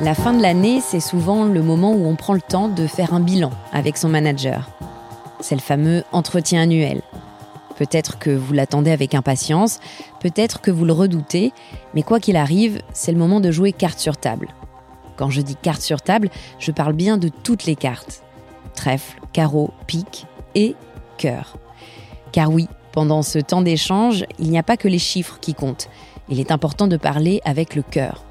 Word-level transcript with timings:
La 0.00 0.14
fin 0.14 0.32
de 0.32 0.40
l'année, 0.40 0.80
c'est 0.80 1.00
souvent 1.00 1.44
le 1.44 1.60
moment 1.60 1.92
où 1.92 2.06
on 2.06 2.14
prend 2.14 2.32
le 2.32 2.40
temps 2.40 2.68
de 2.68 2.86
faire 2.86 3.14
un 3.14 3.18
bilan 3.18 3.50
avec 3.72 3.96
son 3.96 4.08
manager. 4.08 4.70
C'est 5.40 5.56
le 5.56 5.60
fameux 5.60 6.04
entretien 6.12 6.62
annuel. 6.62 7.02
Peut-être 7.76 8.16
que 8.16 8.30
vous 8.30 8.52
l'attendez 8.52 8.92
avec 8.92 9.16
impatience, 9.16 9.80
peut-être 10.20 10.60
que 10.60 10.70
vous 10.70 10.84
le 10.84 10.92
redoutez, 10.92 11.52
mais 11.94 12.02
quoi 12.02 12.20
qu'il 12.20 12.36
arrive, 12.36 12.80
c'est 12.92 13.10
le 13.10 13.18
moment 13.18 13.40
de 13.40 13.50
jouer 13.50 13.72
carte 13.72 13.98
sur 13.98 14.16
table. 14.16 14.54
Quand 15.16 15.30
je 15.30 15.40
dis 15.40 15.56
carte 15.56 15.82
sur 15.82 16.00
table, 16.00 16.30
je 16.60 16.70
parle 16.70 16.92
bien 16.92 17.18
de 17.18 17.28
toutes 17.28 17.64
les 17.64 17.74
cartes. 17.74 18.22
Trèfle, 18.76 19.18
carreau, 19.32 19.72
pique 19.88 20.26
et 20.54 20.76
cœur. 21.16 21.56
Car 22.30 22.52
oui, 22.52 22.68
pendant 22.92 23.22
ce 23.22 23.40
temps 23.40 23.62
d'échange, 23.62 24.24
il 24.38 24.48
n'y 24.48 24.58
a 24.58 24.62
pas 24.62 24.76
que 24.76 24.86
les 24.86 25.00
chiffres 25.00 25.38
qui 25.40 25.54
comptent. 25.54 25.88
Il 26.28 26.38
est 26.38 26.52
important 26.52 26.86
de 26.86 26.96
parler 26.96 27.40
avec 27.44 27.74
le 27.74 27.82
cœur. 27.82 28.27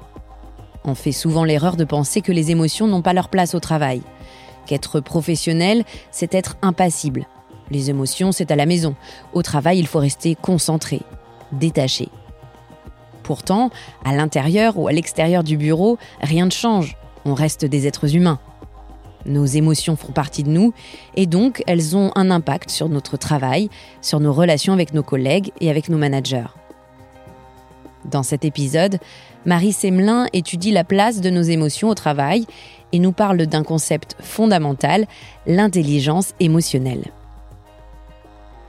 On 0.84 0.94
fait 0.94 1.12
souvent 1.12 1.44
l'erreur 1.44 1.76
de 1.76 1.84
penser 1.84 2.20
que 2.20 2.32
les 2.32 2.50
émotions 2.50 2.86
n'ont 2.86 3.02
pas 3.02 3.12
leur 3.12 3.28
place 3.28 3.54
au 3.54 3.60
travail. 3.60 4.02
Qu'être 4.66 5.00
professionnel, 5.00 5.84
c'est 6.10 6.34
être 6.34 6.56
impassible. 6.62 7.26
Les 7.70 7.90
émotions, 7.90 8.32
c'est 8.32 8.50
à 8.50 8.56
la 8.56 8.66
maison. 8.66 8.94
Au 9.32 9.42
travail, 9.42 9.78
il 9.78 9.86
faut 9.86 9.98
rester 9.98 10.34
concentré, 10.34 11.00
détaché. 11.52 12.08
Pourtant, 13.22 13.70
à 14.04 14.14
l'intérieur 14.14 14.78
ou 14.78 14.88
à 14.88 14.92
l'extérieur 14.92 15.44
du 15.44 15.56
bureau, 15.56 15.98
rien 16.22 16.46
ne 16.46 16.50
change. 16.50 16.96
On 17.24 17.34
reste 17.34 17.64
des 17.64 17.86
êtres 17.86 18.14
humains. 18.16 18.38
Nos 19.26 19.44
émotions 19.44 19.96
font 19.96 20.12
partie 20.12 20.44
de 20.44 20.48
nous 20.48 20.72
et 21.14 21.26
donc 21.26 21.62
elles 21.66 21.96
ont 21.96 22.10
un 22.14 22.30
impact 22.30 22.70
sur 22.70 22.88
notre 22.88 23.18
travail, 23.18 23.68
sur 24.00 24.20
nos 24.20 24.32
relations 24.32 24.72
avec 24.72 24.94
nos 24.94 25.02
collègues 25.02 25.52
et 25.60 25.68
avec 25.68 25.90
nos 25.90 25.98
managers. 25.98 26.46
Dans 28.04 28.22
cet 28.22 28.44
épisode, 28.44 28.98
Marie 29.44 29.72
Semelin 29.72 30.26
étudie 30.32 30.70
la 30.70 30.84
place 30.84 31.20
de 31.20 31.30
nos 31.30 31.42
émotions 31.42 31.88
au 31.88 31.94
travail 31.94 32.46
et 32.92 32.98
nous 32.98 33.12
parle 33.12 33.46
d'un 33.46 33.64
concept 33.64 34.16
fondamental, 34.20 35.06
l'intelligence 35.46 36.34
émotionnelle. 36.40 37.12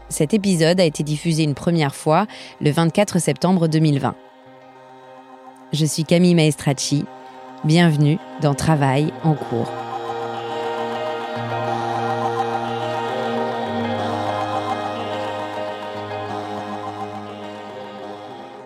Cet 0.10 0.34
épisode 0.34 0.80
a 0.80 0.86
été 0.86 1.04
diffusé 1.04 1.44
une 1.44 1.54
première 1.54 1.96
fois 1.96 2.26
le 2.62 2.72
24 2.72 3.20
septembre 3.20 3.68
2020. 3.68 4.16
Je 5.72 5.86
suis 5.86 6.04
Camille 6.04 6.34
Maestracci. 6.34 7.06
Bienvenue 7.64 8.18
dans 8.42 8.56
Travail 8.56 9.14
en 9.24 9.36
cours. 9.36 9.89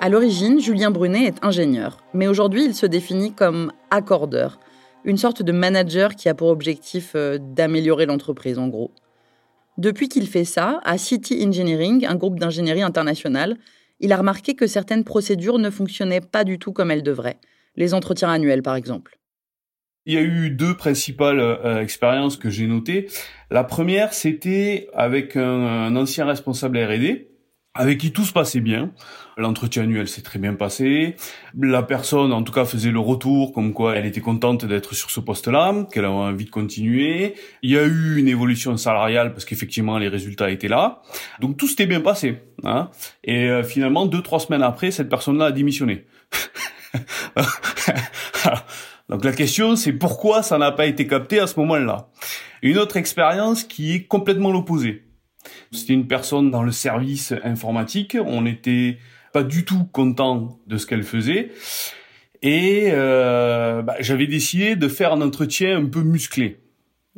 À 0.03 0.09
l'origine, 0.09 0.59
Julien 0.59 0.91
Brunet 0.91 1.27
est 1.27 1.45
ingénieur, 1.45 2.03
mais 2.13 2.27
aujourd'hui 2.27 2.65
il 2.65 2.75
se 2.75 2.85
définit 2.85 3.31
comme 3.31 3.71
accordeur, 3.89 4.59
une 5.05 5.15
sorte 5.15 5.41
de 5.41 5.53
manager 5.53 6.15
qui 6.17 6.27
a 6.27 6.33
pour 6.33 6.49
objectif 6.49 7.13
euh, 7.15 7.37
d'améliorer 7.39 8.05
l'entreprise 8.05 8.59
en 8.59 8.67
gros. 8.67 8.91
Depuis 9.77 10.09
qu'il 10.09 10.27
fait 10.27 10.43
ça, 10.43 10.81
à 10.83 10.97
City 10.97 11.41
Engineering, 11.47 12.05
un 12.05 12.15
groupe 12.15 12.37
d'ingénierie 12.37 12.81
international, 12.81 13.55
il 14.01 14.11
a 14.11 14.17
remarqué 14.17 14.55
que 14.55 14.67
certaines 14.67 15.05
procédures 15.05 15.57
ne 15.57 15.69
fonctionnaient 15.69 16.19
pas 16.19 16.43
du 16.43 16.59
tout 16.59 16.73
comme 16.73 16.91
elles 16.91 17.01
devraient. 17.01 17.39
Les 17.77 17.93
entretiens 17.93 18.29
annuels 18.29 18.61
par 18.61 18.75
exemple. 18.75 19.17
Il 20.05 20.15
y 20.15 20.17
a 20.17 20.21
eu 20.21 20.49
deux 20.49 20.75
principales 20.75 21.39
euh, 21.39 21.81
expériences 21.81 22.35
que 22.35 22.49
j'ai 22.49 22.67
notées. 22.67 23.07
La 23.49 23.63
première, 23.63 24.13
c'était 24.13 24.89
avec 24.93 25.37
un 25.37 25.95
ancien 25.95 26.25
responsable 26.25 26.77
R&D 26.77 27.29
avec 27.75 27.97
qui 27.99 28.11
tout 28.11 28.23
se 28.23 28.33
passait 28.33 28.59
bien. 28.59 28.91
L'entretien 29.35 29.83
annuel 29.83 30.07
s'est 30.07 30.21
très 30.21 30.37
bien 30.37 30.53
passé. 30.53 31.15
La 31.59 31.81
personne, 31.81 32.31
en 32.31 32.43
tout 32.43 32.53
cas, 32.53 32.65
faisait 32.65 32.91
le 32.91 32.99
retour 32.99 33.51
comme 33.51 33.73
quoi 33.73 33.95
elle 33.95 34.05
était 34.05 34.21
contente 34.21 34.63
d'être 34.65 34.93
sur 34.93 35.09
ce 35.09 35.19
poste-là, 35.19 35.87
qu'elle 35.91 36.05
avait 36.05 36.13
envie 36.13 36.45
de 36.45 36.51
continuer. 36.51 37.33
Il 37.63 37.71
y 37.71 37.77
a 37.77 37.83
eu 37.83 38.17
une 38.17 38.27
évolution 38.27 38.77
salariale 38.77 39.33
parce 39.33 39.45
qu'effectivement 39.45 39.97
les 39.97 40.07
résultats 40.07 40.51
étaient 40.51 40.67
là. 40.67 41.01
Donc 41.39 41.57
tout 41.57 41.67
s'était 41.67 41.87
bien 41.87 42.01
passé. 42.01 42.43
Hein. 42.63 42.91
Et 43.23 43.49
euh, 43.49 43.63
finalement, 43.63 44.05
deux 44.05 44.21
trois 44.21 44.39
semaines 44.39 44.63
après, 44.63 44.91
cette 44.91 45.09
personne-là 45.09 45.45
a 45.45 45.51
démissionné. 45.51 46.05
Donc 49.09 49.25
la 49.25 49.33
question, 49.33 49.75
c'est 49.75 49.93
pourquoi 49.93 50.43
ça 50.43 50.59
n'a 50.59 50.71
pas 50.71 50.85
été 50.85 51.07
capté 51.07 51.39
à 51.39 51.47
ce 51.47 51.59
moment-là? 51.59 52.09
Une 52.61 52.77
autre 52.77 52.97
expérience 52.97 53.63
qui 53.63 53.95
est 53.95 54.03
complètement 54.03 54.51
l'opposé. 54.51 55.03
C'était 55.73 55.93
une 55.93 56.07
personne 56.07 56.51
dans 56.51 56.63
le 56.63 56.71
service 56.71 57.33
informatique. 57.43 58.17
On 58.23 58.41
n'était 58.41 58.97
pas 59.33 59.43
du 59.43 59.65
tout 59.65 59.85
content 59.91 60.59
de 60.67 60.77
ce 60.77 60.85
qu'elle 60.85 61.03
faisait. 61.03 61.51
Et 62.41 62.89
euh, 62.91 63.81
bah, 63.81 63.95
j'avais 63.99 64.27
décidé 64.27 64.75
de 64.75 64.87
faire 64.87 65.13
un 65.13 65.21
entretien 65.21 65.77
un 65.77 65.85
peu 65.85 66.01
musclé. 66.01 66.59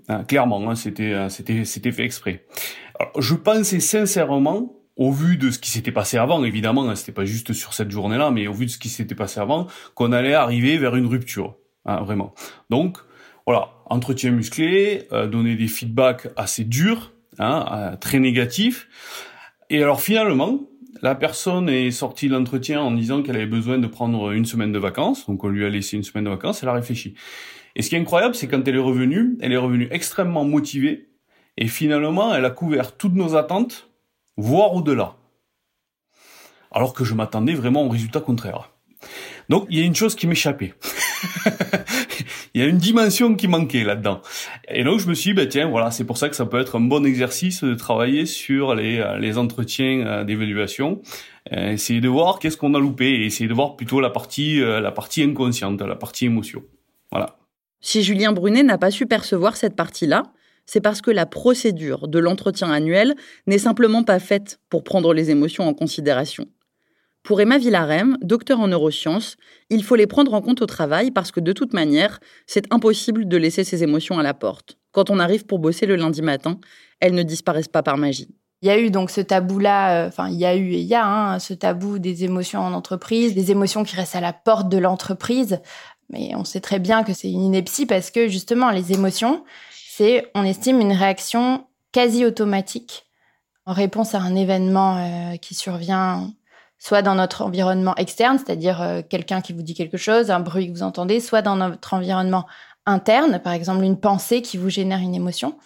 Hein, 0.08 0.24
clairement, 0.24 0.70
hein, 0.70 0.76
c'était 0.76 1.14
euh, 1.14 1.30
c'était 1.30 1.66
c'était 1.66 1.92
fait 1.92 2.04
exprès. 2.04 2.46
je 3.18 3.34
pensais 3.34 3.80
sincèrement, 3.80 4.74
au 4.98 5.12
vu 5.12 5.38
de 5.38 5.50
ce 5.52 5.58
qui 5.58 5.72
s'était 5.72 5.92
passé 5.92 6.18
avant, 6.18 6.44
évidemment, 6.44 6.88
hein, 6.88 6.96
c'était 6.96 7.12
pas 7.12 7.26
juste 7.26 7.54
sur 7.54 7.74
cette 7.74 7.90
journée-là, 7.90 8.30
mais 8.30 8.48
au 8.48 8.54
vu 8.54 8.66
de 8.66 8.72
ce 8.72 8.78
qui 8.78 8.90
s'était 8.90 9.16
passé 9.16 9.40
avant, 9.40 9.68
qu'on 9.96 10.12
allait 10.12 10.36
arriver 10.36 10.78
vers 10.78 10.96
une 10.96 11.08
rupture, 11.08 11.56
hein, 11.86 12.02
vraiment. 12.02 12.34
Donc 12.70 12.98
voilà, 13.48 13.70
entretien 13.88 14.32
musclé, 14.32 15.08
euh, 15.12 15.28
donner 15.28 15.56
des 15.56 15.68
feedbacks 15.68 16.28
assez 16.36 16.64
durs, 16.64 17.14
hein, 17.40 17.66
euh, 17.72 17.96
très 17.96 18.20
négatif. 18.20 18.88
Et 19.70 19.82
alors 19.82 20.02
finalement, 20.02 20.62
la 21.02 21.16
personne 21.16 21.70
est 21.70 21.92
sortie 21.92 22.28
de 22.28 22.34
l'entretien 22.34 22.82
en 22.82 22.92
disant 22.92 23.22
qu'elle 23.22 23.36
avait 23.36 23.46
besoin 23.46 23.78
de 23.78 23.88
prendre 23.88 24.32
une 24.32 24.46
semaine 24.46 24.72
de 24.72 24.80
vacances, 24.80 25.28
donc 25.28 25.44
on 25.44 25.50
lui 25.50 25.66
a 25.66 25.70
laissé 25.70 25.98
une 25.98 26.04
semaine 26.04 26.26
de 26.26 26.30
vacances, 26.30 26.64
elle 26.64 26.70
a 26.70 26.74
réfléchi. 26.74 27.16
Et 27.76 27.82
ce 27.82 27.90
qui 27.90 27.96
est 27.96 28.00
incroyable, 28.00 28.36
c'est 28.36 28.48
quand 28.48 28.66
elle 28.68 28.76
est 28.76 28.80
revenue, 28.80 29.38
elle 29.42 29.52
est 29.52 29.58
revenue 29.58 29.88
extrêmement 29.92 30.46
motivée, 30.46 31.10
et 31.58 31.68
finalement, 31.68 32.34
elle 32.34 32.46
a 32.46 32.50
couvert 32.50 32.96
toutes 32.96 33.16
nos 33.16 33.36
attentes, 33.36 33.90
voire 34.38 34.74
au-delà. 34.74 35.16
Alors 36.72 36.94
que 36.94 37.04
je 37.04 37.14
m'attendais 37.14 37.54
vraiment 37.54 37.86
au 37.86 37.90
résultat 37.90 38.20
contraire. 38.20 38.72
Donc, 39.50 39.68
il 39.70 39.80
y 39.80 39.82
a 39.82 39.86
une 39.86 39.96
chose 39.96 40.16
qui 40.16 40.28
m'échappait. 40.28 40.74
il 42.56 42.62
y 42.62 42.64
a 42.64 42.68
une 42.68 42.78
dimension 42.78 43.36
qui 43.36 43.50
manquait 43.50 43.84
là-dedans. 43.84 44.22
Et 44.70 44.86
donc 44.86 45.02
je 45.02 45.10
me 45.10 45.14
suis 45.14 45.32
dit, 45.32 45.34
bah, 45.36 45.46
tiens, 45.46 45.68
voilà, 45.68 45.92
c'est 45.92 46.06
pour 46.06 46.18
ça 46.18 46.30
que 46.30 46.38
ça 46.38 46.46
peut 46.46 46.58
être 46.58 46.78
un 46.78 46.80
bon 46.80 47.06
exercice 47.06 47.66
de 47.66 47.76
travailler 47.76 48.26
sur 48.26 48.76
les, 48.76 49.00
euh, 49.00 49.20
les 49.20 49.38
entretiens 49.38 50.08
euh, 50.08 50.24
d'évaluation, 50.24 51.02
euh, 51.52 51.74
essayer 51.74 52.00
de 52.00 52.08
voir 52.08 52.40
qu'est-ce 52.40 52.56
qu'on 52.56 52.74
a 52.74 52.80
loupé, 52.80 53.08
et 53.08 53.26
essayer 53.26 53.50
de 53.50 53.54
voir 53.54 53.76
plutôt 53.76 54.00
la 54.00 54.10
partie, 54.10 54.62
la 54.62 54.92
partie 54.92 55.22
inconsciente, 55.22 55.82
la 55.82 55.98
partie 55.98 56.26
émotion. 56.26 56.64
Voilà. 57.12 57.36
Si 57.82 58.04
Julien 58.04 58.32
Brunet 58.32 58.64
n'a 58.64 58.78
pas 58.78 58.90
su 58.90 59.06
percevoir 59.06 59.58
cette 59.58 59.76
partie-là, 59.76 60.24
c'est 60.66 60.82
parce 60.82 61.02
que 61.02 61.12
la 61.12 61.26
procédure 61.26 62.08
de 62.08 62.20
l'entretien 62.20 62.72
annuel 62.72 63.16
n'est 63.48 63.58
simplement 63.58 64.04
pas 64.04 64.20
faite 64.20 64.62
pour 64.70 64.86
prendre 64.86 65.14
les 65.14 65.30
émotions 65.30 65.68
en 65.68 65.74
considération. 65.74 66.48
Pour 67.26 67.42
Emma 67.42 67.58
Villarem, 67.58 68.20
docteur 68.22 68.60
en 68.60 68.68
neurosciences, 68.68 69.36
il 69.72 69.84
faut 69.84 69.96
les 69.96 70.06
prendre 70.06 70.36
en 70.36 70.44
compte 70.44 70.62
au 70.62 70.68
travail 70.68 71.10
parce 71.10 71.32
que 71.32 71.40
de 71.40 71.54
toute 71.54 71.74
manière, 71.74 72.20
c'est 72.46 72.72
impossible 72.72 73.28
de 73.28 73.36
laisser 73.36 73.64
ses 73.64 73.82
émotions 73.82 74.20
à 74.20 74.24
la 74.24 74.36
porte. 74.36 74.78
Quand 74.92 75.10
on 75.10 75.18
arrive 75.18 75.48
pour 75.48 75.58
bosser 75.58 75.88
le 75.88 75.96
lundi 75.96 76.22
matin, 76.22 76.60
elles 77.00 77.16
ne 77.16 77.24
disparaissent 77.24 77.68
pas 77.68 77.82
par 77.82 77.98
magie. 77.98 78.30
Il 78.62 78.68
y 78.68 78.70
a 78.70 78.80
eu 78.80 78.92
donc 78.92 79.10
ce 79.10 79.22
tabou-là, 79.22 80.04
euh, 80.04 80.08
enfin 80.08 80.30
il 80.30 80.38
y 80.38 80.46
a 80.46 80.56
eu 80.56 80.74
et 80.74 80.82
il 80.82 80.86
y 80.86 80.94
a 80.94 81.04
hein, 81.04 81.40
ce 81.40 81.56
tabou 81.56 81.98
des 81.98 82.26
émotions 82.26 82.60
en 82.60 82.74
entreprise, 82.74 83.34
des 83.34 83.50
émotions 83.50 83.84
qui 83.84 83.96
restent 83.96 84.16
à 84.16 84.22
la 84.22 84.34
porte 84.34 84.70
de 84.70 84.78
l'entreprise. 84.78 85.62
Mais 86.12 86.36
on 86.36 86.44
sait 86.44 86.62
très 86.62 86.78
bien 86.78 87.04
que 87.04 87.14
c'est 87.14 87.32
une 87.32 87.42
ineptie 87.42 87.88
parce 87.88 88.12
que 88.12 88.28
justement 88.28 88.70
les 88.70 88.94
émotions, 88.94 89.44
c'est, 89.72 90.30
on 90.36 90.44
estime, 90.44 90.80
une 90.80 90.94
réaction 90.94 91.66
quasi 91.92 92.24
automatique 92.24 93.08
en 93.66 93.74
réponse 93.74 94.14
à 94.14 94.20
un 94.20 94.36
événement 94.36 94.98
euh, 94.98 95.38
qui 95.38 95.56
survient 95.56 96.30
soit 96.78 97.02
dans 97.02 97.16
notre 97.16 97.42
environnement 97.44 97.96
externe, 97.96 98.38
c'est-à-dire 98.38 98.82
euh, 98.82 99.02
quelqu'un 99.08 99.42
qui 99.42 99.54
vous 99.54 99.62
dit 99.62 99.74
quelque 99.74 99.98
chose, 99.98 100.32
un 100.32 100.40
bruit 100.40 100.68
que 100.68 100.74
vous 100.74 100.84
entendez, 100.84 101.20
soit 101.20 101.42
dans 101.42 101.56
notre 101.56 101.94
environnement 101.94 102.46
interne, 102.86 103.40
par 103.40 103.54
exemple 103.54 103.84
une 103.84 104.00
pensée 104.00 104.42
qui 104.42 104.58
vous 104.58 104.70
génère 104.70 105.00
une 105.00 105.16
émotion. 105.16 105.58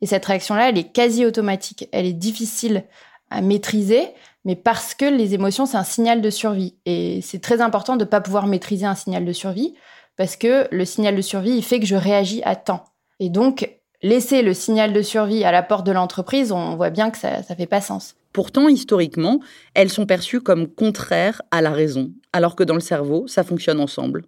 Et 0.00 0.06
cette 0.06 0.24
réaction-là, 0.24 0.68
elle 0.68 0.78
est 0.78 0.92
quasi 0.92 1.26
automatique, 1.26 1.88
elle 1.92 2.06
est 2.06 2.12
difficile 2.12 2.84
à 3.30 3.42
maîtriser, 3.42 4.08
mais 4.44 4.56
parce 4.56 4.94
que 4.94 5.04
les 5.04 5.34
émotions, 5.34 5.66
c'est 5.66 5.76
un 5.76 5.84
signal 5.84 6.22
de 6.22 6.30
survie. 6.30 6.74
Et 6.86 7.20
c'est 7.22 7.40
très 7.40 7.60
important 7.60 7.96
de 7.96 8.04
ne 8.04 8.08
pas 8.08 8.20
pouvoir 8.20 8.46
maîtriser 8.46 8.86
un 8.86 8.94
signal 8.94 9.24
de 9.24 9.32
survie, 9.32 9.74
parce 10.16 10.36
que 10.36 10.68
le 10.70 10.84
signal 10.84 11.16
de 11.16 11.22
survie, 11.22 11.52
il 11.52 11.62
fait 11.62 11.80
que 11.80 11.86
je 11.86 11.96
réagis 11.96 12.42
à 12.44 12.56
temps. 12.56 12.84
Et 13.18 13.28
donc, 13.28 13.70
laisser 14.02 14.42
le 14.42 14.54
signal 14.54 14.92
de 14.92 15.02
survie 15.02 15.44
à 15.44 15.52
la 15.52 15.62
porte 15.62 15.86
de 15.86 15.92
l'entreprise, 15.92 16.52
on 16.52 16.76
voit 16.76 16.90
bien 16.90 17.10
que 17.10 17.18
ça 17.18 17.38
ne 17.38 17.54
fait 17.54 17.66
pas 17.66 17.80
sens. 17.80 18.16
Pourtant, 18.32 18.68
historiquement, 18.68 19.40
elles 19.74 19.90
sont 19.90 20.06
perçues 20.06 20.40
comme 20.40 20.68
contraires 20.68 21.42
à 21.50 21.62
la 21.62 21.70
raison, 21.70 22.12
alors 22.32 22.54
que 22.54 22.62
dans 22.62 22.74
le 22.74 22.80
cerveau, 22.80 23.26
ça 23.26 23.42
fonctionne 23.42 23.80
ensemble. 23.80 24.24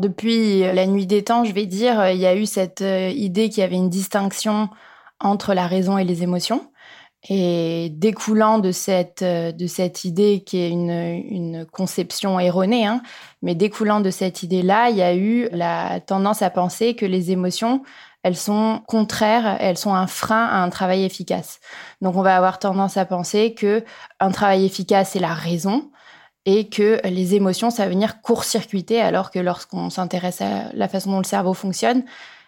Depuis 0.00 0.60
la 0.60 0.86
nuit 0.86 1.06
des 1.06 1.22
temps, 1.22 1.44
je 1.44 1.52
vais 1.52 1.66
dire, 1.66 2.10
il 2.10 2.18
y 2.18 2.26
a 2.26 2.34
eu 2.34 2.46
cette 2.46 2.82
euh, 2.82 3.10
idée 3.10 3.48
qu'il 3.48 3.60
y 3.60 3.64
avait 3.64 3.76
une 3.76 3.90
distinction 3.90 4.68
entre 5.20 5.54
la 5.54 5.66
raison 5.66 5.96
et 5.98 6.04
les 6.04 6.22
émotions. 6.22 6.68
Et 7.30 7.90
découlant 7.94 8.58
de 8.58 8.70
cette, 8.70 9.22
euh, 9.22 9.50
de 9.52 9.66
cette 9.66 10.04
idée 10.04 10.42
qui 10.44 10.58
est 10.58 10.68
une, 10.68 10.90
une 10.90 11.64
conception 11.64 12.38
erronée, 12.38 12.86
hein, 12.86 13.02
mais 13.40 13.54
découlant 13.54 14.00
de 14.00 14.10
cette 14.10 14.42
idée-là, 14.42 14.90
il 14.90 14.96
y 14.96 15.02
a 15.02 15.14
eu 15.14 15.48
la 15.52 16.00
tendance 16.00 16.42
à 16.42 16.50
penser 16.50 16.94
que 16.96 17.06
les 17.06 17.30
émotions 17.30 17.82
elles 18.24 18.36
sont 18.36 18.80
contraires, 18.88 19.58
elles 19.60 19.76
sont 19.76 19.94
un 19.94 20.06
frein 20.06 20.46
à 20.46 20.56
un 20.62 20.70
travail 20.70 21.04
efficace. 21.04 21.60
Donc 22.00 22.16
on 22.16 22.22
va 22.22 22.36
avoir 22.36 22.58
tendance 22.58 22.96
à 22.96 23.04
penser 23.04 23.54
que 23.54 23.84
un 24.18 24.30
travail 24.30 24.64
efficace 24.64 25.10
c'est 25.12 25.20
la 25.20 25.34
raison 25.34 25.90
et 26.46 26.70
que 26.70 27.00
les 27.04 27.34
émotions 27.34 27.70
ça 27.70 27.84
va 27.84 27.90
venir 27.90 28.22
court-circuiter 28.22 29.00
alors 29.00 29.30
que 29.30 29.38
lorsqu'on 29.38 29.90
s'intéresse 29.90 30.40
à 30.40 30.72
la 30.72 30.88
façon 30.88 31.12
dont 31.12 31.18
le 31.18 31.24
cerveau 31.24 31.52
fonctionne, 31.52 32.02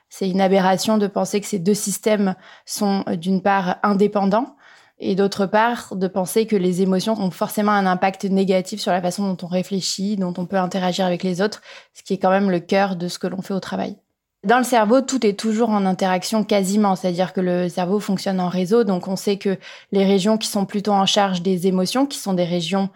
c'est 0.08 0.30
une 0.30 0.40
aberration 0.40 0.96
de 0.96 1.06
penser 1.06 1.42
que 1.42 1.46
ces 1.46 1.58
deux 1.58 1.74
systèmes 1.74 2.36
sont 2.64 3.04
d'une 3.12 3.42
part 3.42 3.76
indépendants 3.82 4.56
et 4.98 5.14
d'autre 5.14 5.44
part 5.44 5.94
de 5.94 6.08
penser 6.08 6.46
que 6.46 6.56
les 6.56 6.80
émotions 6.80 7.20
ont 7.20 7.30
forcément 7.30 7.72
un 7.72 7.84
impact 7.84 8.24
négatif 8.24 8.80
sur 8.80 8.92
la 8.92 9.02
façon 9.02 9.30
dont 9.30 9.46
on 9.46 9.48
réfléchit, 9.48 10.16
dont 10.16 10.32
on 10.38 10.46
peut 10.46 10.56
interagir 10.56 11.04
avec 11.04 11.22
les 11.22 11.42
autres, 11.42 11.60
ce 11.92 12.02
qui 12.02 12.14
est 12.14 12.18
quand 12.18 12.30
même 12.30 12.50
le 12.50 12.60
cœur 12.60 12.96
de 12.96 13.08
ce 13.08 13.18
que 13.18 13.26
l'on 13.26 13.42
fait 13.42 13.52
au 13.52 13.60
travail. 13.60 13.98
Dans 14.46 14.58
le 14.58 14.64
cerveau, 14.64 15.00
tout 15.00 15.26
est 15.26 15.36
toujours 15.36 15.70
en 15.70 15.84
interaction 15.86 16.44
quasiment, 16.44 16.94
c'est-à-dire 16.94 17.32
que 17.32 17.40
le 17.40 17.68
cerveau 17.68 17.98
fonctionne 17.98 18.38
en 18.38 18.48
réseau, 18.48 18.84
donc 18.84 19.08
on 19.08 19.16
sait 19.16 19.38
que 19.38 19.58
les 19.90 20.04
régions 20.04 20.38
qui 20.38 20.46
sont 20.46 20.66
plutôt 20.66 20.92
en 20.92 21.04
charge 21.04 21.42
des 21.42 21.66
émotions, 21.66 22.06
qui 22.06 22.16
sont 22.16 22.32
des 22.32 22.44
régions 22.44 22.88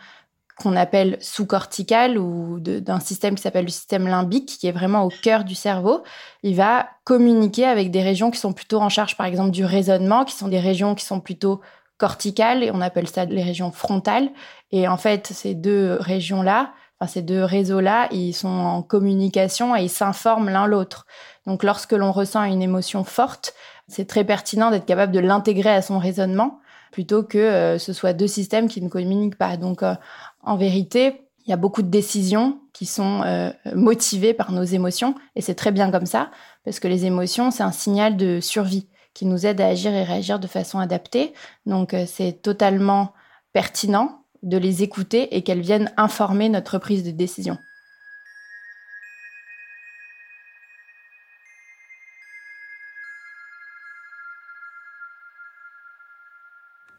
qu'on 0.56 0.76
appelle 0.76 1.16
sous-corticales 1.20 2.18
ou 2.18 2.60
d'un 2.60 3.00
système 3.00 3.34
qui 3.34 3.42
s'appelle 3.42 3.64
le 3.64 3.70
système 3.70 4.06
limbique, 4.06 4.58
qui 4.60 4.68
est 4.68 4.72
vraiment 4.72 5.02
au 5.02 5.08
cœur 5.08 5.42
du 5.42 5.56
cerveau, 5.56 6.04
il 6.44 6.54
va 6.54 6.86
communiquer 7.02 7.64
avec 7.64 7.90
des 7.90 8.02
régions 8.02 8.30
qui 8.30 8.38
sont 8.38 8.52
plutôt 8.52 8.78
en 8.78 8.88
charge, 8.88 9.16
par 9.16 9.26
exemple, 9.26 9.50
du 9.50 9.64
raisonnement, 9.64 10.24
qui 10.24 10.36
sont 10.36 10.46
des 10.46 10.60
régions 10.60 10.94
qui 10.94 11.04
sont 11.04 11.18
plutôt 11.18 11.60
corticales, 11.98 12.62
et 12.62 12.70
on 12.70 12.80
appelle 12.80 13.08
ça 13.08 13.24
les 13.24 13.42
régions 13.42 13.72
frontales. 13.72 14.28
Et 14.70 14.86
en 14.86 14.96
fait, 14.96 15.26
ces 15.26 15.54
deux 15.54 15.96
régions-là, 15.98 16.70
enfin, 17.00 17.10
ces 17.10 17.22
deux 17.22 17.44
réseaux-là, 17.44 18.08
ils 18.12 18.32
sont 18.32 18.48
en 18.48 18.82
communication 18.82 19.74
et 19.74 19.84
ils 19.84 19.90
s'informent 19.90 20.50
l'un 20.50 20.66
l'autre. 20.66 21.06
Donc 21.46 21.62
lorsque 21.62 21.92
l'on 21.92 22.12
ressent 22.12 22.42
une 22.44 22.62
émotion 22.62 23.04
forte, 23.04 23.54
c'est 23.88 24.06
très 24.06 24.24
pertinent 24.24 24.70
d'être 24.70 24.86
capable 24.86 25.12
de 25.12 25.20
l'intégrer 25.20 25.70
à 25.70 25.82
son 25.82 25.98
raisonnement 25.98 26.60
plutôt 26.92 27.22
que 27.22 27.38
euh, 27.38 27.78
ce 27.78 27.92
soit 27.92 28.12
deux 28.12 28.26
systèmes 28.26 28.68
qui 28.68 28.82
ne 28.82 28.88
communiquent 28.88 29.38
pas. 29.38 29.56
Donc 29.56 29.82
euh, 29.82 29.94
en 30.42 30.56
vérité, 30.56 31.28
il 31.46 31.50
y 31.50 31.52
a 31.52 31.56
beaucoup 31.56 31.82
de 31.82 31.88
décisions 31.88 32.60
qui 32.72 32.86
sont 32.86 33.22
euh, 33.24 33.50
motivées 33.74 34.34
par 34.34 34.52
nos 34.52 34.62
émotions 34.62 35.14
et 35.36 35.40
c'est 35.40 35.54
très 35.54 35.72
bien 35.72 35.90
comme 35.90 36.06
ça 36.06 36.30
parce 36.64 36.80
que 36.80 36.88
les 36.88 37.06
émotions, 37.06 37.50
c'est 37.50 37.62
un 37.62 37.72
signal 37.72 38.16
de 38.16 38.40
survie 38.40 38.88
qui 39.14 39.26
nous 39.26 39.46
aide 39.46 39.60
à 39.60 39.68
agir 39.68 39.92
et 39.92 40.04
réagir 40.04 40.38
de 40.38 40.46
façon 40.46 40.78
adaptée. 40.78 41.32
Donc 41.66 41.96
c'est 42.06 42.42
totalement 42.42 43.12
pertinent 43.52 44.19
de 44.42 44.56
les 44.56 44.82
écouter 44.82 45.36
et 45.36 45.42
qu'elles 45.42 45.60
viennent 45.60 45.92
informer 45.96 46.48
notre 46.48 46.78
prise 46.78 47.04
de 47.04 47.10
décision. 47.10 47.58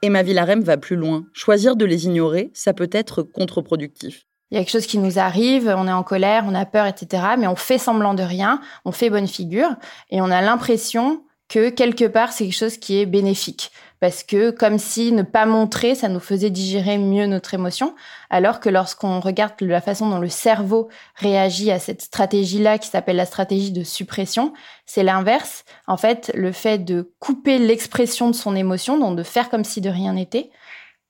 Emma 0.04 0.24
Villarem 0.24 0.62
va 0.62 0.78
plus 0.78 0.96
loin. 0.96 1.26
Choisir 1.32 1.76
de 1.76 1.86
les 1.86 2.06
ignorer, 2.06 2.50
ça 2.54 2.74
peut 2.74 2.90
être 2.92 3.22
contre-productif. 3.22 4.26
Il 4.50 4.56
y 4.56 4.58
a 4.58 4.64
quelque 4.64 4.72
chose 4.72 4.88
qui 4.88 4.98
nous 4.98 5.20
arrive, 5.20 5.74
on 5.78 5.88
est 5.88 5.94
en 5.94 6.04
colère, 6.04 6.44
on 6.48 6.56
a 6.56 6.66
peur, 6.66 6.86
etc. 6.86 7.24
Mais 7.38 7.48
on 7.48 7.56
fait 7.56 7.78
semblant 7.78 8.14
de 8.14 8.24
rien, 8.24 8.60
on 8.84 8.92
fait 8.92 9.10
bonne 9.10 9.28
figure 9.28 9.70
et 10.10 10.22
on 10.22 10.32
a 10.32 10.42
l'impression 10.42 11.24
que 11.48 11.70
quelque 11.70 12.06
part 12.06 12.34
c'est 12.34 12.46
quelque 12.46 12.58
chose 12.58 12.78
qui 12.78 13.00
est 13.00 13.06
bénéfique 13.06 13.72
parce 14.02 14.24
que 14.24 14.50
comme 14.50 14.80
si 14.80 15.12
ne 15.12 15.22
pas 15.22 15.46
montrer, 15.46 15.94
ça 15.94 16.10
nous 16.10 16.20
faisait 16.20 16.50
digérer 16.50 16.98
mieux 16.98 17.28
notre 17.28 17.54
émotion, 17.54 17.94
alors 18.32 18.60
que 18.60 18.68
lorsqu'on 18.68 19.20
regarde 19.20 19.54
la 19.62 19.80
façon 19.80 20.10
dont 20.10 20.18
le 20.18 20.28
cerveau 20.28 20.90
réagit 21.16 21.72
à 21.72 21.78
cette 21.78 22.02
stratégie-là, 22.02 22.80
qui 22.80 22.90
s'appelle 22.90 23.16
la 23.16 23.28
stratégie 23.28 23.72
de 23.72 23.84
suppression, 23.84 24.54
c'est 24.88 25.04
l'inverse. 25.04 25.66
En 25.86 25.98
fait, 25.98 26.32
le 26.34 26.52
fait 26.52 26.80
de 26.80 27.14
couper 27.20 27.60
l'expression 27.60 28.28
de 28.28 28.36
son 28.36 28.56
émotion, 28.56 28.98
donc 28.98 29.16
de 29.16 29.24
faire 29.24 29.52
comme 29.52 29.64
si 29.64 29.82
de 29.82 29.90
rien 29.90 30.14
n'était, 30.14 30.50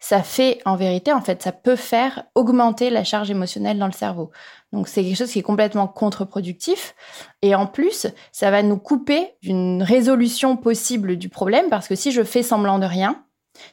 ça 0.01 0.23
fait 0.23 0.59
en 0.65 0.75
vérité, 0.75 1.13
en 1.13 1.21
fait, 1.21 1.43
ça 1.43 1.51
peut 1.51 1.75
faire 1.75 2.23
augmenter 2.33 2.89
la 2.89 3.03
charge 3.03 3.29
émotionnelle 3.29 3.77
dans 3.77 3.85
le 3.85 3.91
cerveau. 3.91 4.31
Donc 4.73 4.87
c'est 4.87 5.03
quelque 5.03 5.15
chose 5.15 5.31
qui 5.31 5.39
est 5.39 5.43
complètement 5.43 5.87
contre-productif. 5.87 6.95
Et 7.43 7.53
en 7.53 7.67
plus, 7.67 8.07
ça 8.31 8.49
va 8.49 8.63
nous 8.63 8.77
couper 8.77 9.35
d'une 9.43 9.83
résolution 9.83 10.57
possible 10.57 11.17
du 11.17 11.29
problème 11.29 11.69
parce 11.69 11.87
que 11.87 11.93
si 11.93 12.11
je 12.11 12.23
fais 12.23 12.41
semblant 12.41 12.79
de 12.79 12.87
rien, 12.87 13.23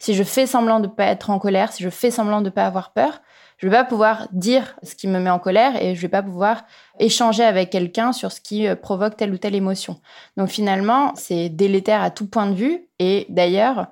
si 0.01 0.15
je 0.15 0.23
fais 0.23 0.47
semblant 0.47 0.81
de 0.81 0.87
ne 0.87 0.93
pas 0.93 1.07
être 1.07 1.31
en 1.31 1.39
colère, 1.39 1.73
si 1.73 1.83
je 1.83 1.89
fais 1.89 2.11
semblant 2.11 2.41
de 2.41 2.47
ne 2.47 2.51
pas 2.51 2.67
avoir 2.67 2.93
peur, 2.93 3.23
je 3.57 3.67
vais 3.67 3.77
pas 3.77 3.85
pouvoir 3.85 4.29
dire 4.33 4.77
ce 4.83 4.95
qui 4.95 5.09
me 5.09 5.19
met 5.19 5.31
en 5.31 5.39
colère 5.39 5.83
et 5.83 5.95
je 5.95 6.01
vais 6.01 6.09
pas 6.09 6.23
pouvoir 6.23 6.65
échanger 7.01 7.43
avec 7.43 7.71
quelqu'un 7.71 8.13
sur 8.13 8.33
ce 8.33 8.41
qui 8.41 8.69
euh, 8.69 8.77
provoque 8.77 9.17
telle 9.17 9.33
ou 9.33 9.39
telle 9.39 9.55
émotion. 9.55 9.99
Donc 10.37 10.49
finalement, 10.49 11.13
c'est 11.17 11.49
délétère 11.49 12.03
à 12.03 12.11
tout 12.11 12.29
point 12.29 12.47
de 12.47 12.55
vue. 12.55 12.87
Et 12.99 13.27
d'ailleurs, 13.31 13.89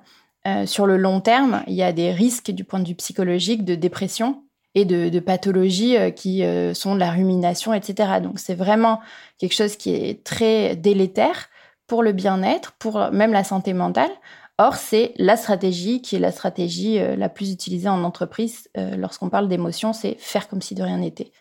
euh, 0.47 0.65
sur 0.65 0.85
le 0.85 0.97
long 0.97 1.19
terme, 1.19 1.63
il 1.67 1.73
y 1.73 1.83
a 1.83 1.91
des 1.91 2.11
risques 2.11 2.51
du 2.51 2.63
point 2.63 2.79
de 2.79 2.87
vue 2.87 2.95
psychologique 2.95 3.65
de 3.65 3.75
dépression 3.75 4.43
et 4.75 4.85
de, 4.85 5.19
pathologies 5.19 5.97
euh, 5.97 6.11
qui 6.11 6.43
euh, 6.43 6.73
sont 6.73 6.95
de 6.95 6.99
la 6.99 7.11
rumination, 7.11 7.73
etc. 7.73 8.19
Donc 8.21 8.39
c'est 8.39 8.55
vraiment 8.55 9.01
quelque 9.39 9.55
chose 9.55 9.75
qui 9.75 9.93
est 9.93 10.23
très 10.23 10.75
délétère 10.75 11.49
pour 11.87 12.01
le 12.01 12.13
bien-être, 12.13 12.73
pour 12.73 13.11
même 13.11 13.33
la 13.33 13.43
santé 13.43 13.73
mentale. 13.73 14.11
Or, 14.57 14.75
c'est 14.75 15.13
la 15.17 15.37
stratégie 15.37 16.01
qui 16.01 16.15
est 16.15 16.19
la 16.19 16.31
stratégie 16.31 16.99
la 17.15 17.29
plus 17.29 17.51
utilisée 17.51 17.89
en 17.89 18.03
entreprise 18.03 18.67
lorsqu'on 18.75 19.29
parle 19.29 19.47
d'émotion, 19.47 19.93
c'est 19.93 20.15
faire 20.17 20.47
comme 20.47 20.63
si 20.63 20.73
de 20.73 20.81
rien 20.81 20.97
n'était. 20.97 21.31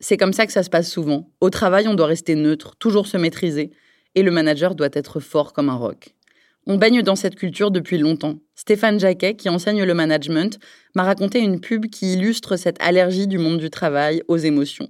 C'est 0.00 0.16
comme 0.16 0.32
ça 0.32 0.46
que 0.46 0.52
ça 0.52 0.62
se 0.62 0.70
passe 0.70 0.90
souvent. 0.90 1.28
Au 1.42 1.50
travail, 1.50 1.86
on 1.86 1.94
doit 1.94 2.06
rester 2.06 2.34
neutre, 2.34 2.74
toujours 2.76 3.06
se 3.06 3.18
maîtriser, 3.18 3.72
et 4.14 4.22
le 4.22 4.30
manager 4.30 4.74
doit 4.74 4.88
être 4.94 5.20
fort 5.20 5.52
comme 5.52 5.68
un 5.68 5.76
roc. 5.76 6.16
On 6.64 6.76
baigne 6.76 7.02
dans 7.02 7.16
cette 7.16 7.34
culture 7.34 7.72
depuis 7.72 7.98
longtemps. 7.98 8.36
Stéphane 8.54 9.00
Jacquet, 9.00 9.34
qui 9.34 9.48
enseigne 9.48 9.82
le 9.82 9.94
management, 9.94 10.60
m'a 10.94 11.02
raconté 11.02 11.40
une 11.40 11.60
pub 11.60 11.86
qui 11.86 12.12
illustre 12.12 12.56
cette 12.56 12.80
allergie 12.80 13.26
du 13.26 13.38
monde 13.38 13.58
du 13.58 13.68
travail 13.68 14.22
aux 14.28 14.36
émotions. 14.36 14.86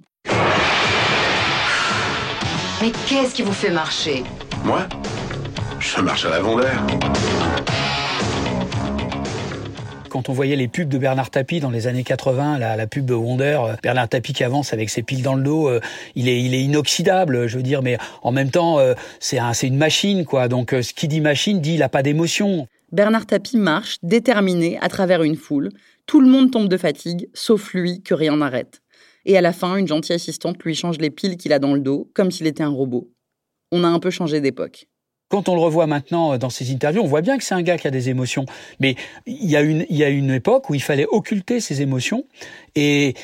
Mais 2.79 2.91
qu'est-ce 3.07 3.33
qui 3.33 3.41
vous 3.41 3.53
fait 3.53 3.71
marcher? 3.71 4.23
Moi? 4.63 4.87
Je 5.79 5.99
marche 6.01 6.25
à 6.25 6.29
l'avant 6.29 6.59
d'air 6.59 6.85
quand 10.13 10.29
on 10.29 10.33
voyait 10.33 10.55
les 10.55 10.67
pubs 10.67 10.89
de 10.89 10.99
Bernard 10.99 11.31
Tapie 11.31 11.59
dans 11.59 11.71
les 11.71 11.87
années 11.87 12.03
80, 12.03 12.59
la, 12.59 12.75
la 12.75 12.85
pub 12.85 13.03
de 13.03 13.15
Wonder, 13.15 13.59
euh, 13.65 13.75
Bernard 13.81 14.09
Tapie 14.09 14.33
qui 14.33 14.43
avance 14.43 14.71
avec 14.71 14.91
ses 14.91 15.01
piles 15.01 15.23
dans 15.23 15.33
le 15.33 15.41
dos, 15.41 15.67
euh, 15.67 15.79
il 16.13 16.29
est, 16.29 16.39
inoxydable, 16.39 17.47
je 17.47 17.57
veux 17.57 17.63
dire, 17.63 17.81
mais 17.81 17.97
en 18.21 18.31
même 18.31 18.51
temps, 18.51 18.77
euh, 18.77 18.93
c'est 19.19 19.39
un, 19.39 19.53
c'est 19.53 19.65
une 19.65 19.75
machine, 19.75 20.23
quoi. 20.23 20.47
Donc, 20.47 20.69
ce 20.69 20.93
qui 20.93 21.07
dit 21.07 21.19
machine 21.19 21.61
dit 21.61 21.73
il 21.73 21.81
a 21.81 21.89
pas 21.89 22.03
d'émotion. 22.03 22.67
Bernard 22.91 23.25
Tapie 23.25 23.57
marche, 23.57 23.97
déterminé, 24.03 24.77
à 24.81 24.87
travers 24.87 25.23
une 25.23 25.35
foule. 25.35 25.69
Tout 26.05 26.21
le 26.21 26.27
monde 26.27 26.51
tombe 26.51 26.67
de 26.69 26.77
fatigue, 26.77 27.27
sauf 27.33 27.73
lui, 27.73 28.03
que 28.03 28.13
rien 28.13 28.37
n'arrête. 28.37 28.83
Et 29.25 29.35
à 29.35 29.41
la 29.41 29.51
fin, 29.51 29.77
une 29.77 29.87
gentille 29.87 30.15
assistante 30.15 30.61
lui 30.61 30.75
change 30.75 30.99
les 30.99 31.09
piles 31.09 31.37
qu'il 31.37 31.53
a 31.53 31.59
dans 31.59 31.73
le 31.73 31.79
dos, 31.79 32.11
comme 32.13 32.29
s'il 32.29 32.45
était 32.45 32.61
un 32.61 32.69
robot. 32.69 33.09
On 33.71 33.83
a 33.83 33.87
un 33.87 33.99
peu 33.99 34.11
changé 34.11 34.41
d'époque. 34.41 34.85
Quand 35.29 35.49
on 35.49 35.55
le 35.55 35.61
revoit 35.61 35.87
maintenant 35.87 36.37
dans 36.37 36.49
ses 36.49 36.71
interviews, 36.71 37.01
on 37.01 37.07
voit 37.07 37.21
bien 37.21 37.37
que 37.37 37.43
c'est 37.43 37.55
un 37.55 37.63
gars 37.63 37.77
qui 37.77 37.87
a 37.87 37.91
des 37.91 38.09
émotions. 38.09 38.45
Mais 38.79 38.95
il 39.25 39.49
y 39.49 39.55
a 39.55 39.61
une, 39.61 39.85
il 39.89 39.97
y 39.97 40.03
a 40.03 40.09
une 40.09 40.31
époque 40.31 40.69
où 40.69 40.75
il 40.75 40.81
fallait 40.81 41.07
occulter 41.09 41.59
ses 41.59 41.81
émotions 41.81 42.25
et, 42.75 43.15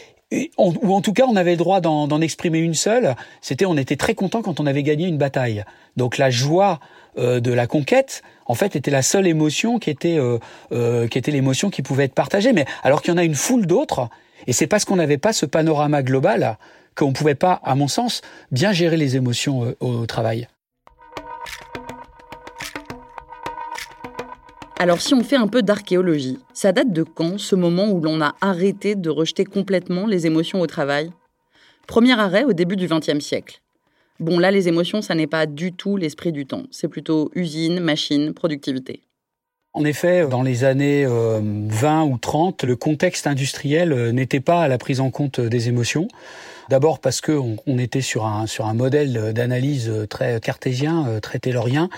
ou 0.58 0.94
en 0.94 1.02
tout 1.02 1.14
cas 1.14 1.26
on 1.28 1.36
avait 1.36 1.52
le 1.52 1.58
droit 1.58 1.82
d'en 1.82 2.22
exprimer 2.22 2.60
une 2.60 2.74
seule. 2.74 3.16
C'était, 3.42 3.66
on 3.66 3.78
était 3.78 3.96
très 3.96 4.16
content 4.16 4.42
quand 4.42 4.60
on 4.60 4.66
avait 4.66 4.84
gagné 4.84 5.08
une 5.08 5.18
bataille. 5.18 5.64
Donc 5.98 6.18
la 6.18 6.30
joie 6.30 6.80
euh, 7.18 7.40
de 7.40 7.52
la 7.52 7.68
conquête, 7.68 8.22
en 8.46 8.54
fait, 8.54 8.76
était 8.76 8.92
la 8.92 9.02
seule 9.02 9.28
émotion 9.28 9.80
qui 9.80 9.90
était, 9.90 10.18
euh, 10.18 10.38
euh, 10.72 11.08
qui 11.08 11.18
était 11.18 11.32
l'émotion 11.32 11.70
qui 11.70 11.82
pouvait 11.82 12.06
être 12.06 12.14
partagée. 12.14 12.54
Mais 12.54 12.66
alors 12.84 13.02
qu'il 13.02 13.12
y 13.12 13.16
en 13.16 13.18
a 13.18 13.24
une 13.24 13.36
foule 13.36 13.66
d'autres, 13.66 14.10
et 14.48 14.54
c'est 14.54 14.68
parce 14.68 14.86
qu'on 14.86 14.96
n'avait 14.96 15.18
pas 15.18 15.34
ce 15.34 15.46
panorama 15.46 16.04
global 16.04 16.58
qu'on 16.96 17.14
pouvait 17.14 17.36
pas, 17.36 17.60
à 17.64 17.76
mon 17.76 17.88
sens, 17.88 18.22
bien 18.52 18.72
gérer 18.72 18.98
les 18.98 19.16
émotions 19.16 19.74
au 19.80 20.06
travail. 20.06 20.48
Alors 24.82 25.02
si 25.02 25.14
on 25.14 25.24
fait 25.24 25.36
un 25.36 25.50
peu 25.50 25.62
d'archéologie, 25.62 26.40
ça 26.54 26.72
date 26.72 26.94
de 26.94 27.04
quand 27.04 27.38
ce 27.38 27.54
moment 27.54 27.90
où 27.90 28.00
l'on 28.00 28.22
a 28.22 28.36
arrêté 28.40 28.96
de 28.96 29.10
rejeter 29.10 29.44
complètement 29.44 30.08
les 30.08 30.26
émotions 30.26 30.62
au 30.62 30.68
travail? 30.68 31.12
Premier 31.86 32.18
arrêt 32.18 32.46
au 32.46 32.54
début 32.54 32.78
du 32.78 32.88
XXe 32.88 33.20
siècle. 33.20 33.60
Bon 34.22 34.40
là 34.40 34.52
les 34.52 34.70
émotions 34.70 35.02
ça 35.02 35.16
n'est 35.16 35.28
pas 35.28 35.48
du 35.48 35.74
tout 35.74 35.98
l'esprit 35.98 36.32
du 36.32 36.46
temps, 36.46 36.64
c'est 36.72 36.88
plutôt 36.88 37.30
usine, 37.36 37.82
machine, 37.82 38.34
productivité. 38.34 39.02
En 39.74 39.84
effet, 39.84 40.26
dans 40.26 40.44
les 40.44 40.64
années 40.64 41.06
20 41.06 41.12
euh, 41.12 42.06
ou 42.06 42.18
30, 42.18 42.64
le 42.64 42.78
contexte 42.78 43.28
industriel 43.28 43.92
euh, 43.92 44.12
n'était 44.14 44.40
pas 44.40 44.64
à 44.64 44.70
la 44.70 44.78
prise 44.78 45.02
en 45.02 45.12
compte 45.12 45.42
des 45.42 45.68
émotions. 45.68 46.08
D'abord 46.70 47.00
parce 47.00 47.20
que 47.20 47.32
on, 47.32 47.80
était 47.80 48.02
sur 48.02 48.26
un 48.26 48.74
modèle 48.76 49.34
d'analyse 49.34 49.92
très 50.08 50.40
cartésien, 50.40 51.08
euh, 51.08 51.20
très 51.20 51.40
taylorien, 51.40 51.90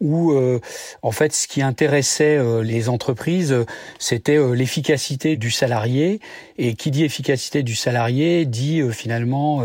où 0.00 0.32
euh, 0.32 0.58
en 1.02 1.12
fait 1.12 1.32
ce 1.32 1.46
qui 1.46 1.62
intéressait 1.62 2.36
euh, 2.36 2.62
les 2.62 2.88
entreprises, 2.88 3.54
c'était 4.00 4.38
l'efficacité 4.54 5.36
du 5.36 5.52
salarié. 5.52 6.20
Et 6.58 6.74
qui 6.74 6.90
dit 6.90 7.04
efficacité 7.04 7.62
du 7.62 7.76
salarié 7.76 8.46
dit 8.46 8.82
finalement 8.90 9.62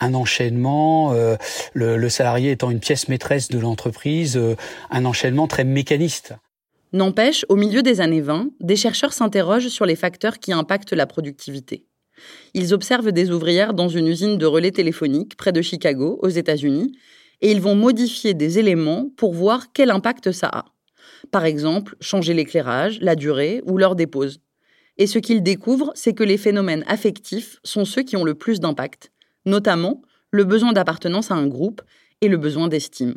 un 0.00 0.14
enchaînement. 0.14 1.12
Le, 1.72 1.96
le, 1.96 2.08
salarié 2.08 2.50
étant 2.50 2.70
une 2.70 2.80
pièce 2.80 3.08
maîtresse 3.08 3.48
de 3.48 3.58
l'entreprise, 3.58 4.38
un 4.90 5.04
enchaînement 5.04 5.48
très 5.48 5.64
mécaniste. 5.64 6.34
N'empêche, 6.92 7.44
au 7.48 7.56
milieu 7.56 7.82
des 7.82 8.00
années 8.00 8.20
20, 8.20 8.48
des 8.60 8.76
chercheurs 8.76 9.12
s'interrogent 9.12 9.68
sur 9.68 9.86
les 9.86 9.96
facteurs 9.96 10.38
qui 10.38 10.52
impactent 10.52 10.92
la 10.92 11.06
productivité. 11.06 11.86
Ils 12.54 12.74
observent 12.74 13.12
des 13.12 13.30
ouvrières 13.30 13.74
dans 13.74 13.88
une 13.88 14.06
usine 14.06 14.38
de 14.38 14.46
relais 14.46 14.70
téléphoniques 14.70 15.36
près 15.36 15.52
de 15.52 15.62
Chicago, 15.62 16.18
aux 16.22 16.28
États-Unis, 16.28 16.92
et 17.40 17.50
ils 17.50 17.60
vont 17.60 17.74
modifier 17.74 18.34
des 18.34 18.58
éléments 18.58 19.10
pour 19.16 19.34
voir 19.34 19.72
quel 19.72 19.90
impact 19.90 20.32
ça 20.32 20.48
a. 20.52 20.64
Par 21.30 21.44
exemple, 21.44 21.96
changer 22.00 22.34
l'éclairage, 22.34 22.98
la 23.00 23.14
durée 23.14 23.62
ou 23.66 23.78
l'heure 23.78 23.96
des 23.96 24.06
pauses. 24.06 24.40
Et 24.98 25.06
ce 25.06 25.18
qu'ils 25.18 25.42
découvrent, 25.42 25.92
c'est 25.94 26.14
que 26.14 26.24
les 26.24 26.38
phénomènes 26.38 26.84
affectifs 26.86 27.58
sont 27.64 27.84
ceux 27.84 28.02
qui 28.02 28.16
ont 28.16 28.24
le 28.24 28.34
plus 28.34 28.60
d'impact, 28.60 29.12
notamment 29.44 30.02
le 30.30 30.44
besoin 30.44 30.72
d'appartenance 30.72 31.30
à 31.30 31.34
un 31.34 31.46
groupe 31.46 31.82
et 32.20 32.28
le 32.28 32.38
besoin 32.38 32.68
d'estime. 32.68 33.14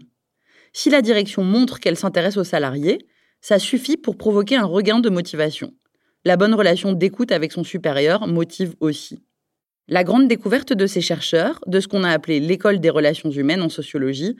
Si 0.73 0.89
la 0.89 1.01
direction 1.01 1.43
montre 1.43 1.79
qu'elle 1.79 1.97
s'intéresse 1.97 2.37
aux 2.37 2.43
salariés, 2.43 2.99
ça 3.41 3.59
suffit 3.59 3.97
pour 3.97 4.17
provoquer 4.17 4.55
un 4.55 4.65
regain 4.65 4.99
de 4.99 5.09
motivation. 5.09 5.73
La 6.25 6.35
bonne 6.35 6.53
relation 6.53 6.91
d'écoute 6.91 7.31
avec 7.31 7.51
son 7.51 7.63
supérieur 7.63 8.27
motive 8.27 8.75
aussi. 8.81 9.23
La 9.87 10.03
grande 10.03 10.27
découverte 10.27 10.73
de 10.73 10.85
ces 10.85 11.01
chercheurs, 11.01 11.61
de 11.65 11.79
ce 11.79 11.87
qu'on 11.87 12.03
a 12.03 12.11
appelé 12.11 12.39
l'école 12.39 12.79
des 12.79 12.89
relations 12.89 13.31
humaines 13.31 13.61
en 13.61 13.69
sociologie, 13.69 14.35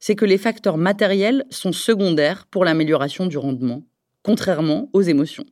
c'est 0.00 0.16
que 0.16 0.24
les 0.24 0.38
facteurs 0.38 0.76
matériels 0.76 1.44
sont 1.50 1.72
secondaires 1.72 2.46
pour 2.50 2.64
l'amélioration 2.64 3.26
du 3.26 3.38
rendement, 3.38 3.82
contrairement 4.22 4.90
aux 4.92 5.02
émotions. 5.02 5.46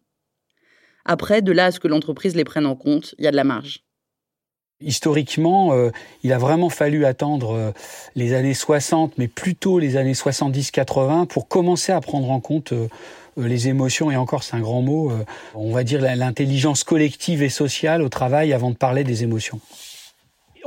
Après, 1.05 1.43
de 1.43 1.53
là 1.53 1.67
à 1.67 1.71
ce 1.71 1.81
que 1.81 1.89
l'entreprise 1.89 2.35
les 2.35 2.45
prenne 2.45 2.67
en 2.67 2.75
compte, 2.75 3.15
il 3.19 3.25
y 3.25 3.29
a 3.29 3.31
de 3.31 3.37
la 3.37 3.45
marge. 3.45 3.85
Historiquement, 4.81 5.73
euh, 5.73 5.91
il 6.23 6.33
a 6.33 6.39
vraiment 6.39 6.69
fallu 6.69 7.05
attendre 7.05 7.53
euh, 7.53 7.73
les 8.15 8.33
années 8.33 8.55
60, 8.55 9.19
mais 9.19 9.27
plutôt 9.27 9.79
les 9.79 9.97
années 9.97 10.13
70-80 10.13 11.27
pour 11.27 11.49
commencer 11.49 11.91
à 11.91 12.01
prendre 12.01 12.31
en 12.31 12.41
compte 12.41 12.73
euh, 12.73 12.89
les 13.47 13.69
émotions, 13.69 14.11
et 14.11 14.17
encore 14.17 14.43
c'est 14.43 14.57
un 14.57 14.61
grand 14.61 14.83
mot, 14.83 15.11
euh, 15.11 15.25
on 15.55 15.73
va 15.73 15.85
dire 15.85 16.01
l'intelligence 16.01 16.85
collective 16.85 17.43
et 17.43 17.49
sociale 17.49 18.03
au 18.03 18.09
travail 18.09 18.53
avant 18.53 18.71
de 18.71 18.77
parler 18.77 19.05
des 19.05 19.23
émotions. 19.23 19.61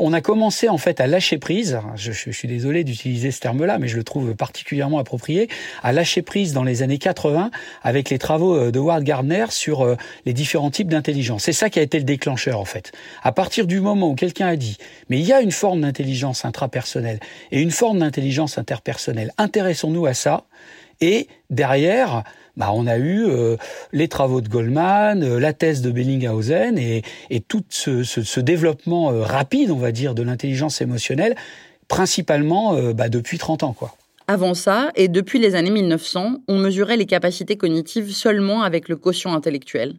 On 0.04 0.14
a 0.14 0.22
commencé 0.22 0.68
en 0.68 0.80
fait 0.80 1.00
à 1.00 1.06
lâcher 1.06 1.38
prise, 1.38 1.80
je, 1.96 2.12
suis 2.12 2.48
désolé 2.48 2.84
d'utiliser 2.84 3.30
ce 3.30 3.40
terme-là, 3.40 3.78
mais 3.78 3.88
je 3.88 3.98
le 3.98 4.04
trouve 4.04 4.34
particulièrement 4.34 4.98
approprié, 4.98 5.48
à 5.84 5.92
lâcher 5.92 6.24
prise 6.24 6.54
dans 6.54 6.64
les 6.64 6.82
années 6.82 6.98
80 6.98 7.52
avec 7.84 8.10
les 8.10 8.18
travaux 8.18 8.56
euh, 8.56 8.72
de 8.72 8.80
Ward 8.80 9.04
Gardner 9.04 9.46
sur 9.50 9.96
les 10.26 10.34
différents 10.34 10.72
types 10.72 10.88
d'intelligence. 10.88 11.44
C'est 11.44 11.54
ça 11.54 11.70
qui 11.70 11.78
a 11.78 11.84
été 11.84 12.00
le 12.00 12.06
déclencheur 12.06 12.60
en 12.60 12.66
fait. 12.66 12.94
À 13.22 13.32
partir 13.32 13.68
du 13.68 13.80
moment 13.80 14.10
où 14.10 14.16
quelqu'un 14.16 14.48
a 14.48 14.56
dit, 14.56 14.78
mais 15.10 15.20
il 15.20 15.26
y 15.26 15.34
a 15.34 15.42
une 15.42 15.52
forme 15.52 15.82
d'intelligence 15.82 16.46
intrapersonnelle 16.46 17.20
et 17.52 17.62
une 17.62 17.72
forme 17.72 18.00
d'intelligence 18.00 18.58
interpersonnelle, 18.58 19.32
intéressons-nous 19.38 20.08
à 20.08 20.16
ça, 20.16 20.46
et 21.02 21.28
derrière, 21.50 22.24
bah, 22.58 22.72
on 22.74 22.88
a 22.88 22.98
eu 22.98 23.26
euh, 23.26 23.56
les 23.94 24.08
travaux 24.08 24.42
de 24.42 24.50
Goldman, 24.50 25.24
euh, 25.24 25.40
la 25.40 25.54
thèse 25.54 25.82
de 25.82 25.92
Bellinghausen 25.92 26.78
et, 26.78 27.04
tout 27.48 27.64
ce, 27.70 28.40
développement 28.40 29.12
euh, 29.12 29.24
rapide, 29.24 29.72
on 29.72 29.78
va 29.78 29.92
dire, 29.92 30.16
de 30.16 30.22
l'intelligence 30.22 30.82
émotionnelle, 30.82 31.36
principalement 31.88 32.94
bah, 32.94 33.10
depuis 33.10 33.38
30 33.38 33.64
ans. 33.64 33.74
quoi. 33.74 33.96
Avant 34.28 34.54
ça, 34.54 34.92
et 34.96 35.10
depuis 35.10 35.40
les 35.40 35.56
années 35.56 35.72
1900, 35.72 36.38
on 36.48 36.58
mesurait 36.58 36.96
les 36.96 37.06
capacités 37.06 37.58
cognitives 37.58 38.12
seulement 38.12 38.64
avec 38.64 38.88
le 38.88 38.96
quotient 38.96 39.34
intellectuel. 39.34 39.96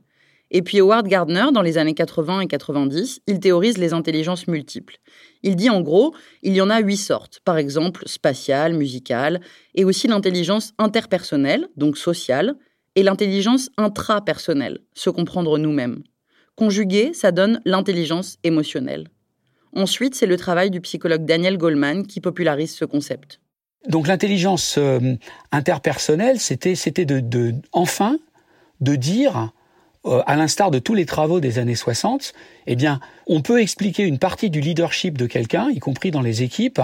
Et 0.54 0.60
puis 0.60 0.80
Howard 0.80 1.08
Gardner, 1.08 1.46
dans 1.52 1.62
les 1.62 1.78
années 1.78 1.94
80 1.94 2.40
et 2.40 2.46
90, 2.46 3.20
il 3.26 3.40
théorise 3.40 3.78
les 3.78 3.94
intelligences 3.94 4.46
multiples. 4.46 4.98
Il 5.42 5.56
dit 5.56 5.70
en 5.70 5.80
gros, 5.80 6.14
il 6.42 6.52
y 6.52 6.60
en 6.60 6.68
a 6.68 6.78
huit 6.80 6.98
sortes, 6.98 7.40
par 7.42 7.56
exemple 7.56 8.02
spatiale, 8.06 8.74
musicale, 8.74 9.40
et 9.74 9.84
aussi 9.84 10.08
l'intelligence 10.08 10.74
interpersonnelle, 10.76 11.68
donc 11.76 11.96
sociale, 11.96 12.56
et 12.96 13.02
l'intelligence 13.02 13.70
intrapersonnelle, 13.78 14.80
se 14.92 15.08
comprendre 15.08 15.56
nous-mêmes. 15.56 16.02
Conjugué, 16.54 17.14
ça 17.14 17.32
donne 17.32 17.62
l'intelligence 17.64 18.36
émotionnelle. 18.44 19.08
Ensuite, 19.74 20.14
c'est 20.14 20.26
le 20.26 20.36
travail 20.36 20.70
du 20.70 20.82
psychologue 20.82 21.24
Daniel 21.24 21.56
Goleman 21.56 22.06
qui 22.06 22.20
popularise 22.20 22.74
ce 22.74 22.84
concept. 22.84 23.40
Donc 23.88 24.06
l'intelligence 24.06 24.76
euh, 24.76 25.14
interpersonnelle, 25.50 26.38
c'était 26.38 27.06
de, 27.06 27.20
de 27.20 27.54
enfin 27.72 28.18
de 28.80 28.96
dire 28.96 29.50
euh, 30.04 30.20
à 30.26 30.34
l'instar 30.34 30.72
de 30.72 30.80
tous 30.80 30.94
les 30.94 31.06
travaux 31.06 31.38
des 31.38 31.60
années 31.60 31.76
60, 31.76 32.32
eh 32.66 32.74
bien, 32.74 32.98
on 33.28 33.40
peut 33.40 33.60
expliquer 33.60 34.02
une 34.02 34.18
partie 34.18 34.50
du 34.50 34.60
leadership 34.60 35.16
de 35.16 35.26
quelqu'un, 35.26 35.68
y 35.70 35.78
compris 35.78 36.10
dans 36.10 36.22
les 36.22 36.42
équipes, 36.42 36.80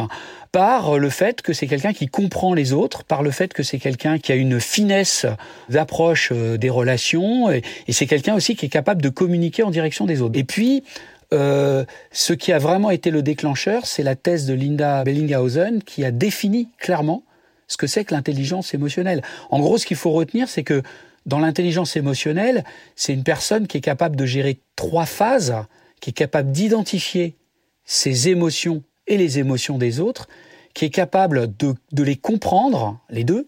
par 0.53 0.99
le 0.99 1.11
fait 1.11 1.43
que 1.43 1.53
c'est 1.53 1.67
quelqu'un 1.67 1.93
qui 1.93 2.07
comprend 2.07 2.55
les 2.55 2.73
autres, 2.73 3.03
par 3.03 3.25
le 3.25 3.33
fait 3.33 3.53
que 3.53 3.65
c'est 3.65 3.81
quelqu'un 3.81 4.19
qui 4.19 4.31
a 4.31 4.37
une 4.37 4.61
finesse 4.61 5.27
d'approche 5.69 6.31
euh, 6.33 6.57
des 6.59 6.71
relations, 6.71 7.51
et, 7.51 7.63
c'est 7.89 8.07
quelqu'un 8.07 8.37
aussi 8.37 8.55
qui 8.55 8.67
est 8.67 8.71
capable 8.71 9.03
de 9.03 9.09
communiquer 9.09 9.65
en 9.65 9.71
direction 9.71 10.07
des 10.07 10.23
autres. 10.23 10.39
Et 10.39 10.45
puis, 10.45 10.85
euh, 11.33 11.85
ce 12.13 12.33
qui 12.33 12.53
a 12.53 12.59
vraiment 12.59 12.91
été 12.91 13.11
le 13.11 13.23
déclencheur, 13.23 13.85
c'est 13.85 14.05
la 14.05 14.15
thèse 14.15 14.47
de 14.47 14.55
Linda 14.55 15.03
Bellinghausen 15.03 15.83
qui 15.83 16.05
a 16.05 16.13
défini 16.13 16.69
clairement 16.79 17.25
ce 17.67 17.77
que 17.77 17.87
c'est 17.87 18.05
que 18.05 18.15
l'intelligence 18.15 18.75
émotionnelle. 18.75 19.23
En 19.51 19.59
gros, 19.61 19.77
ce 19.77 19.87
qu'il 19.87 19.97
faut 19.97 20.13
retenir, 20.13 20.49
c'est 20.49 20.63
que 20.63 20.83
dans 21.29 21.39
l'intelligence 21.39 21.95
émotionnelle, 21.97 22.65
c'est 22.97 23.13
une 23.13 23.23
personne 23.23 23.67
qui 23.67 23.77
est 23.77 23.83
capable 23.83 24.17
de 24.17 24.25
gérer 24.25 24.61
trois 24.77 25.05
phases, 25.05 25.55
qui 26.01 26.11
est 26.11 26.15
capable 26.15 26.51
d'identifier 26.51 27.37
ses 27.85 28.29
émotions 28.29 28.83
et 29.07 29.19
les 29.19 29.39
émotions 29.39 29.79
des 29.79 30.01
autres, 30.01 30.27
qui 30.75 30.87
est 30.87 30.91
capable 30.91 31.55
de, 31.57 32.03
les 32.03 32.17
comprendre, 32.17 32.99
les 33.11 33.25
deux, 33.25 33.47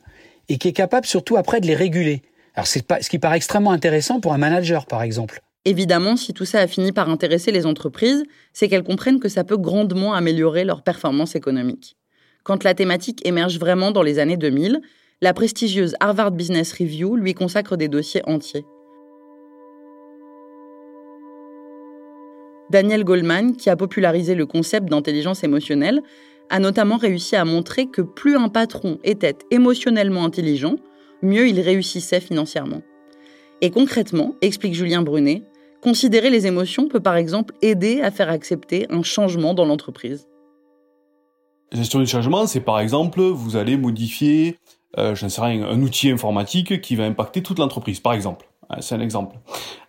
et 0.48 0.58
qui 0.58 0.68
est 0.68 0.72
capable 0.72 1.06
surtout 1.06 1.36
après 1.36 1.60
de 1.60 1.66
les 1.66 1.74
réguler. 1.74 2.22
Alors 2.54 2.66
c'est 2.66 2.84
ce 3.00 3.08
qui 3.08 3.18
paraît 3.18 3.36
extrêmement 3.36 3.72
intéressant 3.72 4.20
pour 4.20 4.34
un 4.34 4.38
manager, 4.38 4.86
par 4.86 5.02
exemple. 5.02 5.40
Évidemment, 5.64 6.16
si 6.16 6.34
tout 6.34 6.44
ça 6.44 6.60
a 6.60 6.66
fini 6.66 6.92
par 6.92 7.08
intéresser 7.08 7.50
les 7.50 7.66
entreprises, 7.66 8.24
c'est 8.52 8.68
qu'elles 8.68 8.82
comprennent 8.82 9.20
que 9.20 9.28
ça 9.28 9.44
peut 9.44 9.58
grandement 9.58 10.14
améliorer 10.14 10.64
leur 10.64 10.82
performance 10.82 11.34
économique. 11.34 11.96
Quand 12.42 12.64
la 12.64 12.74
thématique 12.74 13.26
émerge 13.26 13.58
vraiment 13.58 13.90
dans 13.90 14.02
les 14.02 14.18
années 14.18 14.38
2000, 14.38 14.80
la 15.22 15.34
prestigieuse 15.34 15.94
Harvard 16.00 16.30
Business 16.30 16.72
Review 16.72 17.16
lui 17.16 17.34
consacre 17.34 17.76
des 17.76 17.88
dossiers 17.88 18.22
entiers. 18.26 18.64
Daniel 22.70 23.04
Goldman, 23.04 23.56
qui 23.56 23.68
a 23.68 23.76
popularisé 23.76 24.34
le 24.34 24.46
concept 24.46 24.88
d'intelligence 24.88 25.44
émotionnelle, 25.44 26.02
a 26.48 26.58
notamment 26.58 26.96
réussi 26.96 27.36
à 27.36 27.44
montrer 27.44 27.86
que 27.86 28.00
plus 28.00 28.36
un 28.36 28.48
patron 28.48 28.98
était 29.04 29.36
émotionnellement 29.50 30.24
intelligent, 30.24 30.76
mieux 31.22 31.48
il 31.48 31.60
réussissait 31.60 32.20
financièrement. 32.20 32.82
Et 33.60 33.70
concrètement, 33.70 34.36
explique 34.40 34.74
Julien 34.74 35.02
Brunet, 35.02 35.42
considérer 35.82 36.30
les 36.30 36.46
émotions 36.46 36.88
peut 36.88 37.00
par 37.00 37.16
exemple 37.16 37.54
aider 37.60 38.00
à 38.00 38.10
faire 38.10 38.30
accepter 38.30 38.86
un 38.90 39.02
changement 39.02 39.52
dans 39.52 39.66
l'entreprise. 39.66 40.28
gestion 41.72 41.98
du 41.98 42.06
changement, 42.06 42.46
c'est 42.46 42.60
par 42.60 42.80
exemple, 42.80 43.20
vous 43.20 43.56
allez 43.56 43.76
modifier, 43.76 44.56
euh, 44.98 45.14
je 45.14 45.26
sais 45.28 45.40
rien, 45.40 45.66
un 45.66 45.80
outil 45.82 46.10
informatique 46.10 46.80
qui 46.80 46.96
va 46.96 47.04
impacter 47.04 47.42
toute 47.42 47.58
l'entreprise, 47.58 48.00
par 48.00 48.12
exemple. 48.12 48.46
C'est 48.78 48.94
un 48.94 49.00
exemple. 49.00 49.36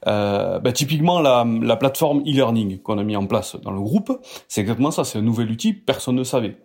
Euh, 0.08 0.60
bah, 0.60 0.72
typiquement, 0.72 1.20
la, 1.20 1.46
la 1.62 1.75
plateforme 1.75 2.22
e-learning 2.22 2.79
qu'on 2.79 2.98
a 2.98 3.03
mis 3.03 3.15
en 3.15 3.27
place 3.27 3.55
dans 3.62 3.72
le 3.72 3.79
groupe, 3.79 4.20
c'est 4.48 4.62
exactement 4.62 4.89
ça. 4.89 5.03
C'est 5.03 5.20
un 5.20 5.22
nouvel 5.22 5.51
outil, 5.51 5.74
personne 5.74 6.15
ne 6.15 6.24
savait. 6.24 6.58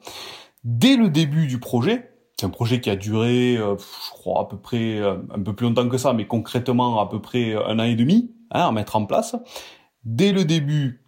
Dès 0.65 0.97
le 0.97 1.11
début 1.11 1.47
du 1.47 1.61
projet, 1.61 2.11
c'est 2.39 2.47
un 2.47 2.51
projet 2.51 2.81
qui 2.81 2.91
a 2.91 2.97
duré, 2.97 3.57
euh, 3.57 3.77
je 3.79 4.11
crois, 4.11 4.43
à 4.43 4.45
peu 4.45 4.57
près 4.57 4.99
euh, 4.99 5.17
un 5.35 5.43
peu 5.43 5.55
plus 5.55 5.67
longtemps 5.67 5.89
que 5.89 5.99
ça, 5.99 6.13
mais 6.13 6.27
concrètement 6.27 7.01
à 7.01 7.09
peu 7.09 7.21
près 7.21 7.55
un 7.55 7.79
an 7.79 7.85
et 7.85 7.97
demi 7.97 8.35
hein, 8.51 8.69
à 8.69 8.73
mettre 8.73 8.97
en 8.97 9.05
place. 9.05 9.37
Dès 10.05 10.33
le 10.33 10.45
début 10.45 11.05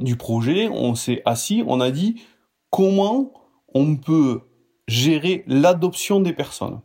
du 0.00 0.16
projet, 0.16 0.68
on 0.68 0.94
s'est 0.94 1.22
assis, 1.24 1.62
on 1.66 1.80
a 1.80 1.90
dit 1.90 2.22
comment 2.70 3.32
on 3.74 3.96
peut 3.96 4.42
gérer 4.88 5.44
l'adoption 5.46 6.20
des 6.20 6.32
personnes. 6.32 6.80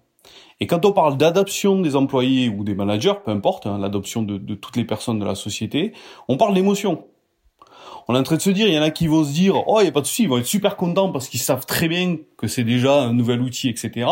Et 0.59 0.67
quand 0.67 0.85
on 0.85 0.91
parle 0.91 1.17
d'adoption 1.17 1.79
des 1.79 1.95
employés 1.95 2.49
ou 2.49 2.63
des 2.63 2.75
managers, 2.75 3.13
peu 3.23 3.31
importe, 3.31 3.65
hein, 3.65 3.77
l'adoption 3.79 4.23
de, 4.23 4.37
de, 4.37 4.55
toutes 4.55 4.75
les 4.75 4.83
personnes 4.83 5.19
de 5.19 5.25
la 5.25 5.35
société, 5.35 5.93
on 6.27 6.37
parle 6.37 6.53
d'émotion. 6.53 7.05
On 8.07 8.15
est 8.15 8.17
en 8.17 8.23
train 8.23 8.37
de 8.37 8.41
se 8.41 8.49
dire, 8.49 8.67
il 8.67 8.73
y 8.73 8.79
en 8.79 8.81
a 8.81 8.89
qui 8.89 9.07
vont 9.07 9.23
se 9.23 9.31
dire, 9.31 9.55
oh, 9.67 9.77
il 9.79 9.83
n'y 9.83 9.89
a 9.89 9.91
pas 9.91 10.01
de 10.01 10.07
souci, 10.07 10.23
ils 10.23 10.29
vont 10.29 10.39
être 10.39 10.45
super 10.45 10.75
contents 10.75 11.11
parce 11.11 11.29
qu'ils 11.29 11.39
savent 11.39 11.65
très 11.65 11.87
bien 11.87 12.17
que 12.37 12.47
c'est 12.47 12.63
déjà 12.63 13.03
un 13.03 13.13
nouvel 13.13 13.39
outil, 13.39 13.69
etc. 13.69 14.09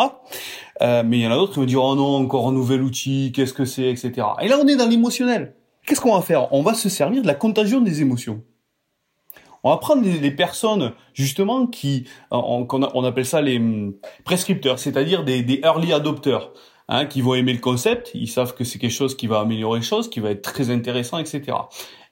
Euh, 0.81 1.03
mais 1.05 1.17
il 1.17 1.21
y 1.23 1.27
en 1.27 1.31
a 1.31 1.35
d'autres 1.35 1.53
qui 1.53 1.59
vont 1.59 1.65
dire, 1.65 1.83
oh 1.83 1.95
non, 1.95 2.15
encore 2.17 2.47
un 2.47 2.51
nouvel 2.51 2.81
outil, 2.81 3.31
qu'est-ce 3.33 3.53
que 3.53 3.65
c'est, 3.65 3.89
etc. 3.89 4.27
Et 4.41 4.47
là, 4.47 4.59
on 4.61 4.67
est 4.67 4.75
dans 4.75 4.87
l'émotionnel. 4.87 5.55
Qu'est-ce 5.85 5.99
qu'on 5.99 6.15
va 6.15 6.21
faire? 6.21 6.53
On 6.53 6.61
va 6.61 6.75
se 6.75 6.89
servir 6.89 7.23
de 7.23 7.27
la 7.27 7.33
contagion 7.33 7.81
des 7.81 8.01
émotions. 8.01 8.43
On 9.67 9.71
va 9.71 9.77
prendre 9.79 10.01
les, 10.01 10.31
personnes 10.31 10.93
justement 11.13 11.67
qui, 11.67 12.05
on, 12.31 13.03
appelle 13.03 13.25
ça 13.25 13.41
les 13.41 13.57
hum, 13.57 13.95
prescripteurs, 14.23 14.79
c'est-à-dire 14.79 15.25
des, 15.25 15.59
early 15.61 15.91
adopters, 15.91 16.53
hein, 16.87 17.05
qui 17.05 17.19
vont 17.19 17.33
aimer 17.33 17.51
le 17.51 17.59
concept, 17.59 18.11
ils 18.13 18.29
savent 18.29 18.55
que 18.55 18.63
c'est 18.63 18.79
quelque 18.79 18.91
chose 18.91 19.17
qui 19.17 19.27
va 19.27 19.41
améliorer 19.41 19.79
les 19.79 19.85
choses, 19.85 20.09
qui 20.09 20.21
va 20.21 20.31
être 20.31 20.41
très 20.41 20.69
intéressant, 20.69 21.17
etc. 21.17 21.57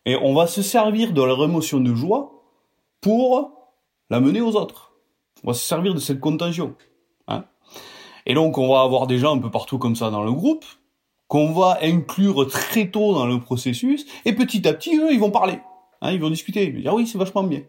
Et 0.05 0.17
on 0.17 0.33
va 0.33 0.47
se 0.47 0.61
servir 0.61 1.13
de 1.13 1.23
leur 1.23 1.41
émotion 1.45 1.79
de 1.79 1.95
joie 1.95 2.43
pour 2.99 3.71
la 4.09 4.19
mener 4.19 4.41
aux 4.41 4.57
autres. 4.57 4.91
On 5.45 5.51
va 5.51 5.53
se 5.53 5.65
servir 5.65 5.93
de 5.93 5.99
cette 5.99 6.19
contagion. 6.19 6.75
Hein. 7.29 7.45
Et 8.25 8.33
donc 8.33 8.57
on 8.57 8.67
va 8.67 8.81
avoir 8.81 9.07
des 9.07 9.17
gens 9.17 9.33
un 9.33 9.39
peu 9.39 9.49
partout 9.49 9.77
comme 9.77 9.95
ça 9.95 10.09
dans 10.09 10.23
le 10.23 10.33
groupe, 10.33 10.65
qu'on 11.29 11.53
va 11.53 11.79
inclure 11.81 12.49
très 12.49 12.91
tôt 12.91 13.13
dans 13.13 13.25
le 13.25 13.39
processus, 13.39 14.05
et 14.25 14.33
petit 14.33 14.67
à 14.67 14.73
petit, 14.73 14.97
eux, 14.97 15.13
ils 15.13 15.21
vont 15.21 15.31
parler. 15.31 15.59
Hein, 16.01 16.11
ils 16.11 16.19
vont 16.19 16.29
discuter, 16.29 16.65
ils 16.65 16.73
vont 16.73 16.79
dire 16.79 16.93
oui, 16.93 17.07
c'est 17.07 17.17
vachement 17.17 17.43
bien. 17.43 17.61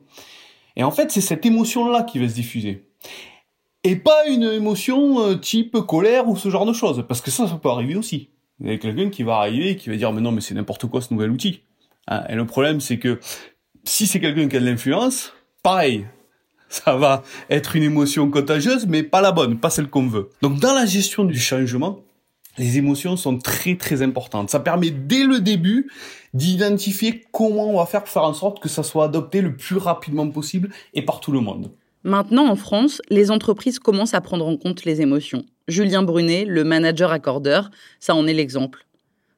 Et 0.76 0.84
en 0.84 0.90
fait, 0.90 1.10
c'est 1.10 1.20
cette 1.20 1.46
émotion-là 1.46 2.02
qui 2.02 2.18
va 2.18 2.28
se 2.28 2.34
diffuser. 2.34 2.84
Et 3.84 3.96
pas 3.96 4.26
une 4.26 4.42
émotion 4.42 5.20
euh, 5.20 5.34
type 5.36 5.78
colère 5.86 6.28
ou 6.28 6.36
ce 6.36 6.50
genre 6.50 6.66
de 6.66 6.72
choses, 6.72 7.04
parce 7.06 7.20
que 7.20 7.30
ça, 7.30 7.46
ça 7.46 7.54
peut 7.56 7.68
arriver 7.68 7.96
aussi. 7.96 8.30
Il 8.60 8.68
y 8.68 8.70
a 8.70 8.78
quelqu'un 8.78 9.10
qui 9.10 9.22
va 9.22 9.36
arriver 9.36 9.70
et 9.70 9.76
qui 9.76 9.90
va 9.90 9.96
dire 9.96 10.12
mais 10.12 10.20
non, 10.20 10.32
mais 10.32 10.40
c'est 10.40 10.54
n'importe 10.54 10.86
quoi 10.86 11.00
ce 11.00 11.12
nouvel 11.12 11.30
outil. 11.30 11.62
Hein, 12.08 12.24
et 12.28 12.34
le 12.34 12.46
problème, 12.46 12.80
c'est 12.80 12.98
que 12.98 13.20
si 13.84 14.06
c'est 14.06 14.20
quelqu'un 14.20 14.48
qui 14.48 14.56
a 14.56 14.60
de 14.60 14.64
l'influence, 14.64 15.32
pareil, 15.62 16.06
ça 16.68 16.96
va 16.96 17.22
être 17.50 17.76
une 17.76 17.82
émotion 17.82 18.30
contagieuse, 18.30 18.86
mais 18.86 19.02
pas 19.02 19.20
la 19.20 19.32
bonne, 19.32 19.58
pas 19.58 19.70
celle 19.70 19.88
qu'on 19.88 20.06
veut. 20.06 20.30
Donc 20.42 20.58
dans 20.58 20.74
la 20.74 20.86
gestion 20.86 21.24
du 21.24 21.38
changement, 21.38 22.00
les 22.58 22.78
émotions 22.78 23.16
sont 23.16 23.38
très 23.38 23.76
très 23.76 24.02
importantes. 24.02 24.50
Ça 24.50 24.60
permet 24.60 24.90
dès 24.90 25.24
le 25.24 25.40
début 25.40 25.90
d'identifier 26.34 27.24
comment 27.32 27.70
on 27.70 27.78
va 27.78 27.86
faire 27.86 28.02
pour 28.02 28.12
faire 28.12 28.24
en 28.24 28.34
sorte 28.34 28.60
que 28.60 28.68
ça 28.68 28.82
soit 28.82 29.04
adopté 29.04 29.40
le 29.40 29.56
plus 29.56 29.76
rapidement 29.76 30.28
possible 30.28 30.70
et 30.94 31.02
par 31.02 31.20
tout 31.20 31.32
le 31.32 31.40
monde. 31.40 31.70
Maintenant, 32.04 32.46
en 32.48 32.56
France, 32.56 33.02
les 33.10 33.30
entreprises 33.30 33.78
commencent 33.78 34.14
à 34.14 34.20
prendre 34.20 34.46
en 34.46 34.56
compte 34.56 34.84
les 34.84 35.00
émotions. 35.00 35.44
Julien 35.66 36.02
Brunet, 36.02 36.44
le 36.44 36.62
manager 36.62 37.10
accordeur, 37.10 37.70
ça 37.98 38.14
en 38.14 38.26
est 38.26 38.32
l'exemple. 38.32 38.86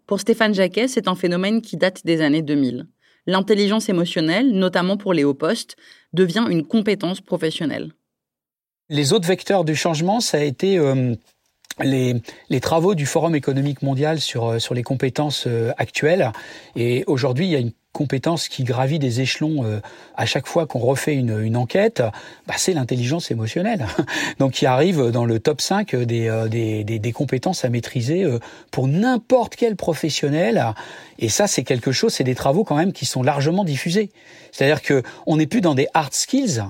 Pour 0.07 0.20
Stéphane 0.20 0.54
Jacquet, 0.54 0.88
c'est 0.88 1.09
un 1.09 1.14
phénomène 1.14 1.62
qui 1.62 1.76
date 1.76 2.04
des 2.04 2.20
années 2.20 2.42
2000. 2.42 2.87
L'intelligence 3.26 3.88
émotionnelle, 3.88 4.52
notamment 4.52 4.96
pour 4.96 5.12
les 5.12 5.24
hauts 5.24 5.35
postes, 5.35 5.76
devient 6.12 6.46
une 6.50 6.66
compétence 6.66 7.20
professionnelle. 7.20 7.92
Les 8.90 9.12
autres 9.12 9.28
vecteurs 9.28 9.64
du 9.64 9.76
changement, 9.76 10.20
ça 10.20 10.38
a 10.38 10.42
été 10.42 10.78
euh, 10.78 11.14
les, 11.80 12.16
les, 12.50 12.60
travaux 12.60 12.94
du 12.94 13.06
Forum 13.06 13.34
économique 13.34 13.82
mondial 13.82 14.20
sur, 14.20 14.46
euh, 14.46 14.58
sur 14.58 14.74
les 14.74 14.82
compétences 14.82 15.46
euh, 15.46 15.72
actuelles. 15.78 16.32
Et 16.76 17.04
aujourd'hui, 17.06 17.46
il 17.46 17.50
y 17.50 17.56
a 17.56 17.60
une 17.60 17.72
compétence 17.92 18.48
qui 18.48 18.64
gravit 18.64 18.98
des 18.98 19.20
échelons 19.20 19.64
euh, 19.64 19.80
à 20.16 20.26
chaque 20.26 20.46
fois 20.46 20.66
qu'on 20.66 20.78
refait 20.78 21.14
une, 21.14 21.40
une 21.40 21.56
enquête, 21.56 22.02
bah, 22.46 22.54
c'est 22.56 22.72
l'intelligence 22.72 23.30
émotionnelle. 23.30 23.86
Donc 24.38 24.52
qui 24.52 24.66
arrive 24.66 25.10
dans 25.10 25.24
le 25.24 25.40
top 25.40 25.60
5 25.60 25.96
des, 25.96 26.46
des, 26.50 26.84
des, 26.84 26.98
des 26.98 27.12
compétences 27.12 27.64
à 27.64 27.70
maîtriser 27.70 28.24
pour 28.70 28.86
n'importe 28.88 29.56
quel 29.56 29.74
professionnel. 29.74 30.74
Et 31.18 31.28
ça, 31.28 31.46
c'est 31.46 31.64
quelque 31.64 31.90
chose, 31.92 32.12
c'est 32.12 32.24
des 32.24 32.34
travaux 32.34 32.62
quand 32.62 32.76
même 32.76 32.92
qui 32.92 33.06
sont 33.06 33.22
largement 33.22 33.64
diffusés. 33.64 34.10
C'est-à-dire 34.52 34.82
que 34.82 35.02
on 35.26 35.36
n'est 35.38 35.46
plus 35.46 35.60
dans 35.60 35.74
des 35.74 35.88
hard 35.94 36.12
skills, 36.12 36.62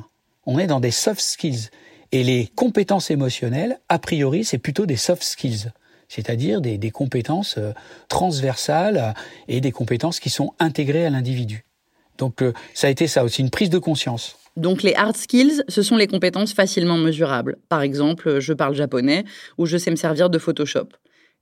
on 0.47 0.59
est 0.59 0.67
dans 0.67 0.81
des 0.81 0.91
soft 0.91 1.21
skills. 1.21 1.69
Et 2.13 2.23
les 2.23 2.49
compétences 2.55 3.11
émotionnelles, 3.11 3.81
a 3.89 3.99
priori, 3.99 4.45
c'est 4.45 4.59
plutôt 4.59 4.87
des 4.87 4.97
soft 4.97 5.23
skills, 5.23 5.71
c'est-à-dire 6.09 6.61
des, 6.61 6.79
des, 6.79 6.91
compétences 6.91 7.59
euh, 7.59 7.73
transversales 8.09 9.15
et 9.47 9.61
des 9.61 9.73
compétences 9.73 10.21
qui 10.21 10.31
sont 10.31 10.55
intégrées 10.59 11.05
à 11.05 11.11
l'individu. 11.11 11.65
Donc 12.19 12.43
euh, 12.43 12.53
ça 12.75 12.89
a 12.89 12.91
été 12.91 13.07
ça 13.07 13.25
aussi, 13.25 13.43
une 13.43 13.51
prise 13.51 13.71
de 13.71 13.79
conscience. 13.79 14.37
Donc 14.57 14.83
les 14.83 14.95
hard 14.95 15.17
skills, 15.17 15.63
ce 15.69 15.83
sont 15.83 15.97
les 15.97 16.09
compétences 16.09 16.53
facilement 16.53 16.99
mesurables. 16.99 17.59
Par 17.69 17.81
exemple, 17.81 18.41
je 18.41 18.53
parle 18.53 18.75
japonais 18.75 19.25
ou 19.57 19.67
je 19.67 19.77
sais 19.77 19.91
me 19.91 19.97
servir 19.97 20.31
de 20.31 20.39
Photoshop. 20.39 20.89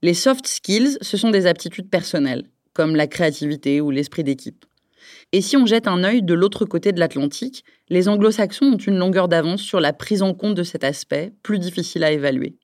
Les 0.03 0.13
soft 0.13 0.45
skills, 0.45 0.99
ce 1.01 1.17
sont 1.17 1.31
des 1.31 1.47
aptitudes 1.47 1.89
personnelles, 1.89 2.43
comme 2.73 2.95
la 2.95 3.07
créativité 3.07 3.81
ou 3.81 3.89
l'esprit 3.89 4.23
d'équipe. 4.23 4.66
Et 5.33 5.41
si 5.41 5.57
on 5.57 5.65
jette 5.65 5.87
un 5.87 6.03
œil 6.03 6.21
de 6.23 6.33
l'autre 6.33 6.65
côté 6.65 6.91
de 6.91 6.99
l'Atlantique, 6.99 7.63
les 7.89 8.07
anglo-saxons 8.09 8.73
ont 8.73 8.77
une 8.77 8.97
longueur 8.97 9.27
d'avance 9.27 9.61
sur 9.61 9.79
la 9.79 9.93
prise 9.93 10.21
en 10.21 10.33
compte 10.33 10.55
de 10.55 10.63
cet 10.63 10.83
aspect, 10.83 11.33
plus 11.43 11.59
difficile 11.59 12.03
à 12.03 12.11
évaluer. 12.11 12.57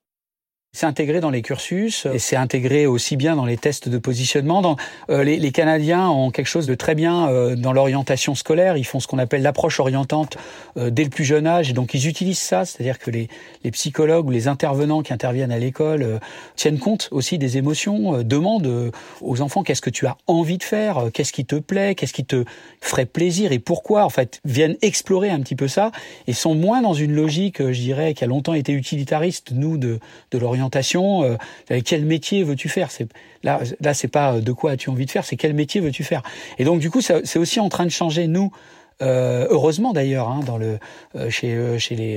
C'est 0.74 0.86
intégré 0.86 1.20
dans 1.20 1.30
les 1.30 1.40
cursus 1.40 2.04
et 2.12 2.18
c'est 2.18 2.34
intégré 2.34 2.84
aussi 2.86 3.16
bien 3.16 3.36
dans 3.36 3.44
les 3.44 3.56
tests 3.56 3.88
de 3.88 3.96
positionnement. 3.96 4.76
Euh, 5.08 5.22
les, 5.22 5.52
Canadiens 5.52 6.08
ont 6.08 6.32
quelque 6.32 6.48
chose 6.48 6.66
de 6.66 6.74
très 6.74 6.96
bien 6.96 7.28
euh, 7.28 7.54
dans 7.54 7.72
l'orientation 7.72 8.34
scolaire. 8.34 8.76
Ils 8.76 8.84
font 8.84 8.98
ce 8.98 9.06
qu'on 9.06 9.20
appelle 9.20 9.42
l'approche 9.42 9.78
orientante 9.78 10.36
euh, 10.76 10.90
dès 10.90 11.04
le 11.04 11.10
plus 11.10 11.22
jeune 11.22 11.46
âge. 11.46 11.74
Donc 11.74 11.94
ils 11.94 12.08
utilisent 12.08 12.40
ça, 12.40 12.64
c'est-à-dire 12.64 12.98
que 12.98 13.12
les, 13.12 13.28
les, 13.62 13.70
psychologues 13.70 14.26
ou 14.26 14.32
les 14.32 14.48
intervenants 14.48 15.02
qui 15.02 15.12
interviennent 15.12 15.52
à 15.52 15.60
l'école 15.60 16.18
tiennent 16.56 16.80
compte 16.80 17.08
aussi 17.12 17.38
des 17.38 17.56
émotions, 17.56 18.24
demandent 18.24 18.90
aux 19.20 19.40
enfants 19.42 19.62
qu'est-ce 19.62 19.80
que 19.80 19.90
tu 19.90 20.08
as 20.08 20.16
envie 20.26 20.58
de 20.58 20.64
faire, 20.64 21.04
qu'est-ce 21.12 21.32
qui 21.32 21.44
te 21.44 21.56
plaît, 21.56 21.94
qu'est-ce 21.94 22.12
qui 22.12 22.24
te 22.24 22.44
ferait 22.80 23.06
plaisir? 23.06 23.52
Et 23.52 23.60
pourquoi. 23.60 24.04
En 24.04 24.10
fait, 24.10 24.40
viennent 24.44 24.76
explorer 24.82 25.30
un 25.30 25.38
petit 25.38 25.54
peu 25.54 25.68
ça? 25.68 25.92
Et 26.26 26.32
sont 26.32 26.56
moins 26.56 26.82
dans 26.82 26.94
une 26.94 27.12
logique, 27.12 27.62
je 27.62 27.80
dirais, 27.80 28.12
qui 28.14 28.24
a 28.24 28.26
longtemps 28.26 28.54
été 28.54 28.72
utilitariste, 28.72 29.52
nous, 29.52 29.78
de, 29.78 30.00
de 30.32 30.38
l'orientation 30.38 30.63
euh, 31.24 31.36
quel 31.84 32.04
métier 32.04 32.42
veux-tu 32.42 32.68
faire? 32.68 32.88
Là, 33.42 33.60
là, 33.80 33.94
c'est 33.94 34.08
pas 34.08 34.40
de 34.40 34.52
quoi 34.52 34.72
as-tu 34.72 34.90
envie 34.90 35.06
de 35.06 35.10
faire, 35.10 35.24
c'est 35.24 35.36
quel 35.36 35.54
métier 35.54 35.80
veux-tu 35.80 36.04
faire? 36.04 36.22
Et 36.58 36.64
donc 36.64 36.80
du 36.80 36.90
coup, 36.90 37.00
c'est 37.00 37.38
aussi 37.38 37.60
en 37.60 37.68
train 37.68 37.84
de 37.84 37.90
changer 37.90 38.26
nous 38.26 38.50
Euh, 39.02 39.46
heureusement 39.50 39.92
d'ailleurs, 39.92 40.28
hein, 40.28 40.40
euh, 41.14 41.30
chez 41.30 41.56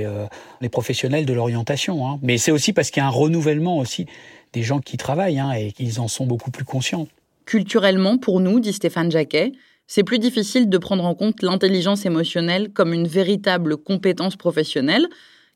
euh, 0.06 0.26
les 0.62 0.70
professionnels 0.70 1.26
de 1.26 1.34
l'orientation. 1.34 2.08
Hein. 2.08 2.20
Mais 2.22 2.38
c'est 2.38 2.52
aussi 2.52 2.74
parce 2.74 2.92
qu'il 2.92 3.02
y 3.02 3.04
a 3.04 3.08
un 3.08 3.12
renouvellement 3.12 3.78
aussi 3.78 4.06
des 4.54 4.64
gens 4.64 4.80
qui 4.80 4.98
travaillent 4.98 5.40
hein, 5.40 5.52
et 5.54 5.72
qu'ils 5.72 6.00
en 6.00 6.08
sont 6.08 6.26
beaucoup 6.26 6.52
plus 6.52 6.66
conscients. 6.66 7.08
Culturellement, 7.46 8.18
pour 8.18 8.40
nous, 8.40 8.60
dit 8.60 8.74
Stéphane 8.74 9.12
Jacquet, 9.12 9.54
c'est 9.88 10.04
plus 10.04 10.20
difficile 10.20 10.70
de 10.70 10.78
prendre 10.78 11.06
en 11.06 11.16
compte 11.16 11.42
l'intelligence 11.42 12.06
émotionnelle 12.06 12.70
comme 12.70 12.94
une 12.94 13.08
véritable 13.08 13.78
compétence 13.78 14.36
professionnelle, 14.36 15.08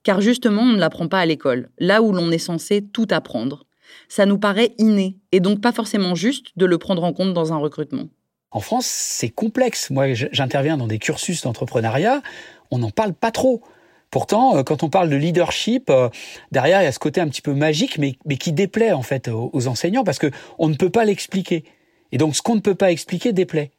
car 0.03 0.21
justement, 0.21 0.63
on 0.63 0.73
ne 0.73 0.79
l'apprend 0.79 1.07
pas 1.07 1.19
à 1.19 1.25
l'école, 1.25 1.69
là 1.79 2.01
où 2.01 2.11
l'on 2.11 2.31
est 2.31 2.37
censé 2.37 2.81
tout 2.81 3.07
apprendre. 3.11 3.65
Ça 4.07 4.25
nous 4.25 4.37
paraît 4.37 4.73
inné, 4.77 5.17
et 5.31 5.39
donc 5.39 5.61
pas 5.61 5.71
forcément 5.71 6.15
juste 6.15 6.47
de 6.55 6.65
le 6.65 6.77
prendre 6.77 7.03
en 7.03 7.13
compte 7.13 7.33
dans 7.33 7.53
un 7.53 7.57
recrutement. 7.57 8.07
En 8.51 8.59
France, 8.59 8.85
c'est 8.85 9.29
complexe. 9.29 9.89
Moi, 9.89 10.13
j'interviens 10.13 10.77
dans 10.77 10.87
des 10.87 10.99
cursus 10.99 11.43
d'entrepreneuriat, 11.43 12.21
on 12.69 12.79
n'en 12.79 12.89
parle 12.89 13.13
pas 13.13 13.31
trop. 13.31 13.61
Pourtant, 14.09 14.57
euh, 14.57 14.63
quand 14.63 14.83
on 14.83 14.89
parle 14.89 15.09
de 15.09 15.15
leadership, 15.15 15.89
euh, 15.89 16.09
derrière 16.51 16.81
il 16.81 16.85
y 16.85 16.87
a 16.87 16.91
ce 16.91 16.99
côté 16.99 17.21
un 17.21 17.29
petit 17.29 17.41
peu 17.41 17.53
magique, 17.53 17.97
mais, 17.97 18.15
mais 18.25 18.35
qui 18.35 18.51
déplaît 18.51 18.91
en 18.91 19.03
fait 19.03 19.29
aux 19.29 19.67
enseignants 19.67 20.03
parce 20.03 20.19
que 20.19 20.29
on 20.59 20.67
ne 20.67 20.75
peut 20.75 20.89
pas 20.89 21.05
l'expliquer. 21.05 21.63
Et 22.11 22.17
donc, 22.17 22.35
ce 22.35 22.41
qu'on 22.41 22.55
ne 22.55 22.59
peut 22.59 22.75
pas 22.75 22.91
expliquer 22.91 23.31
déplaît. 23.31 23.71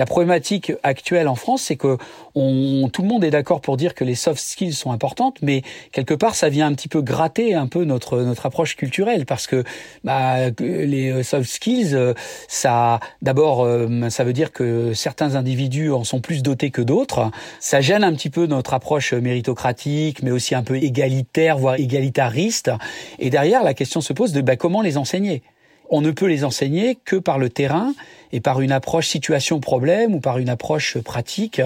La 0.00 0.06
problématique 0.06 0.72
actuelle 0.82 1.28
en 1.28 1.34
France, 1.34 1.64
c'est 1.64 1.76
que 1.76 1.98
on, 2.34 2.88
tout 2.90 3.02
le 3.02 3.08
monde 3.08 3.22
est 3.22 3.30
d'accord 3.30 3.60
pour 3.60 3.76
dire 3.76 3.94
que 3.94 4.02
les 4.02 4.14
soft 4.14 4.40
skills 4.40 4.72
sont 4.72 4.92
importantes, 4.92 5.36
mais 5.42 5.60
quelque 5.92 6.14
part, 6.14 6.34
ça 6.36 6.48
vient 6.48 6.68
un 6.68 6.72
petit 6.72 6.88
peu 6.88 7.02
gratter 7.02 7.52
un 7.52 7.66
peu 7.66 7.84
notre 7.84 8.22
notre 8.22 8.46
approche 8.46 8.76
culturelle, 8.76 9.26
parce 9.26 9.46
que 9.46 9.62
bah, 10.02 10.48
les 10.58 11.22
soft 11.22 11.50
skills, 11.50 12.14
ça, 12.48 12.98
d'abord, 13.20 13.62
euh, 13.62 14.08
ça 14.08 14.24
veut 14.24 14.32
dire 14.32 14.52
que 14.52 14.94
certains 14.94 15.34
individus 15.34 15.92
en 15.92 16.02
sont 16.02 16.22
plus 16.22 16.42
dotés 16.42 16.70
que 16.70 16.80
d'autres. 16.80 17.30
Ça 17.58 17.82
gêne 17.82 18.02
un 18.02 18.14
petit 18.14 18.30
peu 18.30 18.46
notre 18.46 18.72
approche 18.72 19.12
méritocratique, 19.12 20.22
mais 20.22 20.30
aussi 20.30 20.54
un 20.54 20.62
peu 20.62 20.76
égalitaire, 20.76 21.58
voire 21.58 21.74
égalitariste. 21.74 22.70
Et 23.18 23.28
derrière, 23.28 23.62
la 23.62 23.74
question 23.74 24.00
se 24.00 24.14
pose 24.14 24.32
de 24.32 24.40
bah, 24.40 24.56
comment 24.56 24.80
les 24.80 24.96
enseigner? 24.96 25.42
On 25.90 26.00
ne 26.00 26.10
peut 26.10 26.26
les 26.26 26.44
enseigner 26.44 26.96
que 27.04 27.16
par 27.16 27.38
le 27.38 27.50
terrain 27.50 27.92
et 28.32 28.40
par 28.40 28.60
une 28.60 28.72
approche 28.72 29.08
situation-problème 29.08 30.14
ou 30.14 30.20
par 30.20 30.38
une 30.38 30.48
approche 30.48 30.98
pratique 30.98 31.60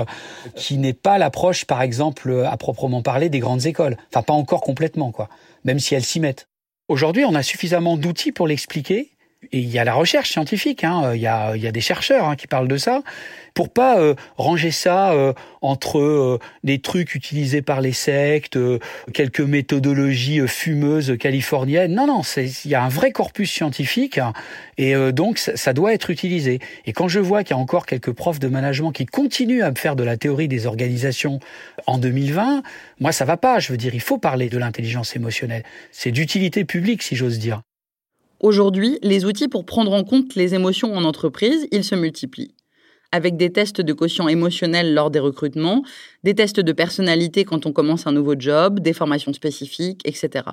qui 0.57 0.79
n'est 0.79 0.95
pas 0.95 1.19
l'approche, 1.19 1.67
par 1.67 1.83
exemple, 1.83 2.45
à 2.47 2.57
proprement 2.57 3.03
parler 3.03 3.29
des 3.29 3.39
grandes 3.39 3.67
écoles. 3.67 3.97
Enfin, 4.11 4.23
pas 4.23 4.33
encore 4.33 4.63
complètement, 4.63 5.13
quoi. 5.13 5.29
Même 5.65 5.79
si 5.79 5.95
elles 5.95 6.05
s'y 6.05 6.21
mettent. 6.21 6.47
Aujourd'hui, 6.89 7.25
on 7.25 7.35
a 7.35 7.43
suffisamment 7.43 7.97
d'outils 7.97 8.33
pour 8.33 8.47
l'expliquer 8.47 9.11
et 9.53 9.59
il 9.59 9.69
y 9.69 9.79
a 9.79 9.85
la 9.85 9.95
recherche 9.95 10.31
scientifique, 10.31 10.85
hein, 10.85 11.13
il, 11.15 11.21
y 11.21 11.27
a, 11.27 11.57
il 11.57 11.63
y 11.63 11.67
a 11.67 11.73
des 11.73 11.81
chercheurs 11.81 12.29
hein, 12.29 12.37
qui 12.37 12.47
parlent 12.47 12.69
de 12.69 12.77
ça, 12.77 13.03
pour 13.55 13.69
pas 13.69 14.01
euh, 14.01 14.15
ranger 14.37 14.73
ça 14.73 15.13
euh, 15.13 15.33
entre 15.63 15.99
euh, 16.01 16.39
des 16.65 16.81
trucs 16.81 17.15
utilisés 17.15 17.63
par 17.63 17.81
les 17.81 17.93
sectes, 17.93 18.59
quelques 19.13 19.41
méthodologies 19.41 20.47
fumeuses 20.47 21.17
californiennes. 21.19 21.95
Non, 21.95 22.07
non, 22.07 22.23
il 22.37 22.71
y 22.71 22.75
a 22.75 22.83
un 22.83 22.89
vrai 22.89 23.13
corpus 23.13 23.51
scientifique 23.51 24.21
et 24.77 24.95
donc 25.13 25.39
ça, 25.39 25.57
ça, 25.57 25.73
doit 25.73 25.95
être 25.95 26.11
utilisé. 26.11 26.59
Et 26.85 26.93
quand 26.93 27.09
je 27.09 27.21
vois 27.21 27.45
qu'il 27.45 27.57
y 27.57 27.59
a 27.59 27.63
encore 27.63 27.87
quelques 27.87 28.13
profs 28.13 28.41
de 28.41 28.49
management 28.49 28.91
qui 28.91 29.07
continuent 29.07 29.63
à 29.63 29.71
me 29.71 29.77
faire 29.77 29.95
de 29.97 30.03
la 30.03 30.17
théorie 30.17 30.49
des 30.49 30.67
organisations 30.67 31.39
en 31.87 31.99
2020, 31.99 32.63
moi 33.01 33.13
ça 33.13 33.25
va 33.25 33.37
pas. 33.37 33.61
Je 33.61 33.71
veux 33.71 33.79
dire, 33.79 33.95
il 33.95 34.01
faut 34.01 34.19
parler 34.19 34.49
de 34.49 34.59
l'intelligence 34.59 35.15
émotionnelle. 35.15 35.63
C'est 35.93 36.11
d'utilité 36.11 36.65
publique, 36.65 37.03
si 37.03 37.15
j'ose 37.15 37.39
dire. 37.39 37.63
Aujourd'hui, 38.41 38.99
les 39.03 39.25
outils 39.25 39.49
pour 39.49 39.65
prendre 39.65 39.93
en 39.93 40.05
compte 40.05 40.35
les 40.35 40.55
émotions 40.55 40.95
en 40.95 41.05
entreprise, 41.05 41.67
ils 41.71 41.85
se 41.85 41.95
multiplient. 41.95 42.55
Avec 43.13 43.37
des 43.37 43.51
tests 43.51 43.81
de 43.81 43.93
quotient 43.93 44.27
émotionnel 44.27 44.93
lors 44.93 45.11
des 45.11 45.21
recrutements, 45.21 45.83
des 46.25 46.35
tests 46.35 46.61
de 46.61 46.73
personnalité 46.73 47.45
quand 47.45 47.65
on 47.65 47.73
commence 47.73 48.07
un 48.07 48.13
nouveau 48.13 48.35
job, 48.37 48.81
des 48.81 48.93
formations 48.93 49.33
spécifiques, 49.33 50.03
etc. 50.05 50.47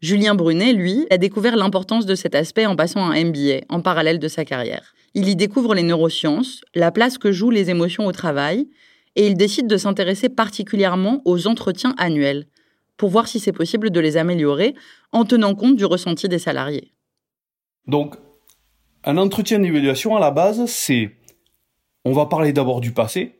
Julien 0.00 0.34
Brunet, 0.34 0.72
lui, 0.72 1.06
a 1.10 1.18
découvert 1.18 1.56
l'importance 1.56 2.06
de 2.06 2.14
cet 2.14 2.34
aspect 2.34 2.64
en 2.64 2.76
passant 2.76 3.04
un 3.04 3.24
MBA 3.24 3.64
en 3.68 3.80
parallèle 3.80 4.18
de 4.18 4.28
sa 4.28 4.44
carrière. 4.44 4.94
Il 5.14 5.28
y 5.28 5.34
découvre 5.34 5.74
les 5.74 5.82
neurosciences, 5.82 6.62
la 6.74 6.92
place 6.92 7.18
que 7.18 7.32
jouent 7.32 7.50
les 7.50 7.70
émotions 7.70 8.06
au 8.06 8.12
travail, 8.12 8.68
et 9.16 9.26
il 9.26 9.34
décide 9.34 9.66
de 9.66 9.76
s'intéresser 9.76 10.28
particulièrement 10.28 11.20
aux 11.24 11.48
entretiens 11.48 11.94
annuels, 11.98 12.46
pour 12.96 13.10
voir 13.10 13.26
si 13.26 13.40
c'est 13.40 13.52
possible 13.52 13.90
de 13.90 14.00
les 14.00 14.16
améliorer 14.16 14.74
en 15.10 15.24
tenant 15.24 15.54
compte 15.54 15.76
du 15.76 15.84
ressenti 15.84 16.28
des 16.28 16.38
salariés. 16.38 16.92
Donc, 17.86 18.16
un 19.04 19.16
entretien 19.16 19.58
d'évaluation 19.58 20.16
à 20.16 20.20
la 20.20 20.30
base, 20.30 20.66
c'est 20.66 21.12
on 22.04 22.12
va 22.12 22.26
parler 22.26 22.52
d'abord 22.52 22.80
du 22.80 22.92
passé, 22.92 23.38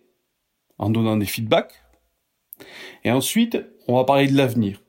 en 0.79 0.91
donnant 0.91 1.17
des 1.17 1.27
feedbacks, 1.27 1.83
et 3.05 3.11
ensuite 3.11 3.59
on 3.89 3.97
va 3.97 4.05
parler 4.05 4.27
de 4.27 4.37
l'avenir, 4.37 4.83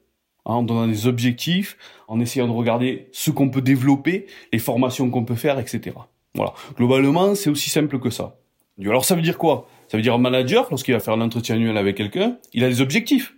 hein, 0.46 0.56
en 0.56 0.64
donnant 0.64 0.88
des 0.88 1.08
objectifs, 1.08 1.78
en 2.08 2.20
essayant 2.20 2.48
de 2.48 2.54
regarder 2.54 3.10
ce 3.12 3.32
qu'on 3.32 3.50
peut 3.50 3.62
développer, 3.62 4.28
les 4.52 4.60
formations 4.60 5.10
qu'on 5.10 5.26
peut 5.26 5.36
faire, 5.36 5.60
etc. 5.60 5.96
Voilà. 6.36 6.54
Globalement, 6.78 7.36
c'est 7.36 7.50
aussi 7.50 7.70
simple 7.70 8.00
que 8.00 8.10
ça. 8.10 8.38
Alors 8.80 9.06
ça 9.06 9.16
veut 9.16 9.22
dire 9.22 9.38
quoi? 9.38 9.68
Ça 9.90 9.98
veut 9.98 10.04
dire 10.04 10.14
un 10.14 10.18
manager, 10.18 10.68
lorsqu'il 10.70 10.94
va 10.94 11.00
faire 11.00 11.14
un 11.14 11.22
entretien 11.22 11.56
annuel 11.56 11.78
avec 11.78 11.98
quelqu'un, 11.98 12.38
il 12.54 12.64
a 12.64 12.70
des 12.70 12.82
objectifs. 12.82 13.36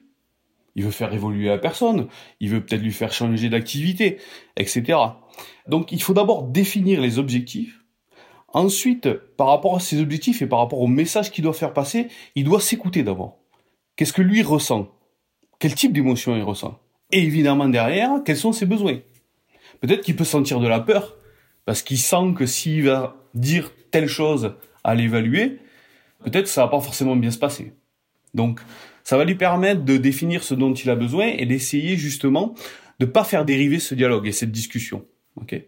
Il 0.76 0.84
veut 0.84 0.91
faire 0.91 1.13
évoluer 1.13 1.49
la 1.49 1.60
personne, 1.60 2.08
il 2.39 2.49
veut 2.49 2.62
peut-être 2.62 2.82
lui 2.82 2.91
faire 2.91 3.13
changer 3.13 3.49
d'activité, 3.49 4.17
etc. 4.58 4.97
Donc 5.67 5.91
il 5.91 6.01
faut 6.01 6.13
d'abord 6.13 6.43
définir 6.43 7.01
les 7.01 7.19
objectifs. 7.19 7.83
Ensuite, 8.49 9.11
par 9.35 9.47
rapport 9.47 9.75
à 9.75 9.79
ces 9.79 9.99
objectifs 9.99 10.41
et 10.41 10.47
par 10.47 10.59
rapport 10.59 10.79
au 10.79 10.87
message 10.87 11.31
qu'il 11.31 11.43
doit 11.43 11.53
faire 11.53 11.73
passer, 11.73 12.07
il 12.35 12.43
doit 12.43 12.61
s'écouter 12.61 13.01
d'abord. 13.01 13.39
Qu'est-ce 13.95 14.13
que 14.13 14.21
lui 14.21 14.43
ressent? 14.43 14.89
Quel 15.59 15.73
type 15.73 15.93
d'émotion 15.93 16.35
il 16.35 16.43
ressent? 16.43 16.79
Et 17.11 17.23
évidemment 17.23 17.69
derrière, 17.69 18.21
quels 18.25 18.37
sont 18.37 18.51
ses 18.51 18.65
besoins? 18.65 18.99
Peut-être 19.81 20.01
qu'il 20.01 20.15
peut 20.15 20.23
sentir 20.23 20.59
de 20.59 20.67
la 20.67 20.79
peur, 20.79 21.15
parce 21.65 21.81
qu'il 21.81 21.97
sent 21.97 22.33
que 22.35 22.45
s'il 22.45 22.83
va 22.83 23.15
dire 23.33 23.71
telle 23.91 24.07
chose 24.07 24.55
à 24.83 24.95
l'évaluer, 24.95 25.59
peut-être 26.23 26.47
ça 26.47 26.63
va 26.63 26.67
pas 26.69 26.81
forcément 26.81 27.15
bien 27.15 27.31
se 27.31 27.37
passer. 27.37 27.73
Donc, 28.33 28.61
ça 29.03 29.17
va 29.17 29.25
lui 29.25 29.35
permettre 29.35 29.83
de 29.83 29.97
définir 29.97 30.43
ce 30.43 30.53
dont 30.53 30.73
il 30.73 30.89
a 30.89 30.95
besoin 30.95 31.27
et 31.27 31.45
d'essayer 31.45 31.97
justement 31.97 32.55
de 32.99 33.05
pas 33.05 33.23
faire 33.23 33.45
dériver 33.45 33.79
ce 33.79 33.95
dialogue 33.95 34.27
et 34.27 34.31
cette 34.31 34.51
discussion. 34.51 35.05
Ok 35.35 35.63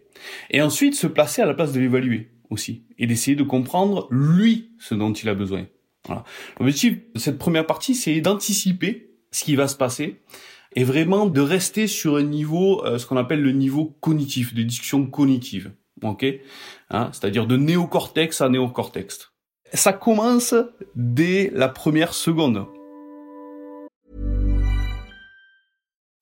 et 0.50 0.62
ensuite, 0.62 0.94
se 0.94 1.06
placer 1.06 1.42
à 1.42 1.46
la 1.46 1.54
place 1.54 1.72
de 1.72 1.80
l'évaluer 1.80 2.30
aussi 2.50 2.84
et 2.98 3.06
d'essayer 3.06 3.36
de 3.36 3.42
comprendre 3.42 4.08
lui 4.10 4.70
ce 4.78 4.94
dont 4.94 5.12
il 5.12 5.28
a 5.28 5.34
besoin. 5.34 5.66
L'objectif 6.60 6.98
de 7.14 7.18
cette 7.18 7.38
première 7.38 7.66
partie, 7.66 7.94
c'est 7.94 8.20
d'anticiper 8.20 9.10
ce 9.32 9.44
qui 9.44 9.56
va 9.56 9.66
se 9.66 9.76
passer 9.76 10.20
et 10.74 10.84
vraiment 10.84 11.26
de 11.26 11.40
rester 11.40 11.86
sur 11.88 12.16
un 12.16 12.22
niveau, 12.22 12.84
euh, 12.84 12.98
ce 12.98 13.06
qu'on 13.06 13.16
appelle 13.16 13.42
le 13.42 13.52
niveau 13.52 13.96
cognitif, 14.00 14.54
de 14.54 14.62
discussion 14.62 15.04
cognitive. 15.06 15.72
Ok, 16.02 16.26
hein, 16.90 17.08
c'est-à-dire 17.12 17.46
de 17.46 17.56
néocortex 17.56 18.42
à 18.42 18.50
néocortex. 18.50 19.32
Ça 19.72 19.94
commence 19.94 20.54
dès 20.94 21.50
la 21.54 21.68
première 21.68 22.12
seconde. 22.12 22.66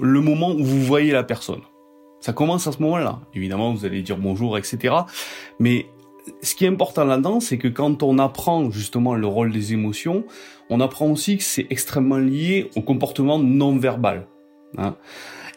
Le 0.00 0.20
moment 0.20 0.50
où 0.50 0.64
vous 0.64 0.82
voyez 0.82 1.12
la 1.12 1.22
personne. 1.22 1.60
Ça 2.20 2.32
commence 2.32 2.66
à 2.66 2.72
ce 2.72 2.82
moment-là. 2.82 3.20
Évidemment, 3.34 3.72
vous 3.72 3.84
allez 3.84 4.02
dire 4.02 4.16
bonjour, 4.16 4.56
etc. 4.56 4.94
Mais 5.58 5.86
ce 6.42 6.54
qui 6.54 6.64
est 6.64 6.68
important 6.68 7.04
là-dedans, 7.04 7.40
c'est 7.40 7.58
que 7.58 7.68
quand 7.68 8.02
on 8.02 8.18
apprend 8.18 8.70
justement 8.70 9.14
le 9.14 9.26
rôle 9.26 9.52
des 9.52 9.72
émotions, 9.72 10.24
on 10.70 10.80
apprend 10.80 11.10
aussi 11.10 11.36
que 11.36 11.44
c'est 11.44 11.66
extrêmement 11.70 12.18
lié 12.18 12.70
au 12.76 12.82
comportement 12.82 13.38
non 13.38 13.76
verbal. 13.76 14.26
Hein. 14.78 14.96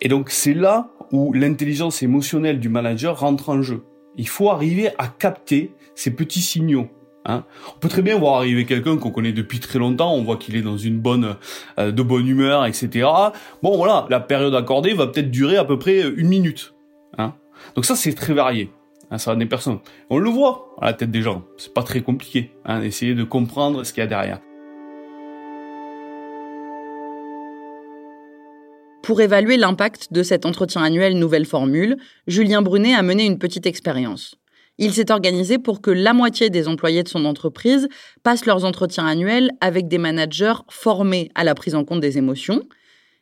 Et 0.01 0.09
donc 0.09 0.29
c'est 0.29 0.53
là 0.53 0.89
où 1.11 1.33
l'intelligence 1.33 2.03
émotionnelle 2.03 2.59
du 2.59 2.69
manager 2.69 3.19
rentre 3.19 3.49
en 3.49 3.61
jeu. 3.61 3.83
Il 4.17 4.27
faut 4.27 4.49
arriver 4.49 4.89
à 4.97 5.07
capter 5.07 5.71
ces 5.95 6.11
petits 6.11 6.41
signaux. 6.41 6.87
Hein. 7.27 7.43
On 7.75 7.79
peut 7.79 7.89
très 7.89 8.01
bien 8.01 8.17
voir 8.17 8.37
arriver 8.37 8.65
quelqu'un 8.65 8.97
qu'on 8.97 9.11
connaît 9.11 9.33
depuis 9.33 9.59
très 9.59 9.79
longtemps, 9.79 10.13
on 10.13 10.23
voit 10.23 10.37
qu'il 10.37 10.55
est 10.55 10.61
dans 10.61 10.77
une 10.77 10.97
bonne, 10.97 11.35
euh, 11.77 11.91
de 11.91 12.01
bonne 12.01 12.27
humeur, 12.27 12.65
etc. 12.65 13.07
Bon 13.61 13.75
voilà, 13.75 14.07
la 14.09 14.21
période 14.21 14.55
accordée 14.55 14.93
va 14.93 15.07
peut-être 15.07 15.29
durer 15.29 15.57
à 15.57 15.65
peu 15.65 15.77
près 15.77 16.01
une 16.01 16.29
minute. 16.29 16.73
Hein. 17.17 17.33
Donc 17.75 17.85
ça, 17.85 17.95
c'est 17.95 18.13
très 18.13 18.33
varié. 18.33 18.71
Hein, 19.11 19.17
ça 19.17 19.35
des 19.35 19.45
personnes. 19.45 19.79
On 20.09 20.17
le 20.17 20.29
voit 20.29 20.75
à 20.81 20.87
la 20.87 20.93
tête 20.93 21.11
des 21.11 21.21
gens. 21.21 21.43
C'est 21.57 21.73
pas 21.73 21.83
très 21.83 22.01
compliqué. 22.01 22.51
Hein, 22.65 22.81
essayer 22.81 23.13
de 23.13 23.23
comprendre 23.23 23.83
ce 23.83 23.93
qu'il 23.93 24.01
y 24.01 24.03
a 24.03 24.07
derrière. 24.07 24.39
Pour 29.03 29.21
évaluer 29.21 29.55
l'impact 29.55 30.11
de 30.11 30.23
cet 30.23 30.45
entretien 30.45 30.83
annuel 30.83 31.17
nouvelle 31.17 31.45
formule, 31.45 31.97
Julien 32.27 32.61
Brunet 32.61 32.93
a 32.93 33.01
mené 33.03 33.25
une 33.25 33.39
petite 33.39 33.65
expérience. 33.65 34.35
Il 34.79 34.93
s'est 34.93 35.11
organisé 35.11 35.57
pour 35.57 35.81
que 35.81 35.89
la 35.89 36.13
moitié 36.13 36.49
des 36.49 36.67
employés 36.67 37.01
de 37.01 37.09
son 37.09 37.25
entreprise 37.25 37.87
passent 38.21 38.45
leurs 38.45 38.63
entretiens 38.63 39.07
annuels 39.07 39.51
avec 39.59 39.87
des 39.87 39.97
managers 39.97 40.53
formés 40.69 41.31
à 41.33 41.43
la 41.43 41.55
prise 41.55 41.73
en 41.73 41.83
compte 41.83 41.99
des 41.99 42.17
émotions. 42.17 42.61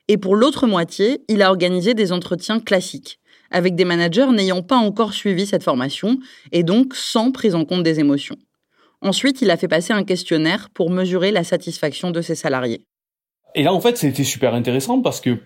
Et 0.08 0.18
pour 0.18 0.36
l'autre 0.36 0.68
moitié, 0.68 1.22
il 1.30 1.42
a 1.42 1.50
organisé 1.50 1.94
des 1.94 2.12
entretiens 2.12 2.60
classiques, 2.60 3.20
avec 3.52 3.76
des 3.76 3.86
managers 3.86 4.28
n'ayant 4.28 4.64
pas 4.64 4.76
encore 4.76 5.14
suivi 5.14 5.46
cette 5.46 5.64
formation 5.64 6.20
et 6.52 6.64
donc 6.64 6.94
sans 6.94 7.32
prise 7.32 7.56
en 7.56 7.64
compte 7.64 7.84
des 7.84 8.00
émotions. 8.00 8.38
Ensuite, 9.02 9.42
il 9.42 9.50
a 9.50 9.58
fait 9.58 9.68
passer 9.68 9.94
un 9.94 10.04
questionnaire 10.04 10.70
pour 10.74 10.90
mesurer 10.90 11.32
la 11.32 11.44
satisfaction 11.44 12.12
de 12.12 12.22
ses 12.22 12.36
salariés. 12.36 12.82
Et 13.56 13.64
là, 13.64 13.74
en 13.74 13.80
fait, 13.80 13.98
c'était 13.98 14.24
super 14.24 14.54
intéressant 14.54 15.02
parce 15.02 15.22
que 15.22 15.40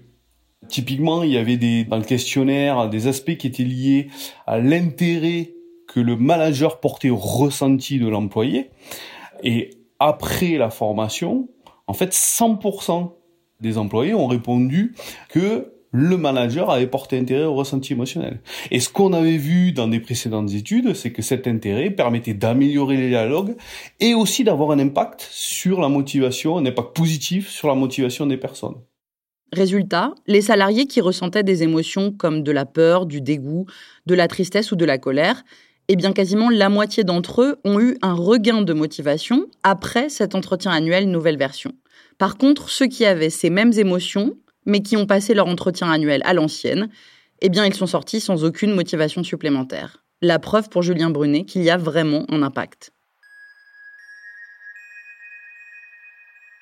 Typiquement, 0.68 1.24
il 1.24 1.32
y 1.32 1.38
avait 1.38 1.56
dans 1.86 1.98
le 1.98 2.04
questionnaire 2.04 2.90
des 2.90 3.08
aspects 3.08 3.38
qui 3.38 3.48
étaient 3.48 3.64
liés 3.64 4.10
à 4.46 4.60
l'intérêt 4.60 5.54
que 5.90 6.00
le 6.00 6.16
manager 6.16 6.80
portait 6.80 7.10
au 7.10 7.18
ressenti 7.18 8.00
de 8.00 8.08
l'employé. 8.08 8.70
Et 9.44 9.72
après 9.98 10.58
la 10.58 10.70
formation, 10.70 11.50
en 11.88 11.94
fait, 11.94 12.14
100% 12.14 13.12
des 13.60 13.78
employés 13.78 14.14
ont 14.14 14.28
répondu 14.28 14.94
que 15.30 15.74
le 15.92 16.18
manager 16.18 16.70
avait 16.70 16.86
porté 16.86 17.18
intérêt 17.18 17.46
au 17.46 17.56
ressenti 17.56 17.94
émotionnel. 17.94 18.42
Et 18.70 18.80
ce 18.80 18.90
qu'on 18.90 19.12
avait 19.14 19.38
vu 19.38 19.72
dans 19.72 19.88
des 19.88 20.00
précédentes 20.00 20.54
études, 20.54 20.94
c'est 20.94 21.12
que 21.12 21.24
cet 21.24 21.48
intérêt 21.48 21.90
permettait 21.90 22.36
d'améliorer 22.36 22.96
les 22.96 23.10
dialogues 23.10 23.56
et 24.00 24.14
aussi 24.14 24.44
d'avoir 24.44 24.70
un 24.70 24.78
impact 24.78 25.28
sur 25.32 25.82
la 25.82 25.90
motivation, 25.90 26.58
un 26.58 26.66
impact 26.68 26.96
positif 26.96 27.50
sur 27.50 27.68
la 27.68 27.74
motivation 27.74 28.28
des 28.28 28.38
personnes. 28.38 28.76
Résultat, 29.52 30.14
les 30.28 30.44
salariés 30.44 30.86
qui 30.86 31.02
ressentaient 31.02 31.42
des 31.42 31.64
émotions 31.64 32.12
comme 32.12 32.44
de 32.44 32.52
la 32.52 32.66
peur, 32.66 33.08
du 33.08 33.20
dégoût, 33.20 33.66
de 34.06 34.14
la 34.14 34.28
tristesse 34.28 34.72
ou 34.72 34.76
de 34.76 34.86
la 34.86 35.00
colère, 35.00 35.44
eh 35.92 35.96
bien 35.96 36.14
quasiment 36.14 36.52
la 36.52 36.70
moitié 36.70 37.04
d'entre 37.04 37.42
eux 37.42 37.60
ont 37.66 37.80
eu 37.80 37.98
un 38.04 38.14
regain 38.14 38.62
de 38.62 38.74
motivation 38.74 39.48
après 39.64 40.08
cet 40.10 40.36
entretien 40.36 40.72
annuel 40.72 41.10
nouvelle 41.10 41.38
version. 41.38 41.74
Par 42.20 42.38
contre, 42.38 42.70
ceux 42.70 42.86
qui 42.86 43.06
avaient 43.06 43.32
ces 43.32 43.50
mêmes 43.50 43.74
émotions, 43.74 44.38
mais 44.68 44.82
qui 44.82 44.98
ont 44.98 45.08
passé 45.08 45.34
leur 45.34 45.48
entretien 45.48 45.90
annuel 45.90 46.22
à 46.26 46.34
l'ancienne, 46.36 46.90
eh 47.42 47.50
bien 47.50 47.66
ils 47.66 47.74
sont 47.74 47.88
sortis 47.88 48.22
sans 48.22 48.44
aucune 48.46 48.76
motivation 48.76 49.24
supplémentaire. 49.24 50.04
La 50.22 50.38
preuve 50.38 50.70
pour 50.70 50.84
Julien 50.84 51.10
Brunet 51.10 51.46
qu'il 51.46 51.64
y 51.64 51.72
a 51.72 51.78
vraiment 51.78 52.26
un 52.30 52.44
impact. 52.44 52.92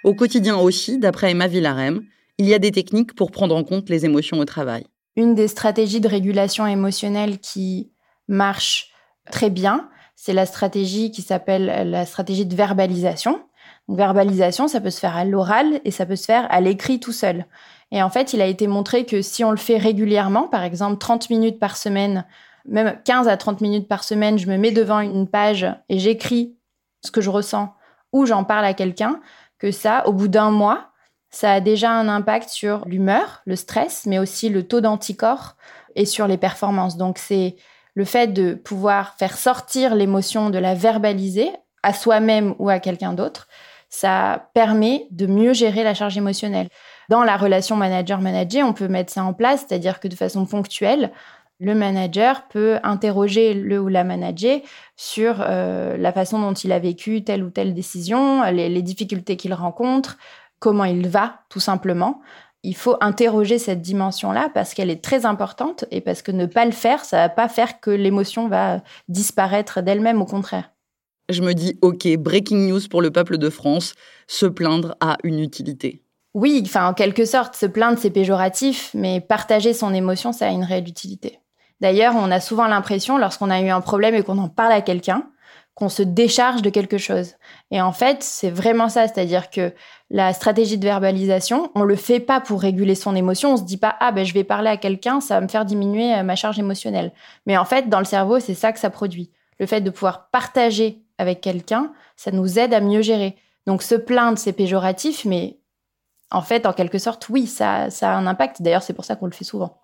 Au 0.06 0.14
quotidien 0.14 0.56
aussi, 0.56 1.00
d'après 1.00 1.32
Emma 1.32 1.48
Villarem, 1.48 2.02
il 2.38 2.46
y 2.46 2.54
a 2.54 2.60
des 2.60 2.72
techniques 2.72 3.14
pour 3.14 3.32
prendre 3.32 3.58
en 3.58 3.66
compte 3.66 3.90
les 3.90 4.06
émotions 4.06 4.40
au 4.40 4.46
travail. 4.46 4.86
Une 5.18 5.36
des 5.36 5.50
stratégies 5.50 6.00
de 6.00 6.08
régulation 6.08 6.66
émotionnelle 6.66 7.40
qui 7.40 7.92
marche 8.30 8.94
très 9.32 9.50
bien, 9.50 9.90
c'est 10.16 10.34
la 10.34 10.46
stratégie 10.46 11.12
qui 11.12 11.22
s'appelle 11.22 11.90
la 11.90 12.06
stratégie 12.06 12.46
de 12.46 12.56
verbalisation. 12.56 13.42
verbalisation, 13.88 14.68
ça 14.68 14.82
peut 14.82 14.90
se 14.90 15.00
faire 15.00 15.16
à 15.16 15.26
l'oral 15.26 15.80
et 15.86 15.92
ça 15.92 16.06
peut 16.06 16.16
se 16.16 16.26
faire 16.26 16.48
à 16.50 16.60
l'écrit 16.60 17.00
tout 17.00 17.12
seul. 17.12 17.46
Et 17.92 18.02
en 18.02 18.10
fait, 18.10 18.34
il 18.34 18.42
a 18.42 18.46
été 18.46 18.68
montré 18.68 19.06
que 19.06 19.22
si 19.22 19.44
on 19.44 19.52
le 19.52 19.58
fait 19.58 19.78
régulièrement, 19.78 20.48
par 20.48 20.64
exemple 20.64 20.98
30 20.98 21.30
minutes 21.30 21.60
par 21.60 21.78
semaine, 21.78 22.26
même 22.66 23.00
15 23.06 23.28
à 23.28 23.38
30 23.38 23.62
minutes 23.62 23.88
par 23.88 24.04
semaine, 24.04 24.38
je 24.38 24.48
me 24.48 24.58
mets 24.58 24.72
devant 24.72 25.00
une 25.00 25.28
page 25.28 25.66
et 25.88 26.00
j'écris 26.00 26.58
ce 27.06 27.12
que 27.12 27.22
je 27.22 27.30
ressens 27.30 27.74
ou 28.12 28.26
j'en 28.26 28.44
parle 28.44 28.66
à 28.66 28.74
quelqu'un, 28.74 29.20
que 29.60 29.72
ça, 29.72 30.08
au 30.08 30.14
bout 30.14 30.28
d'un 30.28 30.52
mois, 30.52 30.92
ça 31.30 31.54
a 31.54 31.60
déjà 31.60 31.92
un 31.92 32.08
impact 32.08 32.50
sur 32.50 32.86
l'humeur, 32.86 33.42
le 33.46 33.56
stress, 33.56 34.06
mais 34.06 34.20
aussi 34.20 34.50
le 34.50 34.68
taux 34.68 34.82
d'anticorps 34.82 35.56
et 35.96 36.06
sur 36.06 36.28
les 36.28 36.38
performances. 36.38 36.98
Donc 36.98 37.18
c'est 37.18 37.56
le 37.98 38.06
fait 38.06 38.28
de 38.28 38.54
pouvoir 38.54 39.16
faire 39.16 39.36
sortir 39.36 39.96
l'émotion, 39.96 40.52
de 40.52 40.60
la 40.60 40.76
verbaliser 40.76 41.50
à 41.82 41.94
soi-même 41.94 42.54
ou 42.60 42.70
à 42.70 42.78
quelqu'un 42.78 43.14
d'autre, 43.14 43.48
ça 43.90 44.52
permet 44.54 45.08
de 45.10 45.26
mieux 45.26 45.54
gérer 45.54 45.84
la 45.84 45.96
charge 45.96 46.16
émotionnelle. 46.16 46.70
Dans 47.10 47.24
la 47.24 47.38
relation 47.38 47.76
manager-manager, 47.76 48.68
on 48.68 48.74
peut 48.74 48.88
mettre 48.88 49.12
ça 49.12 49.24
en 49.24 49.34
place, 49.34 49.66
c'est-à-dire 49.68 50.00
que 50.00 50.08
de 50.08 50.14
façon 50.14 50.46
ponctuelle, 50.46 51.12
le 51.60 51.74
manager 51.74 52.48
peut 52.50 52.78
interroger 52.84 53.56
le 53.56 53.80
ou 53.80 53.88
la 53.88 54.04
manager 54.04 54.60
sur 54.96 55.38
euh, 55.40 55.98
la 55.98 56.12
façon 56.12 56.40
dont 56.40 56.54
il 56.54 56.72
a 56.74 56.78
vécu 56.78 57.24
telle 57.24 57.44
ou 57.44 57.50
telle 57.50 57.74
décision, 57.74 58.44
les 58.44 58.82
difficultés 58.84 59.38
qu'il 59.38 59.56
rencontre, 59.56 60.20
comment 60.60 60.86
il 60.86 61.08
va, 61.08 61.40
tout 61.50 61.60
simplement. 61.60 62.22
Il 62.64 62.76
faut 62.76 62.98
interroger 63.02 63.60
cette 63.60 63.82
dimension-là 63.82 64.50
parce 64.54 64.74
qu'elle 64.74 64.90
est 64.90 65.04
très 65.04 65.26
importante 65.26 65.86
et 65.92 66.02
parce 66.02 66.22
que 66.22 66.32
ne 66.32 66.46
pas 66.46 66.66
le 66.66 66.72
faire, 66.72 67.06
ça 67.06 67.18
va 67.18 67.30
pas 67.30 67.48
faire 67.48 67.80
que 67.80 67.92
l'émotion 67.92 68.48
va 68.48 68.82
disparaître 69.08 69.82
d'elle-même, 69.82 70.22
au 70.22 70.26
contraire. 70.26 70.72
Je 71.30 71.42
me 71.42 71.54
dis, 71.54 71.78
ok, 71.82 72.08
breaking 72.18 72.70
news 72.70 72.82
pour 72.90 73.02
le 73.02 73.12
peuple 73.12 73.38
de 73.38 73.50
France, 73.50 73.94
se 74.28 74.46
plaindre 74.46 74.96
a 75.02 75.18
une 75.24 75.40
utilité. 75.40 76.04
Oui, 76.34 76.62
enfin, 76.66 76.88
en 76.88 76.94
quelque 76.94 77.26
sorte, 77.26 77.56
se 77.56 77.66
plaindre, 77.66 77.98
c'est 78.00 78.10
péjoratif, 78.10 78.92
mais 78.94 79.22
partager 79.22 79.74
son 79.74 79.94
émotion, 79.94 80.32
ça 80.32 80.48
a 80.48 80.52
une 80.52 80.64
réelle 80.64 80.88
utilité. 80.88 81.40
D'ailleurs, 81.82 82.16
on 82.16 82.32
a 82.32 82.40
souvent 82.40 82.68
l'impression, 82.68 83.18
lorsqu'on 83.18 83.50
a 83.50 83.62
eu 83.62 83.70
un 83.70 83.82
problème 83.82 84.16
et 84.16 84.24
qu'on 84.24 84.38
en 84.38 84.50
parle 84.50 84.72
à 84.72 84.82
quelqu'un, 84.82 85.30
qu'on 85.78 85.90
se 85.90 86.02
décharge 86.02 86.64
de 86.64 86.72
quelque 86.72 86.98
chose. 86.98 87.36
Et 87.70 87.80
en 87.80 87.92
fait, 87.92 88.24
c'est 88.24 88.50
vraiment 88.50 88.90
ça, 88.90 89.08
c'est-à-dire 89.08 89.52
que 89.52 89.72
la 90.10 90.34
stratégie 90.34 90.80
de 90.80 90.84
verbalisation, 90.84 91.70
on 91.76 91.84
le 91.84 91.96
fait 91.96 92.20
pas 92.20 92.42
pour 92.42 92.62
réguler 92.62 92.96
son 92.96 93.16
émotion, 93.16 93.54
on 93.54 93.58
se 93.58 93.64
dit 93.64 93.78
pas 93.78 93.96
ah 94.00 94.12
ben 94.12 94.26
je 94.26 94.34
vais 94.34 94.44
parler 94.44 94.72
à 94.72 94.78
quelqu'un, 94.78 95.22
ça 95.22 95.36
va 95.36 95.42
me 95.42 95.48
faire 95.48 95.66
diminuer 95.66 96.16
euh, 96.16 96.24
ma 96.24 96.36
charge 96.36 96.58
émotionnelle. 96.58 97.12
Mais 97.46 97.58
en 97.60 97.66
fait, 97.66 97.90
dans 97.90 98.00
le 98.00 98.06
cerveau, 98.06 98.40
c'est 98.40 98.56
ça 98.56 98.72
que 98.72 98.80
ça 98.80 98.90
produit. 98.90 99.30
Le 99.60 99.68
fait 99.68 99.82
de 99.82 99.92
pouvoir 99.92 100.32
partager 100.32 101.04
avec 101.20 101.42
quelqu'un, 101.42 101.92
ça 102.16 102.32
nous 102.32 102.58
aide 102.58 102.74
à 102.74 102.82
mieux 102.82 103.04
gérer. 103.04 103.36
Donc 103.68 103.84
se 103.84 103.94
plaindre, 103.94 104.40
c'est 104.40 104.54
péjoratif, 104.54 105.26
mais 105.26 105.60
en 106.32 106.42
fait, 106.42 106.66
en 106.66 106.74
quelque 106.74 106.98
sorte, 106.98 107.30
oui, 107.30 107.46
ça, 107.46 107.92
ça 107.92 108.14
a 108.14 108.18
un 108.18 108.26
impact. 108.26 108.64
D'ailleurs, 108.64 108.82
c'est 108.82 108.94
pour 108.94 109.06
ça 109.06 109.16
qu'on 109.16 109.28
le 109.28 109.32
fait 109.32 109.44
souvent. 109.44 109.78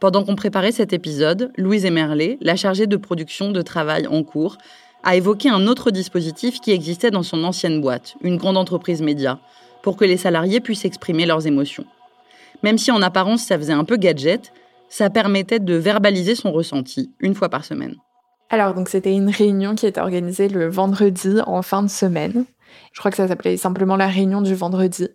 Pendant 0.00 0.24
qu'on 0.24 0.34
préparait 0.34 0.72
cet 0.72 0.92
épisode, 0.92 1.52
Louise 1.56 1.84
Emerlet, 1.84 2.36
la 2.40 2.56
chargée 2.56 2.88
de 2.88 2.96
production 2.96 3.52
de 3.52 3.62
travail 3.62 4.08
en 4.08 4.24
cours, 4.24 4.58
a 5.06 5.14
évoqué 5.14 5.48
un 5.48 5.68
autre 5.68 5.92
dispositif 5.92 6.60
qui 6.60 6.72
existait 6.72 7.12
dans 7.12 7.22
son 7.22 7.44
ancienne 7.44 7.80
boîte, 7.80 8.16
une 8.22 8.36
grande 8.36 8.56
entreprise 8.56 9.00
média, 9.00 9.38
pour 9.82 9.96
que 9.96 10.04
les 10.04 10.16
salariés 10.16 10.60
puissent 10.60 10.84
exprimer 10.84 11.26
leurs 11.26 11.46
émotions. 11.46 11.86
Même 12.64 12.76
si 12.76 12.90
en 12.90 13.00
apparence 13.00 13.44
ça 13.44 13.56
faisait 13.56 13.72
un 13.72 13.84
peu 13.84 13.98
gadget, 13.98 14.52
ça 14.88 15.08
permettait 15.08 15.60
de 15.60 15.74
verbaliser 15.74 16.34
son 16.34 16.50
ressenti 16.50 17.12
une 17.20 17.36
fois 17.36 17.48
par 17.48 17.64
semaine. 17.64 17.94
Alors 18.50 18.74
donc 18.74 18.88
c'était 18.88 19.14
une 19.14 19.30
réunion 19.30 19.76
qui 19.76 19.86
était 19.86 20.00
organisée 20.00 20.48
le 20.48 20.68
vendredi 20.68 21.36
en 21.46 21.62
fin 21.62 21.84
de 21.84 21.88
semaine. 21.88 22.44
Je 22.92 22.98
crois 22.98 23.12
que 23.12 23.16
ça 23.16 23.28
s'appelait 23.28 23.56
simplement 23.56 23.96
la 23.96 24.08
réunion 24.08 24.42
du 24.42 24.56
vendredi. 24.56 25.08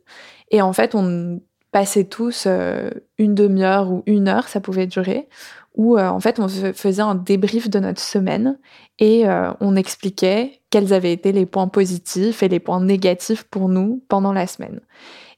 Et 0.51 0.61
en 0.61 0.71
fait, 0.71 0.95
on 0.95 1.41
passait 1.73 2.05
tous 2.05 2.45
euh, 2.47 2.89
une 3.17 3.35
demi-heure 3.35 3.91
ou 3.91 4.03
une 4.05 4.29
heure, 4.29 4.47
ça 4.47 4.61
pouvait 4.61 4.87
durer, 4.87 5.27
où 5.75 5.97
euh, 5.97 6.07
en 6.07 6.19
fait 6.19 6.39
on 6.39 6.47
faisait 6.47 7.01
un 7.01 7.15
débrief 7.15 7.69
de 7.69 7.79
notre 7.79 8.01
semaine 8.01 8.59
et 8.99 9.27
euh, 9.27 9.51
on 9.59 9.75
expliquait 9.75 10.61
quels 10.69 10.93
avaient 10.93 11.13
été 11.13 11.31
les 11.31 11.45
points 11.45 11.67
positifs 11.67 12.43
et 12.43 12.49
les 12.49 12.59
points 12.59 12.81
négatifs 12.81 13.43
pour 13.43 13.69
nous 13.69 14.03
pendant 14.07 14.33
la 14.33 14.47
semaine. 14.47 14.81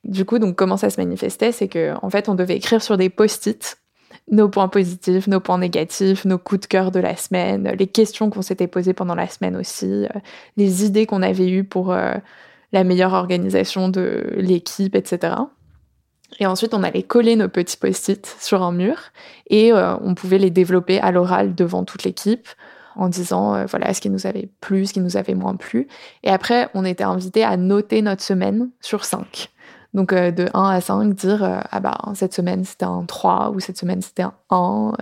Du 0.03 0.25
coup, 0.25 0.39
donc 0.39 0.55
comment 0.55 0.77
ça 0.77 0.89
se 0.89 0.99
manifestait, 0.99 1.51
c'est 1.51 1.67
que 1.67 1.93
en 2.01 2.09
fait 2.09 2.29
on 2.29 2.35
devait 2.35 2.57
écrire 2.57 2.81
sur 2.81 2.97
des 2.97 3.09
post-it 3.09 3.77
nos 4.31 4.47
points 4.47 4.67
positifs, 4.67 5.27
nos 5.27 5.39
points 5.39 5.57
négatifs, 5.57 6.23
nos 6.23 6.37
coups 6.37 6.61
de 6.61 6.65
cœur 6.67 6.91
de 6.91 6.99
la 6.99 7.15
semaine, 7.15 7.75
les 7.77 7.87
questions 7.87 8.29
qu'on 8.29 8.41
s'était 8.41 8.67
posées 8.67 8.93
pendant 8.93 9.15
la 9.15 9.27
semaine 9.27 9.55
aussi, 9.57 9.85
euh, 9.85 10.07
les 10.55 10.85
idées 10.85 11.05
qu'on 11.05 11.21
avait 11.21 11.49
eues 11.49 11.63
pour 11.63 11.93
la 12.73 12.83
meilleure 12.83 13.13
organisation 13.13 13.89
de 13.89 14.33
l'équipe, 14.37 14.95
etc. 14.95 15.35
Et 16.39 16.45
ensuite, 16.45 16.73
on 16.73 16.83
allait 16.83 17.03
coller 17.03 17.35
nos 17.35 17.49
petits 17.49 17.77
post-it 17.77 18.35
sur 18.39 18.63
un 18.63 18.71
mur 18.71 18.97
et 19.47 19.71
euh, 19.71 19.95
on 20.01 20.15
pouvait 20.15 20.37
les 20.37 20.49
développer 20.49 20.99
à 20.99 21.11
l'oral 21.11 21.55
devant 21.55 21.83
toute 21.83 22.03
l'équipe 22.03 22.47
en 22.95 23.09
disant 23.09 23.55
euh, 23.55 23.65
voilà 23.65 23.93
ce 23.93 24.01
qui 24.01 24.09
nous 24.09 24.25
avait 24.25 24.49
plu, 24.61 24.85
ce 24.85 24.93
qui 24.93 24.99
nous 24.99 25.17
avait 25.17 25.35
moins 25.35 25.55
plu. 25.55 25.87
Et 26.23 26.29
après, 26.29 26.69
on 26.73 26.85
était 26.85 27.03
invité 27.03 27.43
à 27.43 27.57
noter 27.57 28.01
notre 28.01 28.23
semaine 28.23 28.69
sur 28.81 29.05
5. 29.05 29.49
Donc 29.93 30.11
euh, 30.11 30.31
de 30.31 30.47
1 30.53 30.69
à 30.69 30.81
5, 30.81 31.13
dire 31.13 31.61
ah 31.69 31.79
bah 31.79 31.97
cette 32.15 32.33
semaine 32.33 32.63
c'était 32.63 32.85
un 32.85 33.05
3 33.05 33.51
ou 33.51 33.59
cette 33.59 33.77
semaine 33.77 34.01
c'était 34.01 34.23
un 34.23 34.33
1 34.49 34.93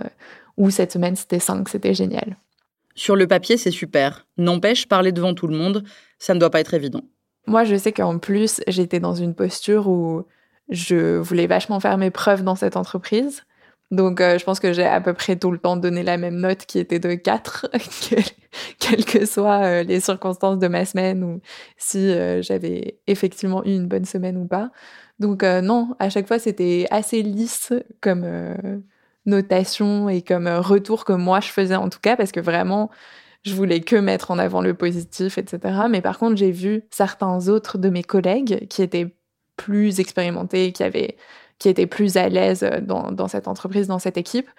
ou 0.58 0.70
cette 0.70 0.92
semaine 0.92 1.16
c'était 1.16 1.38
5, 1.38 1.68
c'était 1.68 1.94
génial. 1.94 2.36
Sur 2.94 3.16
le 3.16 3.26
papier, 3.26 3.56
c'est 3.56 3.70
super. 3.70 4.26
N'empêche, 4.36 4.86
parler 4.86 5.12
devant 5.12 5.34
tout 5.34 5.46
le 5.46 5.56
monde, 5.56 5.84
ça 6.18 6.34
ne 6.34 6.38
doit 6.38 6.50
pas 6.50 6.60
être 6.60 6.74
évident. 6.74 7.02
Moi, 7.46 7.64
je 7.64 7.76
sais 7.76 7.92
qu'en 7.92 8.18
plus, 8.18 8.60
j'étais 8.68 9.00
dans 9.00 9.14
une 9.14 9.34
posture 9.34 9.88
où 9.88 10.24
je 10.72 11.18
voulais 11.18 11.46
vachement 11.46 11.78
faire 11.80 11.98
mes 11.98 12.10
preuves 12.10 12.42
dans 12.42 12.56
cette 12.56 12.76
entreprise. 12.76 13.44
Donc, 13.92 14.22
euh, 14.22 14.38
je 14.38 14.44
pense 14.44 14.58
que 14.58 14.72
j'ai 14.72 14.86
à 14.86 15.02
peu 15.02 15.12
près 15.12 15.36
tout 15.36 15.50
le 15.50 15.58
temps 15.58 15.76
donné 15.76 16.02
la 16.02 16.16
même 16.16 16.40
note 16.40 16.64
qui 16.64 16.78
était 16.78 16.98
de 16.98 17.12
4, 17.12 17.68
quelles 18.80 19.04
que 19.04 19.26
soient 19.26 19.64
euh, 19.64 19.82
les 19.82 20.00
circonstances 20.00 20.58
de 20.58 20.66
ma 20.66 20.86
semaine 20.86 21.22
ou 21.22 21.40
si 21.76 21.98
euh, 21.98 22.40
j'avais 22.40 22.98
effectivement 23.06 23.62
eu 23.64 23.74
une 23.74 23.88
bonne 23.88 24.06
semaine 24.06 24.38
ou 24.38 24.46
pas. 24.46 24.70
Donc, 25.18 25.44
non, 25.44 25.94
à 26.00 26.10
chaque 26.10 26.26
fois, 26.26 26.38
c'était 26.40 26.86
assez 26.90 27.22
lisse 27.22 27.72
comme 28.00 28.26
notation 29.24 30.08
et 30.08 30.22
comme 30.22 30.48
retour 30.48 31.04
que 31.04 31.12
moi 31.12 31.38
je 31.38 31.48
faisais 31.48 31.76
en 31.76 31.88
tout 31.88 32.00
cas, 32.00 32.16
parce 32.16 32.32
que 32.32 32.40
vraiment, 32.40 32.90
je 33.44 33.54
voulais 33.54 33.80
que 33.80 33.94
mettre 33.94 34.32
en 34.32 34.38
avant 34.38 34.62
le 34.62 34.74
positif, 34.74 35.38
etc. 35.38 35.84
Mais 35.88 36.00
par 36.00 36.18
contre, 36.18 36.36
j'ai 36.36 36.50
vu 36.50 36.82
certains 36.90 37.48
autres 37.48 37.78
de 37.78 37.88
mes 37.88 38.02
collègues 38.02 38.66
qui 38.68 38.82
étaient 38.82 39.14
plus 39.64 40.00
expérimentés, 40.00 40.72
qui 40.72 40.82
avaient 40.82 41.16
qui 41.58 41.68
étaient 41.68 41.86
plus 41.86 42.16
à 42.16 42.28
l'aise 42.28 42.68
dans, 42.82 43.12
dans, 43.12 43.28
cette 43.28 43.46
entreprise, 43.46 43.86
dans 43.86 44.00
cette 44.00 44.16
équipe, 44.16 44.50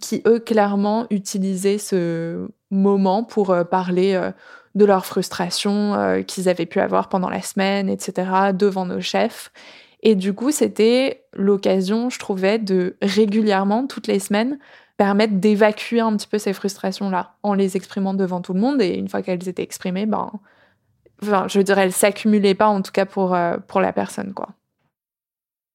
qui 0.00 0.22
eux 0.26 0.38
clairement 0.38 1.06
utilisaient 1.08 1.78
ce 1.78 2.48
moment 2.70 3.24
pour 3.24 3.50
euh, 3.50 3.64
parler 3.64 4.14
euh, 4.14 4.30
de 4.74 4.84
leur 4.84 5.06
frustration 5.06 5.94
euh, 5.94 6.22
qu'ils 6.22 6.48
avaient 6.48 6.66
pu 6.66 6.80
avoir 6.80 7.08
pendant 7.08 7.30
la 7.30 7.40
semaine, 7.42 7.88
etc., 7.88 8.52
devant 8.52 8.84
nos 8.84 9.00
chefs. 9.00 9.50
Et 10.02 10.14
du 10.14 10.32
coup, 10.34 10.50
c'était 10.50 11.24
l'occasion, 11.32 12.10
je 12.10 12.18
trouvais, 12.18 12.58
de 12.58 12.96
régulièrement, 13.00 13.86
toutes 13.86 14.08
les 14.08 14.18
semaines, 14.18 14.58
permettre 14.96 15.34
d'évacuer 15.34 16.00
un 16.00 16.16
petit 16.16 16.26
peu 16.26 16.38
ces 16.38 16.52
frustrations-là 16.52 17.34
en 17.42 17.54
les 17.54 17.76
exprimant 17.76 18.14
devant 18.14 18.40
tout 18.40 18.52
le 18.52 18.60
monde. 18.60 18.82
Et 18.82 18.94
une 18.94 19.08
fois 19.08 19.22
qu'elles 19.22 19.48
étaient 19.48 19.62
exprimées, 19.62 20.06
ben, 20.06 20.32
enfin, 21.22 21.46
je 21.48 21.60
dirais, 21.60 21.82
elles 21.82 21.92
s'accumulaient 21.92 22.54
pas, 22.54 22.68
en 22.68 22.82
tout 22.82 22.92
cas 22.92 23.06
pour, 23.06 23.34
euh, 23.34 23.56
pour 23.66 23.80
la 23.80 23.92
personne, 23.92 24.32
quoi. 24.34 24.50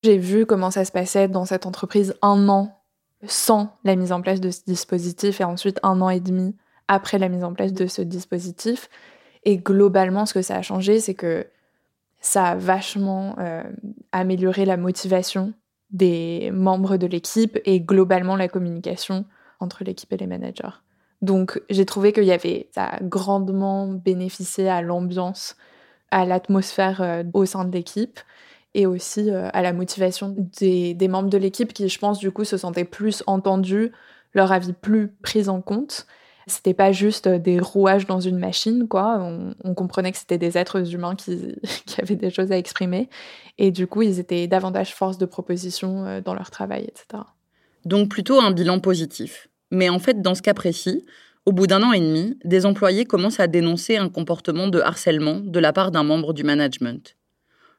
J'ai 0.04 0.18
vu 0.18 0.46
comment 0.46 0.72
ça 0.72 0.86
se 0.86 0.92
passait 0.92 1.28
dans 1.28 1.46
cette 1.46 1.66
entreprise 1.66 2.16
un 2.22 2.48
an 2.50 2.78
sans 3.26 3.76
la 3.84 3.96
mise 3.96 4.12
en 4.12 4.22
place 4.22 4.40
de 4.40 4.52
ce 4.52 4.62
dispositif 4.66 5.42
et 5.42 5.44
ensuite 5.44 5.80
un 5.82 6.02
an 6.02 6.10
et 6.10 6.20
demi 6.20 6.56
après 6.88 7.18
la 7.18 7.30
mise 7.30 7.44
en 7.44 7.54
place 7.54 7.74
de 7.74 7.88
ce 7.88 8.02
dispositif. 8.02 8.90
Et 9.44 9.58
globalement, 9.58 10.26
ce 10.26 10.36
que 10.36 10.42
ça 10.42 10.56
a 10.56 10.62
changé, 10.62 11.00
c'est 11.00 11.16
que 11.16 11.48
ça 12.22 12.46
a 12.46 12.56
vachement 12.56 13.36
euh, 13.40 13.64
amélioré 14.12 14.66
la 14.66 14.78
motivation 14.78 15.54
des 15.90 16.52
membres 16.52 16.98
de 16.98 17.08
l'équipe 17.08 17.58
et 17.66 17.80
globalement 17.80 18.36
la 18.36 18.48
communication 18.48 19.26
entre 19.60 19.84
l'équipe 19.84 20.12
et 20.12 20.18
les 20.18 20.28
managers. 20.28 20.76
Donc 21.22 21.62
j'ai 21.70 21.86
trouvé 21.86 22.14
qu'il 22.14 22.26
y 22.26 22.32
avait, 22.32 22.68
ça 22.74 22.86
a 22.86 23.00
grandement 23.02 23.88
bénéficié 23.88 24.70
à 24.70 24.82
l'ambiance, 24.82 25.56
à 26.12 26.26
l'atmosphère 26.26 27.02
euh, 27.02 27.24
au 27.34 27.46
sein 27.46 27.66
de 27.66 27.72
l'équipe 27.72 28.20
et 28.74 28.86
aussi 28.86 29.32
euh, 29.32 29.50
à 29.54 29.62
la 29.62 29.74
motivation 29.74 30.36
des, 30.60 30.96
membres 31.08 31.30
de 31.30 31.38
l'équipe 31.38 31.74
qui, 31.74 31.90
je 31.90 32.00
pense, 32.00 32.20
du 32.20 32.32
coup, 32.32 32.44
se 32.44 32.58
sentaient 32.58 32.86
plus 32.86 33.24
entendus, 33.26 33.92
leur 34.34 34.52
avis 34.52 34.74
plus 34.74 35.08
pris 35.08 35.50
en 35.50 35.62
compte 35.62 36.06
c'était 36.48 36.74
pas 36.74 36.94
juste 36.94 37.28
des 37.28 37.60
rouages 37.60 38.08
dans 38.08 38.22
une 38.22 38.38
machine, 38.38 38.88
quoi. 38.88 39.20
On, 39.64 39.76
comprenait 39.76 40.14
que 40.14 40.18
c'était 40.18 40.38
des 40.38 40.58
êtres 40.58 40.94
humains 40.94 41.16
qui, 41.16 41.56
qui, 41.86 42.02
avaient 42.02 42.16
des 42.16 42.32
choses 42.32 42.52
à 42.52 42.58
exprimer. 42.58 43.10
Et 43.58 43.70
du 43.70 43.86
coup, 43.86 44.02
ils 44.02 44.20
étaient 44.20 44.48
davantage 44.48 44.96
force 44.96 45.18
de 45.18 45.26
proposition 45.26 46.06
euh, 46.06 46.22
dans 46.22 46.34
leur 46.34 46.50
travail, 46.50 46.86
etc. 46.86 47.24
Donc 47.86 48.10
plutôt 48.10 48.40
un 48.40 48.52
bilan 48.52 48.80
positif. 48.80 49.50
Mais 49.72 49.90
en 49.90 50.00
fait, 50.00 50.22
dans 50.22 50.36
ce 50.36 50.42
cas 50.42 50.54
précis, 50.54 51.06
au 51.46 51.52
bout 51.52 51.68
d'un 51.68 51.84
an 51.84 51.94
et 51.94 52.00
demi, 52.00 52.38
des 52.44 52.66
employés 52.66 53.06
commencent 53.06 53.40
à 53.40 53.48
dénoncer 53.48 53.98
un 53.98 54.10
comportement 54.10 54.68
de 54.68 54.80
harcèlement 54.80 55.40
de 55.40 55.60
la 55.60 55.74
part 55.74 55.92
d'un 55.92 56.04
membre 56.04 56.34
du 56.34 56.44
management. 56.44 57.16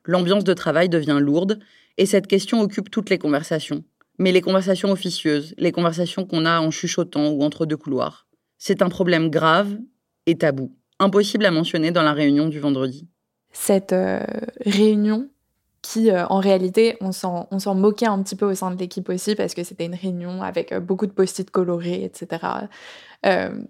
L'ambiance 0.04 0.44
de 0.44 0.54
travail 0.54 0.88
devient 0.88 1.18
lourde 1.20 1.58
et 1.98 2.06
cette 2.06 2.26
question 2.26 2.62
occupe 2.62 2.90
toutes 2.90 3.10
les 3.10 3.18
conversations. 3.18 3.84
Mais 4.18 4.32
les 4.32 4.40
conversations 4.40 4.90
officieuses, 4.90 5.54
les 5.58 5.70
conversations 5.70 6.24
qu'on 6.24 6.46
a 6.46 6.60
en 6.60 6.70
chuchotant 6.70 7.28
ou 7.28 7.42
entre 7.42 7.66
deux 7.66 7.76
couloirs. 7.76 8.26
C'est 8.56 8.82
un 8.82 8.88
problème 8.88 9.28
grave 9.28 9.78
et 10.26 10.36
tabou, 10.36 10.74
impossible 10.98 11.44
à 11.44 11.50
mentionner 11.50 11.90
dans 11.90 12.02
la 12.02 12.12
réunion 12.12 12.48
du 12.48 12.58
vendredi. 12.58 13.06
Cette 13.52 13.92
euh, 13.92 14.24
réunion 14.64 15.28
qui, 15.88 16.10
euh, 16.10 16.26
en 16.26 16.38
réalité, 16.38 16.98
on 17.00 17.12
s'en 17.12 17.74
moquait 17.74 18.06
un 18.06 18.22
petit 18.22 18.36
peu 18.36 18.44
au 18.44 18.54
sein 18.54 18.70
de 18.70 18.76
l'équipe 18.76 19.08
aussi 19.08 19.34
parce 19.34 19.54
que 19.54 19.64
c'était 19.64 19.86
une 19.86 19.94
réunion 19.94 20.42
avec 20.42 20.72
euh, 20.72 20.80
beaucoup 20.80 21.06
de 21.06 21.12
post-it 21.12 21.50
colorés, 21.50 22.04
etc. 22.04 22.68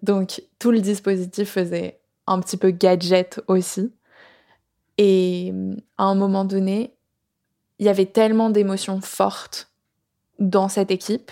donc, 0.03 0.43
tout 0.59 0.73
le 0.73 0.81
dispositif 0.81 1.51
faisait 1.51 2.01
un 2.27 2.41
petit 2.41 2.57
peu 2.57 2.71
gadget 2.71 3.41
aussi. 3.47 3.93
Et 4.99 5.55
à 5.97 6.05
un 6.05 6.17
moment 6.17 6.45
donné, 6.45 6.93
il 7.79 7.87
y 7.87 7.89
avait 7.89 8.07
tellement 8.07 8.51
d'émotions 8.51 9.01
fortes 9.01 9.71
dans 10.41 10.69
cette 10.69 10.91
équipe 10.91 11.31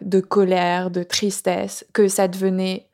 de 0.00 0.18
colère, 0.18 0.90
de 0.90 1.04
tristesse, 1.04 1.86
que 1.92 2.08
ça 2.08 2.26
devenait 2.26 2.88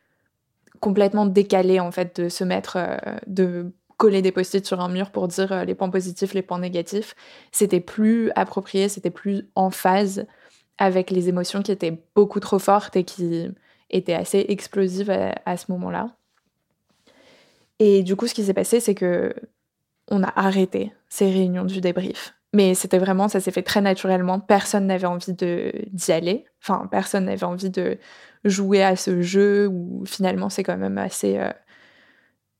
complètement 0.80 1.24
décalé 1.24 1.80
en 1.80 1.92
fait 1.92 2.20
de 2.20 2.28
se 2.28 2.44
mettre, 2.44 2.76
euh, 2.76 3.16
de 3.26 3.72
coller 4.02 4.20
des 4.20 4.32
post-it 4.32 4.66
sur 4.66 4.80
un 4.80 4.88
mur 4.88 5.12
pour 5.12 5.28
dire 5.28 5.52
euh, 5.52 5.64
les 5.64 5.76
points 5.76 5.88
positifs, 5.88 6.34
les 6.34 6.42
points 6.42 6.58
négatifs. 6.58 7.14
C'était 7.52 7.78
plus 7.78 8.32
approprié, 8.34 8.88
c'était 8.88 9.10
plus 9.10 9.46
en 9.54 9.70
phase 9.70 10.26
avec 10.76 11.12
les 11.12 11.28
émotions 11.28 11.62
qui 11.62 11.70
étaient 11.70 12.02
beaucoup 12.16 12.40
trop 12.40 12.58
fortes 12.58 12.96
et 12.96 13.04
qui 13.04 13.48
étaient 13.90 14.14
assez 14.14 14.44
explosives 14.48 15.16
à, 15.46 15.56
ce 15.56 15.70
moment-là. 15.70 16.16
Et 17.78 18.02
du 18.02 18.16
coup, 18.16 18.26
ce 18.26 18.34
qui 18.34 18.42
s'est 18.42 18.54
passé, 18.54 18.80
c'est 18.80 18.96
que 18.96 19.32
on 20.10 20.24
a 20.24 20.32
arrêté 20.34 20.92
ces 21.08 21.26
réunions 21.26 21.64
du 21.64 21.80
débrief. 21.80 22.34
Mais 22.52 22.74
c'était 22.74 22.98
vraiment, 22.98 23.28
ça 23.28 23.38
s'est 23.38 23.52
fait 23.52 23.62
très 23.62 23.82
naturellement. 23.82 24.40
Personne 24.40 24.88
n'avait 24.88 25.06
envie 25.06 25.32
d'y 25.32 26.12
aller. 26.12 26.44
Enfin, 26.60 26.88
personne 26.90 27.26
n'avait 27.26 27.44
envie 27.44 27.70
de 27.70 27.98
jouer 28.44 28.82
à 28.82 28.96
ce 28.96 29.22
jeu 29.22 29.68
où 29.68 30.02
finalement 30.06 30.48
c'est 30.48 30.64
quand 30.64 30.76
même 30.76 30.98
assez. 30.98 31.38
Euh, 31.38 31.52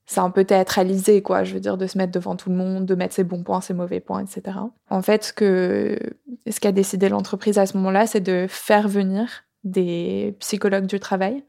c'est 0.07 0.21
un 0.21 0.31
peu 0.31 0.45
théâtralisé, 0.45 1.23
quoi. 1.23 1.45
Je 1.45 1.55
veux 1.55 1.61
dire, 1.61 1.77
de 1.77 1.87
se 1.87 1.97
mettre 1.97 2.13
devant 2.13 2.37
tout 2.37 2.51
le 2.51 2.57
monde, 2.57 2.87
de 2.87 2.95
mettre 2.95 3.15
ses 3.15 3.25
bons 3.25 3.43
points, 3.43 3.61
ses 3.61 3.75
mauvais 3.75 4.01
points, 4.01 4.25
etc. 4.25 4.59
En 4.91 5.03
fait, 5.03 5.25
ce 5.25 6.61
qu'a 6.61 6.73
décidé 6.73 7.09
l'entreprise 7.09 7.59
à 7.59 7.67
ce 7.67 7.77
moment-là, 7.77 8.07
c'est 8.07 8.21
de 8.21 8.47
faire 8.49 8.89
venir 8.89 9.45
des 9.65 10.37
psychologues 10.41 10.87
du 10.87 10.99
travail 10.99 11.45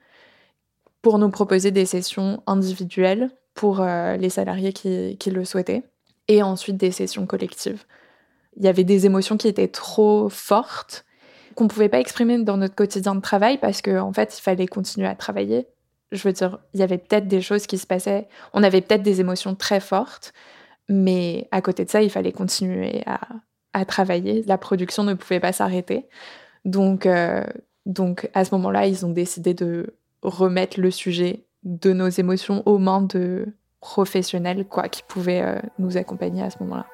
pour 1.02 1.18
nous 1.18 1.30
proposer 1.30 1.72
des 1.72 1.86
sessions 1.86 2.42
individuelles 2.48 3.32
pour 3.56 3.82
euh, 3.82 4.18
les 4.18 4.30
salariés 4.30 4.72
qui, 4.72 5.32
le 5.32 5.46
souhaitaient 5.46 5.84
et 6.28 6.42
ensuite 6.44 6.78
des 6.78 6.92
sessions 6.92 7.26
collectives 7.26 7.84
il 8.58 8.64
y 8.64 8.68
avait 8.68 8.84
des 8.84 9.06
émotions 9.06 9.38
qui 9.38 9.48
étaient 9.48 9.68
trop 9.68 10.30
fortes 10.30 11.06
qu'on 11.56 11.68
pouvait 11.68 11.90
pas 11.90 12.00
exprimer 12.00 12.40
dans 12.44 12.58
notre 12.58 12.76
quotidien 12.76 13.16
de 13.16 13.22
travail 13.22 13.58
parce 13.60 13.82
qu'en 13.82 14.10
en 14.10 14.14
fait, 14.14 14.38
il 14.38 14.42
fallait 14.42 14.66
continuer 14.66 15.08
à 15.08 15.16
travailler. 15.16 15.68
Je 16.14 16.28
veux 16.28 16.34
dire, 16.34 16.60
il 16.74 16.80
y 16.80 16.84
avait 16.84 17.00
peut-être 17.00 17.28
des 17.28 17.42
choses 17.42 17.66
qui 17.66 17.78
se 17.78 17.88
passaient, 17.88 18.28
on 18.54 18.64
avait 18.64 18.82
peut-être 18.82 19.02
des 19.02 19.20
émotions 19.20 19.56
très 19.56 19.80
fortes, 19.80 20.32
mais 20.88 21.48
à 21.52 21.62
côté 21.62 21.86
de 21.86 21.90
ça, 21.90 22.02
il 22.04 22.10
fallait 22.10 22.32
continuer 22.32 23.04
à, 23.06 23.86
travailler. 23.86 24.44
La 24.46 24.60
production 24.60 25.04
ne 25.04 25.16
pouvait 25.16 25.40
pas 25.40 25.52
s'arrêter. 25.52 26.08
Donc, 26.64 27.08
euh, 27.08 27.44
donc 27.88 28.30
à 28.36 28.46
ce 28.46 28.54
moment-là, 28.56 28.86
ils 28.86 29.06
ont 29.06 29.10
décidé 29.10 29.56
de 29.56 29.96
remettre 30.22 30.80
le 30.80 30.92
sujet 30.92 31.46
de 31.64 31.92
nos 31.92 32.08
émotions 32.08 32.62
aux 32.68 32.78
mains 32.78 33.02
de 33.02 33.48
professionnels 33.80 34.66
quoi, 34.68 34.90
qui 34.90 35.02
pouvaient 35.02 35.42
euh, 35.42 35.60
nous 35.80 35.98
accompagner 35.98 36.44
à 36.44 36.52
ce 36.52 36.58
moment-là. 36.62 36.86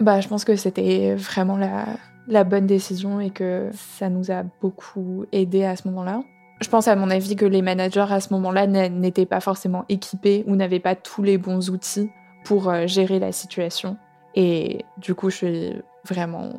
Bah, 0.00 0.20
je 0.20 0.28
pense 0.28 0.44
que 0.44 0.56
c'était 0.56 1.14
vraiment 1.14 1.56
la, 1.56 1.84
la, 2.26 2.44
bonne 2.44 2.66
décision 2.66 3.20
et 3.20 3.30
que 3.30 3.70
ça 3.72 4.08
nous 4.08 4.30
a 4.30 4.42
beaucoup 4.60 5.24
aidé 5.32 5.64
à 5.64 5.76
ce 5.76 5.88
moment-là. 5.88 6.22
Je 6.60 6.68
pense 6.68 6.88
à 6.88 6.96
mon 6.96 7.10
avis 7.10 7.36
que 7.36 7.44
les 7.44 7.62
managers 7.62 8.06
à 8.08 8.20
ce 8.20 8.32
moment-là 8.32 8.66
n'étaient 8.66 9.26
pas 9.26 9.40
forcément 9.40 9.84
équipés 9.88 10.44
ou 10.46 10.56
n'avaient 10.56 10.80
pas 10.80 10.94
tous 10.94 11.22
les 11.22 11.38
bons 11.38 11.70
outils 11.70 12.10
pour 12.44 12.70
euh, 12.70 12.86
gérer 12.86 13.18
la 13.18 13.32
situation. 13.32 13.96
Et 14.34 14.84
du 14.98 15.14
coup, 15.14 15.30
je 15.30 15.36
suis 15.36 15.82
vraiment 16.04 16.50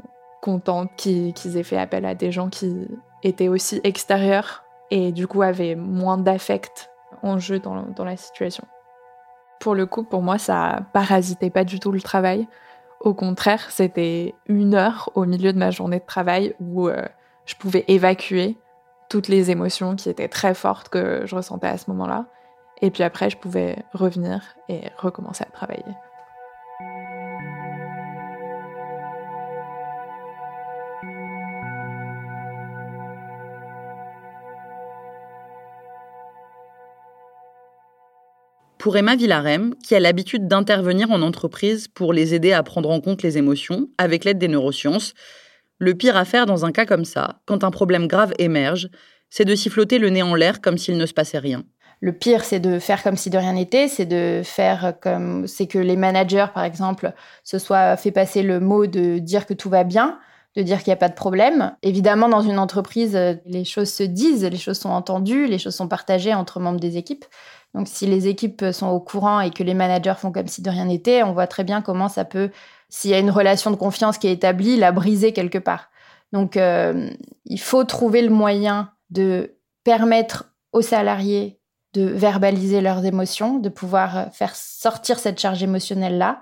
contente 0.42 0.90
qu'ils 0.98 1.58
aient 1.58 1.64
fait 1.64 1.78
appel 1.78 2.06
à 2.06 2.16
des 2.16 2.32
gens 2.32 2.50
qui 2.50 2.88
étaient 3.24 3.48
aussi 3.48 3.82
extérieurs 3.84 4.64
et 4.92 5.12
du 5.12 5.28
coup 5.28 5.42
avaient 5.42 5.76
moins 5.76 6.18
d'affect 6.18 6.90
en 7.24 7.40
jeu 7.40 7.60
dans, 7.60 7.84
dans 7.96 8.06
la 8.06 8.18
situation. 8.18 8.66
Pour 9.60 9.76
le 9.76 9.86
coup, 9.86 10.04
pour 10.04 10.22
moi, 10.22 10.38
ça 10.38 10.82
parasitait 10.94 11.50
pas 11.50 11.64
du 11.64 11.80
tout 11.80 11.92
le 11.92 12.02
travail. 12.02 12.48
Au 13.00 13.14
contraire, 13.14 13.70
c'était 13.70 14.34
une 14.48 14.74
heure 14.74 15.12
au 15.16 15.26
milieu 15.26 15.54
de 15.54 15.60
ma 15.60 15.72
journée 15.72 16.00
de 16.00 16.06
travail 16.06 16.56
où 16.60 16.88
euh, 16.88 17.06
je 17.46 17.56
pouvais 17.56 17.86
évacuer 17.88 18.58
toutes 19.10 19.28
les 19.28 19.52
émotions 19.52 19.96
qui 19.96 20.10
étaient 20.10 20.28
très 20.28 20.54
fortes 20.54 20.90
que 20.90 21.26
je 21.26 21.36
ressentais 21.36 21.68
à 21.68 21.78
ce 21.78 21.90
moment-là. 21.92 22.26
Et 22.82 22.92
puis 22.92 23.04
après, 23.04 23.30
je 23.30 23.38
pouvais 23.38 23.78
revenir 23.94 24.42
et 24.70 24.82
recommencer 24.98 25.44
à 25.48 25.52
travailler. 25.52 25.84
Pour 38.88 38.96
Emma 38.96 39.18
Villarem, 39.18 39.76
qui 39.84 39.96
a 39.96 40.00
l'habitude 40.00 40.48
d'intervenir 40.48 41.12
en 41.12 41.22
entreprise 41.22 41.90
pour 41.90 42.14
les 42.14 42.34
aider 42.34 42.54
à 42.54 42.64
prendre 42.64 42.90
en 42.90 43.02
compte 43.02 43.22
les 43.22 43.38
émotions 43.38 43.90
avec 43.98 44.24
l'aide 44.24 44.38
des 44.38 44.48
neurosciences, 44.48 45.14
le 45.78 45.94
pire 45.94 46.16
à 46.16 46.24
faire 46.24 46.46
dans 46.46 46.64
un 46.64 46.72
cas 46.72 46.86
comme 46.86 47.04
ça, 47.04 47.42
quand 47.46 47.66
un 47.66 47.70
problème 47.70 48.08
grave 48.08 48.32
émerge, 48.40 48.88
c'est 49.30 49.44
de 49.44 49.56
s'y 49.56 49.70
flotter 49.70 50.00
le 50.00 50.10
nez 50.10 50.22
en 50.22 50.36
l'air 50.36 50.62
comme 50.62 50.78
s'il 50.78 50.96
ne 50.96 51.06
se 51.06 51.14
passait 51.14 51.38
rien. 51.38 51.64
Le 52.00 52.14
pire, 52.14 52.46
c'est 52.46 52.62
de 52.62 52.80
faire 52.80 53.04
comme 53.04 53.18
si 53.18 53.30
de 53.30 53.38
rien 53.38 53.52
n'était, 53.52 53.90
c'est 53.90 54.06
de 54.06 54.42
faire 54.46 54.94
comme, 55.02 55.48
c'est 55.48 55.68
que 55.68 55.80
les 55.80 55.98
managers, 55.98 56.48
par 56.54 56.64
exemple, 56.64 57.12
se 57.44 57.60
soient 57.60 57.98
fait 57.98 58.12
passer 58.12 58.42
le 58.42 58.62
mot 58.62 58.88
de 58.88 59.18
dire 59.18 59.46
que 59.46 59.54
tout 59.54 59.70
va 59.70 59.84
bien, 59.84 60.18
de 60.56 60.62
dire 60.62 60.78
qu'il 60.78 60.92
n'y 60.92 60.94
a 60.94 60.98
pas 60.98 61.10
de 61.10 61.14
problème. 61.14 61.76
Évidemment, 61.84 62.30
dans 62.30 62.42
une 62.42 62.58
entreprise, 62.58 63.20
les 63.46 63.66
choses 63.66 63.92
se 63.92 64.04
disent, 64.04 64.46
les 64.46 64.58
choses 64.58 64.80
sont 64.80 64.90
entendues, 64.90 65.46
les 65.46 65.60
choses 65.60 65.76
sont 65.76 65.90
partagées 65.90 66.34
entre 66.34 66.62
membres 66.62 66.80
des 66.80 66.96
équipes. 66.96 67.26
Donc, 67.78 67.88
si 67.88 68.08
les 68.08 68.28
équipes 68.28 68.66
sont 68.72 68.88
au 68.88 69.00
courant 69.00 69.40
et 69.40 69.52
que 69.52 69.62
les 69.62 69.76
managers 69.76 70.16
font 70.18 70.32
comme 70.32 70.48
si 70.48 70.64
de 70.64 70.70
rien 70.72 70.86
n'était, 70.86 71.22
on 71.22 71.34
voit 71.34 71.46
très 71.46 71.64
bien 71.64 71.84
comment 71.84 72.10
ça 72.10 72.26
peut, 72.26 72.50
s'il 72.90 73.12
y 73.12 73.14
a 73.14 73.20
une 73.20 73.30
relation 73.30 73.70
de 73.70 73.76
confiance 73.76 74.18
qui 74.18 74.28
est 74.28 74.32
établie, 74.32 74.78
la 74.78 74.92
briser 74.92 75.32
quelque 75.32 75.60
part. 75.60 75.92
Donc, 76.34 76.58
euh, 76.58 77.12
il 77.46 77.60
faut 77.60 77.84
trouver 77.84 78.24
le 78.24 78.32
moyen 78.32 78.90
de 79.12 79.58
permettre 79.84 80.52
aux 80.74 80.82
salariés 80.82 81.60
de 81.94 82.02
verbaliser 82.02 82.82
leurs 82.82 83.06
émotions, 83.06 83.60
de 83.60 83.70
pouvoir 83.70 84.18
euh, 84.18 84.26
faire 84.32 84.56
sortir 84.56 85.20
cette 85.20 85.40
charge 85.40 85.62
émotionnelle-là. 85.62 86.42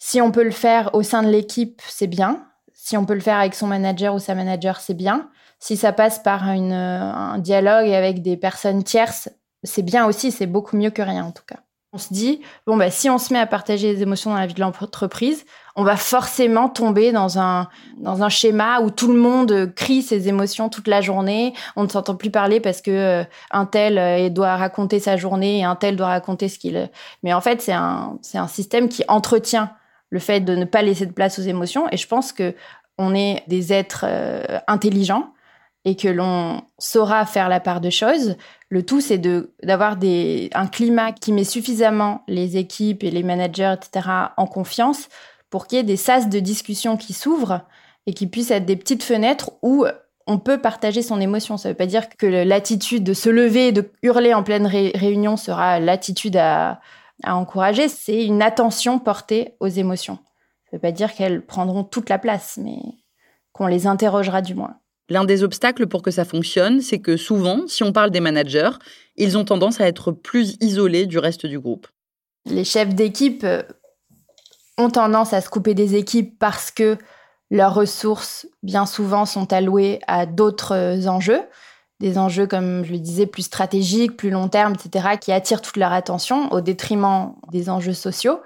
Si 0.00 0.20
on 0.20 0.32
peut 0.32 0.42
le 0.42 0.50
faire 0.50 0.94
au 0.94 1.04
sein 1.04 1.22
de 1.22 1.28
l'équipe, 1.28 1.80
c'est 1.86 2.08
bien. 2.08 2.44
Si 2.72 2.96
on 2.96 3.04
peut 3.04 3.14
le 3.14 3.20
faire 3.20 3.38
avec 3.38 3.54
son 3.54 3.68
manager 3.68 4.14
ou 4.14 4.18
sa 4.18 4.34
manager, 4.34 4.80
c'est 4.80 4.94
bien. 4.94 5.30
Si 5.60 5.76
ça 5.76 5.92
passe 5.92 6.18
par 6.18 6.48
euh, 6.48 6.52
un 6.52 7.38
dialogue 7.38 7.88
avec 7.88 8.20
des 8.20 8.36
personnes 8.36 8.82
tierces, 8.82 9.28
c'est 9.64 9.82
bien 9.82 10.06
aussi, 10.06 10.30
c'est 10.30 10.46
beaucoup 10.46 10.76
mieux 10.76 10.90
que 10.90 11.02
rien 11.02 11.24
en 11.24 11.32
tout 11.32 11.44
cas. 11.46 11.60
On 11.94 11.98
se 11.98 12.14
dit, 12.14 12.40
bon, 12.66 12.78
bah, 12.78 12.90
si 12.90 13.10
on 13.10 13.18
se 13.18 13.34
met 13.34 13.38
à 13.38 13.46
partager 13.46 13.92
les 13.92 14.00
émotions 14.00 14.30
dans 14.30 14.38
la 14.38 14.46
vie 14.46 14.54
de 14.54 14.60
l'entreprise, 14.60 15.44
on 15.76 15.84
va 15.84 15.96
forcément 15.96 16.70
tomber 16.70 17.12
dans 17.12 17.38
un, 17.38 17.68
dans 17.98 18.22
un 18.22 18.30
schéma 18.30 18.80
où 18.80 18.90
tout 18.90 19.12
le 19.12 19.20
monde 19.20 19.70
crie 19.76 20.00
ses 20.00 20.26
émotions 20.26 20.70
toute 20.70 20.88
la 20.88 21.02
journée. 21.02 21.52
On 21.76 21.84
ne 21.84 21.88
s'entend 21.88 22.14
plus 22.14 22.30
parler 22.30 22.60
parce 22.60 22.80
que 22.80 22.90
euh, 22.90 23.24
un 23.50 23.66
tel 23.66 23.98
euh, 23.98 24.30
doit 24.30 24.56
raconter 24.56 25.00
sa 25.00 25.18
journée 25.18 25.58
et 25.58 25.64
un 25.64 25.76
tel 25.76 25.96
doit 25.96 26.06
raconter 26.06 26.48
ce 26.48 26.58
qu'il. 26.58 26.90
Mais 27.22 27.34
en 27.34 27.42
fait, 27.42 27.60
c'est 27.60 27.72
un, 27.72 28.18
c'est 28.22 28.38
un 28.38 28.48
système 28.48 28.88
qui 28.88 29.04
entretient 29.08 29.70
le 30.08 30.18
fait 30.18 30.40
de 30.40 30.56
ne 30.56 30.64
pas 30.64 30.80
laisser 30.80 31.04
de 31.04 31.12
place 31.12 31.38
aux 31.38 31.42
émotions. 31.42 31.88
Et 31.92 31.98
je 31.98 32.08
pense 32.08 32.32
que 32.32 32.54
on 32.96 33.14
est 33.14 33.42
des 33.48 33.74
êtres 33.74 34.06
euh, 34.08 34.60
intelligents 34.66 35.32
et 35.84 35.96
que 35.96 36.08
l'on 36.08 36.62
saura 36.78 37.26
faire 37.26 37.48
la 37.48 37.60
part 37.60 37.80
de 37.80 37.90
choses. 37.90 38.36
Le 38.72 38.82
tout, 38.82 39.02
c'est 39.02 39.18
d'avoir 39.18 39.98
un 40.00 40.66
climat 40.66 41.12
qui 41.12 41.32
met 41.32 41.44
suffisamment 41.44 42.22
les 42.26 42.56
équipes 42.56 43.04
et 43.04 43.10
les 43.10 43.22
managers, 43.22 43.74
etc., 43.74 44.08
en 44.38 44.46
confiance 44.46 45.10
pour 45.50 45.66
qu'il 45.66 45.76
y 45.76 45.80
ait 45.82 45.84
des 45.84 45.98
sas 45.98 46.30
de 46.30 46.40
discussion 46.40 46.96
qui 46.96 47.12
s'ouvrent 47.12 47.60
et 48.06 48.14
qui 48.14 48.26
puissent 48.26 48.50
être 48.50 48.64
des 48.64 48.76
petites 48.76 49.02
fenêtres 49.02 49.50
où 49.60 49.84
on 50.26 50.38
peut 50.38 50.56
partager 50.56 51.02
son 51.02 51.20
émotion. 51.20 51.58
Ça 51.58 51.68
ne 51.68 51.74
veut 51.74 51.76
pas 51.76 51.84
dire 51.84 52.08
que 52.08 52.24
l'attitude 52.24 53.04
de 53.04 53.12
se 53.12 53.28
lever 53.28 53.68
et 53.68 53.72
de 53.72 53.90
hurler 54.02 54.32
en 54.32 54.42
pleine 54.42 54.66
réunion 54.66 55.36
sera 55.36 55.78
l'attitude 55.78 56.38
à, 56.38 56.80
à 57.24 57.36
encourager. 57.36 57.88
C'est 57.88 58.24
une 58.24 58.40
attention 58.40 58.98
portée 58.98 59.54
aux 59.60 59.68
émotions. 59.68 60.16
Ça 60.16 60.70
ne 60.72 60.78
veut 60.78 60.80
pas 60.80 60.92
dire 60.92 61.12
qu'elles 61.12 61.44
prendront 61.44 61.84
toute 61.84 62.08
la 62.08 62.18
place, 62.18 62.56
mais 62.56 62.78
qu'on 63.52 63.66
les 63.66 63.86
interrogera 63.86 64.40
du 64.40 64.54
moins. 64.54 64.76
L'un 65.08 65.24
des 65.24 65.42
obstacles 65.42 65.86
pour 65.86 66.02
que 66.02 66.10
ça 66.10 66.24
fonctionne, 66.24 66.80
c'est 66.80 67.00
que 67.00 67.16
souvent, 67.16 67.66
si 67.66 67.82
on 67.82 67.92
parle 67.92 68.10
des 68.10 68.20
managers, 68.20 68.70
ils 69.16 69.36
ont 69.36 69.44
tendance 69.44 69.80
à 69.80 69.86
être 69.86 70.12
plus 70.12 70.56
isolés 70.60 71.06
du 71.06 71.18
reste 71.18 71.46
du 71.46 71.58
groupe. 71.58 71.86
Les 72.46 72.64
chefs 72.64 72.94
d'équipe 72.94 73.46
ont 74.78 74.90
tendance 74.90 75.32
à 75.32 75.40
se 75.40 75.48
couper 75.48 75.74
des 75.74 75.96
équipes 75.96 76.38
parce 76.38 76.70
que 76.70 76.96
leurs 77.50 77.74
ressources, 77.74 78.46
bien 78.62 78.86
souvent, 78.86 79.26
sont 79.26 79.52
allouées 79.52 80.00
à 80.06 80.24
d'autres 80.24 81.06
enjeux, 81.06 81.42
des 82.00 82.18
enjeux, 82.18 82.46
comme 82.46 82.84
je 82.84 82.92
le 82.92 82.98
disais, 82.98 83.26
plus 83.26 83.42
stratégiques, 83.42 84.16
plus 84.16 84.30
long 84.30 84.48
terme, 84.48 84.74
etc., 84.74 85.16
qui 85.20 85.30
attirent 85.30 85.60
toute 85.60 85.76
leur 85.76 85.92
attention 85.92 86.50
au 86.50 86.60
détriment 86.60 87.34
des 87.52 87.68
enjeux 87.68 87.92
sociaux. 87.92 88.40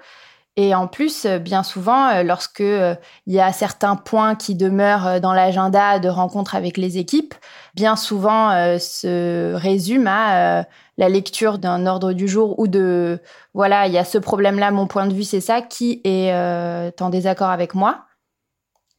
Et 0.57 0.73
en 0.73 0.87
plus, 0.87 1.27
bien 1.27 1.61
souvent, 1.61 2.23
lorsque 2.23 2.61
il 2.61 2.97
y 3.27 3.39
a 3.39 3.53
certains 3.53 3.95
points 3.95 4.35
qui 4.35 4.55
demeurent 4.55 5.21
dans 5.21 5.33
l'agenda 5.33 5.99
de 5.99 6.09
rencontre 6.09 6.55
avec 6.55 6.77
les 6.77 6.97
équipes, 6.97 7.35
bien 7.75 7.95
souvent 7.95 8.49
se 8.79 9.53
résument 9.53 10.09
à 10.09 10.65
la 10.97 11.09
lecture 11.09 11.59
d'un 11.59 11.85
ordre 11.85 12.11
du 12.13 12.27
jour 12.27 12.59
ou 12.59 12.67
de 12.67 13.19
voilà, 13.53 13.87
il 13.87 13.93
y 13.93 13.97
a 13.97 14.05
ce 14.05 14.17
problème-là, 14.17 14.71
mon 14.71 14.87
point 14.87 15.07
de 15.07 15.13
vue, 15.13 15.23
c'est 15.23 15.41
ça, 15.41 15.61
qui 15.61 16.01
est 16.03 16.31
euh, 16.33 16.91
en 16.99 17.09
désaccord 17.09 17.49
avec 17.49 17.75
moi 17.75 18.05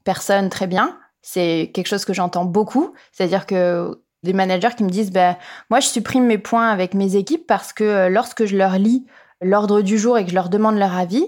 Personne, 0.04 0.48
très 0.48 0.66
bien. 0.66 0.98
C'est 1.22 1.70
quelque 1.74 1.88
chose 1.88 2.04
que 2.04 2.14
j'entends 2.14 2.44
beaucoup. 2.44 2.94
C'est-à-dire 3.12 3.46
que 3.46 4.02
des 4.22 4.32
managers 4.32 4.74
qui 4.76 4.84
me 4.84 4.88
disent 4.88 5.10
ben, 5.10 5.36
Moi, 5.70 5.80
je 5.80 5.88
supprime 5.88 6.24
mes 6.24 6.38
points 6.38 6.70
avec 6.70 6.94
mes 6.94 7.16
équipes 7.16 7.46
parce 7.46 7.72
que 7.72 7.84
euh, 7.84 8.08
lorsque 8.08 8.46
je 8.46 8.56
leur 8.56 8.78
lis 8.78 9.06
l'ordre 9.42 9.82
du 9.82 9.98
jour 9.98 10.18
et 10.18 10.24
que 10.24 10.30
je 10.30 10.34
leur 10.34 10.48
demande 10.48 10.76
leur 10.76 10.96
avis, 10.96 11.26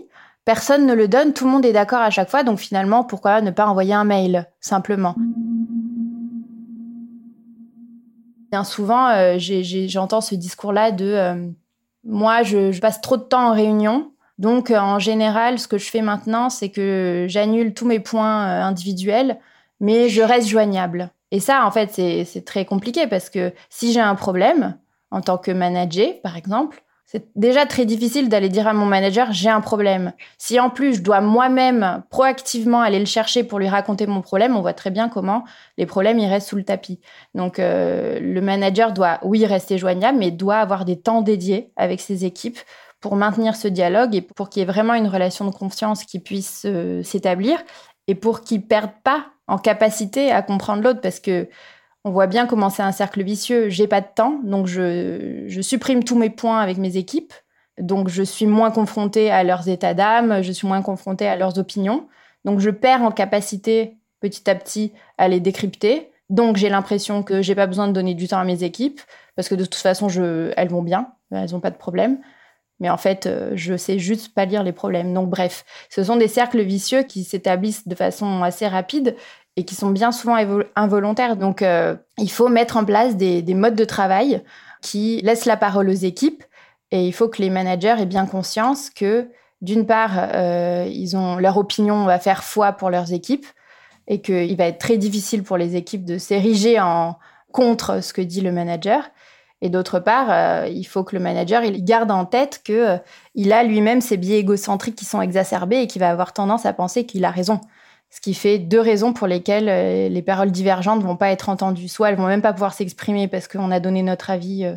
personne 0.51 0.84
ne 0.84 0.94
le 0.94 1.07
donne, 1.07 1.32
tout 1.32 1.44
le 1.44 1.51
monde 1.53 1.64
est 1.64 1.72
d'accord 1.72 2.01
à 2.01 2.11
chaque 2.11 2.28
fois. 2.28 2.42
Donc 2.42 2.59
finalement, 2.59 3.05
pourquoi 3.05 3.40
ne 3.40 3.53
pas 3.53 3.68
envoyer 3.68 3.94
un 3.94 4.03
mail, 4.03 4.48
simplement? 4.59 5.14
Bien 8.51 8.64
souvent, 8.64 9.11
euh, 9.11 9.36
j'entends 9.38 10.20
ce 10.20 10.34
discours-là 10.34 10.90
de 10.90 11.05
euh, 11.05 11.48
moi, 12.03 12.42
je, 12.42 12.76
passe 12.80 13.01
trop 13.01 13.16
de 13.16 13.22
temps 13.22 13.51
en 13.51 13.53
réunion. 13.53 14.11
Donc, 14.38 14.72
euh, 14.72 14.78
en 14.80 14.98
général, 14.98 15.61
ce 15.61 15.68
que 15.68 15.78
je 15.78 15.88
fais 15.88 16.03
maintenant, 16.03 16.51
c'est 16.51 16.70
que 16.70 17.26
j'annule 17.28 17.72
tous 17.72 17.86
mes 17.86 18.01
points 18.01 18.42
individuels, 18.42 19.38
mais 19.78 20.09
je 20.09 20.20
reste 20.20 20.48
joignable. 20.48 21.11
Et 21.30 21.38
ça, 21.38 21.64
en 21.64 21.70
fait, 21.70 21.92
c'est 21.92 22.44
très 22.44 22.64
compliqué 22.64 23.07
parce 23.07 23.30
que 23.30 23.53
si 23.68 23.92
j'ai 23.92 24.01
un 24.01 24.16
problème, 24.16 24.76
en 25.12 25.20
tant 25.20 25.38
que 25.38 25.53
manager, 25.53 26.20
par 26.24 26.36
exemple, 26.36 26.82
c'est 27.12 27.26
déjà 27.34 27.66
très 27.66 27.86
difficile 27.86 28.28
d'aller 28.28 28.48
dire 28.48 28.68
à 28.68 28.72
mon 28.72 28.86
manager 28.86 29.32
j'ai 29.32 29.48
un 29.48 29.61
problème. 29.61 30.12
Si 30.38 30.61
en 30.61 30.70
plus 30.70 30.94
je 30.94 31.00
dois 31.00 31.20
moi-même 31.20 32.04
proactivement 32.08 32.82
aller 32.82 33.00
le 33.00 33.04
chercher 33.04 33.42
pour 33.42 33.58
lui 33.58 33.68
raconter 33.68 34.06
mon 34.06 34.20
problème, 34.20 34.54
on 34.54 34.61
voit 34.61 34.74
très 34.74 34.90
bien 34.90 35.08
comment 35.08 35.42
les 35.76 35.86
problèmes 35.86 36.20
ils 36.20 36.28
restent 36.28 36.50
sous 36.50 36.56
le 36.56 36.62
tapis. 36.62 37.00
Donc 37.34 37.58
euh, 37.58 38.20
le 38.20 38.40
manager 38.40 38.92
doit 38.92 39.18
oui 39.24 39.44
rester 39.44 39.76
joignable, 39.76 40.18
mais 40.18 40.30
doit 40.30 40.58
avoir 40.58 40.84
des 40.84 41.00
temps 41.00 41.20
dédiés 41.20 41.72
avec 41.74 42.00
ses 42.00 42.24
équipes 42.24 42.61
pour 43.00 43.16
maintenir 43.16 43.56
ce 43.56 43.66
dialogue 43.66 44.14
et 44.14 44.20
pour 44.20 44.48
qu'il 44.48 44.61
y 44.61 44.62
ait 44.62 44.70
vraiment 44.70 44.94
une 44.94 45.08
relation 45.08 45.44
de 45.44 45.50
confiance 45.50 46.04
qui 46.04 46.20
puisse 46.20 46.62
euh, 46.64 47.02
s'établir 47.02 47.58
et 48.06 48.14
pour 48.14 48.42
qu'ils 48.42 48.64
perdent 48.64 49.02
pas 49.02 49.26
en 49.48 49.58
capacité 49.58 50.30
à 50.30 50.42
comprendre 50.42 50.84
l'autre 50.84 51.00
parce 51.00 51.18
que 51.18 51.48
on 52.05 52.11
voit 52.11 52.26
bien 52.26 52.46
comment 52.46 52.70
c'est 52.70 52.82
un 52.82 52.92
cercle 52.92 53.22
vicieux. 53.22 53.68
J'ai 53.68 53.86
pas 53.86 54.01
de 54.01 54.07
temps, 54.14 54.40
donc 54.42 54.66
je, 54.66 55.59
supprime 55.61 56.05
tous 56.05 56.16
mes 56.16 56.30
points 56.30 56.61
avec 56.61 56.78
mes 56.78 56.96
équipes. 56.96 57.34
Donc 57.78 58.09
je 58.09 58.22
suis 58.22 58.46
moins 58.46 58.70
confrontée 58.70 59.30
à 59.30 59.42
leurs 59.42 59.68
états 59.68 59.94
d'âme, 59.94 60.42
je 60.42 60.53
suis 60.53 60.66
moins 60.66 60.82
confrontée 60.82 61.26
à 61.26 61.36
leurs 61.36 61.59
opinions. 61.59 62.09
Donc 62.44 62.61
je 62.61 62.70
perds 62.70 63.03
en 63.03 63.11
capacité 63.11 63.98
petit 64.20 64.48
à 64.51 64.55
petit 64.55 64.92
à 65.18 65.28
les 65.28 65.40
décrypter. 65.40 66.11
Donc 66.28 66.57
j'ai 66.57 66.68
l'impression 66.68 67.22
que 67.22 67.42
j'ai 67.42 67.55
pas 67.55 67.66
besoin 67.66 67.88
de 67.88 67.92
donner 67.92 68.14
du 68.14 68.28
temps 68.28 68.38
à 68.38 68.44
mes 68.44 68.62
équipes 68.64 69.01
parce 69.34 69.48
que 69.48 69.55
de 69.55 69.64
toute 69.64 69.74
façon 69.76 70.09
je, 70.09 70.53
elles 70.57 70.68
vont 70.68 70.82
bien, 70.82 71.12
elles 71.32 71.55
ont 71.55 71.61
pas 71.61 71.70
de 71.70 71.76
problème. 71.76 72.18
Mais 72.80 72.88
en 72.88 72.96
fait, 72.96 73.26
euh, 73.26 73.53
je 73.55 73.76
sais 73.76 73.98
juste 73.98 74.34
pas 74.34 74.46
lire 74.46 74.62
les 74.62 74.72
problèmes. 74.72 75.12
Donc 75.12 75.28
bref, 75.28 75.64
ce 75.90 76.03
sont 76.03 76.16
des 76.16 76.28
cercles 76.28 76.62
vicieux 76.62 77.03
qui 77.03 77.24
s'établissent 77.24 77.86
de 77.86 77.94
façon 77.94 78.42
assez 78.42 78.66
rapide 78.66 79.16
et 79.57 79.64
qui 79.64 79.74
sont 79.74 79.90
bien 79.90 80.12
souvent 80.12 80.36
involontaires. 80.76 81.36
Donc, 81.36 81.62
euh, 81.62 81.96
il 82.18 82.30
faut 82.30 82.48
mettre 82.48 82.76
en 82.76 82.84
place 82.84 83.16
des, 83.16 83.42
modes 83.55 83.74
de 83.74 83.84
travail 83.84 84.42
qui 84.80 85.20
laissent 85.22 85.44
la 85.44 85.57
parole 85.57 85.88
aux 85.88 85.92
équipes 85.92 86.42
et 86.90 87.07
il 87.07 87.12
faut 87.12 87.28
que 87.28 87.42
les 87.42 87.51
managers 87.51 87.96
aient 87.98 88.07
bien 88.07 88.26
conscience 88.26 88.90
que, 88.90 89.28
d'une 89.61 89.86
part, 89.86 90.12
euh, 90.16 90.86
ils 90.90 91.16
ont 91.16 91.36
leur 91.36 91.57
opinion 91.59 92.05
va 92.05 92.18
faire 92.18 92.42
foi 92.42 92.72
pour 92.72 92.90
leurs 92.90 93.12
équipes 93.12 93.46
et 94.09 94.20
qu'il 94.20 94.57
va 94.57 94.66
être 94.66 94.78
très 94.78 94.96
difficile 94.96 95.42
pour 95.42 95.57
les 95.57 95.76
équipes 95.76 96.05
de 96.05 96.18
s'ériger 96.18 96.80
en 96.80 97.16
contre 97.53 98.03
ce 98.03 98.12
que 98.12 98.22
dit 98.22 98.40
le 98.40 98.53
manager. 98.53 99.11
Et 99.62 99.68
d'autre 99.68 99.98
part, 99.98 100.30
euh, 100.30 100.68
il 100.68 100.84
faut 100.84 101.05
que 101.05 101.14
le 101.14 101.22
manager 101.22 101.62
garde 101.70 102.11
en 102.11 102.24
tête 102.24 102.62
que 102.64 102.96
il 103.34 103.53
a 103.53 103.62
lui-même 103.62 104.01
ses 104.01 104.16
biais 104.16 104.38
égocentriques 104.38 104.96
qui 104.96 105.05
sont 105.05 105.20
exacerbés 105.20 105.82
et 105.82 105.86
qu'il 105.86 106.01
va 106.01 106.09
avoir 106.09 106.32
tendance 106.32 106.64
à 106.64 106.72
penser 106.72 107.05
qu'il 107.05 107.24
a 107.24 107.30
raison. 107.30 107.61
Ce 108.11 108.20
qui 108.20 108.34
fait 108.34 108.58
deux 108.58 108.80
raisons 108.80 109.12
pour 109.12 109.28
lesquelles 109.28 109.68
euh, 109.68 110.08
les 110.08 110.22
paroles 110.22 110.50
divergentes 110.50 111.02
vont 111.02 111.16
pas 111.16 111.30
être 111.30 111.48
entendues. 111.48 111.88
Soit 111.88 112.11
elles 112.11 112.16
vont 112.16 112.26
même 112.26 112.42
pas 112.42 112.52
pouvoir 112.52 112.74
s'exprimer 112.74 113.28
parce 113.28 113.46
qu'on 113.46 113.70
a 113.70 113.78
donné 113.78 114.02
notre 114.02 114.30
avis 114.30 114.64
euh, 114.64 114.74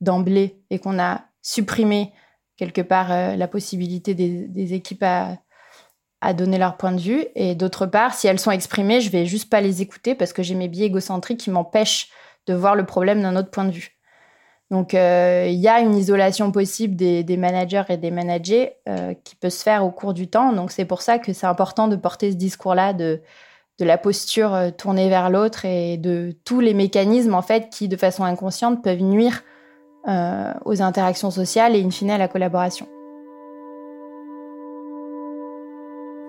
d'emblée 0.00 0.60
et 0.70 0.78
qu'on 0.78 0.98
a 1.00 1.22
supprimé 1.42 2.12
quelque 2.56 2.80
part 2.80 3.10
euh, 3.10 3.34
la 3.34 3.48
possibilité 3.48 4.14
des, 4.14 4.72
équipes 4.72 5.02
à, 5.02 5.38
donner 6.34 6.58
leur 6.58 6.76
point 6.76 6.92
de 6.92 7.00
vue. 7.00 7.24
Et 7.34 7.54
d'autre 7.54 7.86
part, 7.86 8.14
si 8.14 8.26
elles 8.26 8.40
sont 8.40 8.50
exprimées, 8.50 9.00
je 9.00 9.10
vais 9.10 9.26
juste 9.26 9.50
pas 9.50 9.60
les 9.60 9.82
écouter 9.82 10.14
parce 10.14 10.32
que 10.32 10.42
j'ai 10.42 10.54
mes 10.54 10.68
biais 10.68 10.86
égocentriques 10.86 11.38
qui 11.38 11.50
m'empêchent 11.50 12.08
de 12.46 12.54
voir 12.54 12.74
le 12.74 12.86
problème 12.86 13.22
d'un 13.22 13.36
autre 13.36 13.50
point 13.50 13.64
de 13.64 13.70
vue. 13.70 13.95
Donc, 14.70 14.94
euh, 14.94 15.46
il 15.48 15.60
y 15.60 15.68
a 15.68 15.80
une 15.80 15.94
isolation 15.94 16.50
possible 16.50 16.96
des, 16.96 17.36
managers 17.36 17.84
et 17.88 17.96
des 17.96 18.10
managers 18.10 18.72
euh, 18.88 19.14
qui 19.22 19.36
peut 19.36 19.50
se 19.50 19.62
faire 19.62 19.84
au 19.84 19.90
cours 19.90 20.12
du 20.12 20.28
temps. 20.28 20.52
Donc, 20.52 20.72
c'est 20.72 20.84
pour 20.84 21.02
ça 21.02 21.18
que 21.18 21.32
c'est 21.32 21.46
important 21.46 21.86
de 21.86 21.94
porter 21.94 22.32
ce 22.32 22.36
discours-là 22.36 22.92
de, 22.92 23.20
la 23.78 23.98
posture 23.98 24.54
euh, 24.54 24.70
tournée 24.70 25.08
vers 25.08 25.30
l'autre 25.30 25.64
et 25.64 25.98
de 25.98 26.34
tous 26.44 26.58
les 26.58 26.74
mécanismes, 26.74 27.34
en 27.34 27.42
fait, 27.42 27.70
qui, 27.70 27.86
de 27.86 27.96
façon 27.96 28.24
inconsciente, 28.24 28.82
peuvent 28.82 29.02
nuire 29.02 29.42
aux 30.64 30.82
interactions 30.82 31.32
sociales 31.32 31.74
et, 31.74 31.82
in 31.82 31.90
fine, 31.90 32.12
à 32.12 32.18
la 32.18 32.28
collaboration. 32.28 32.86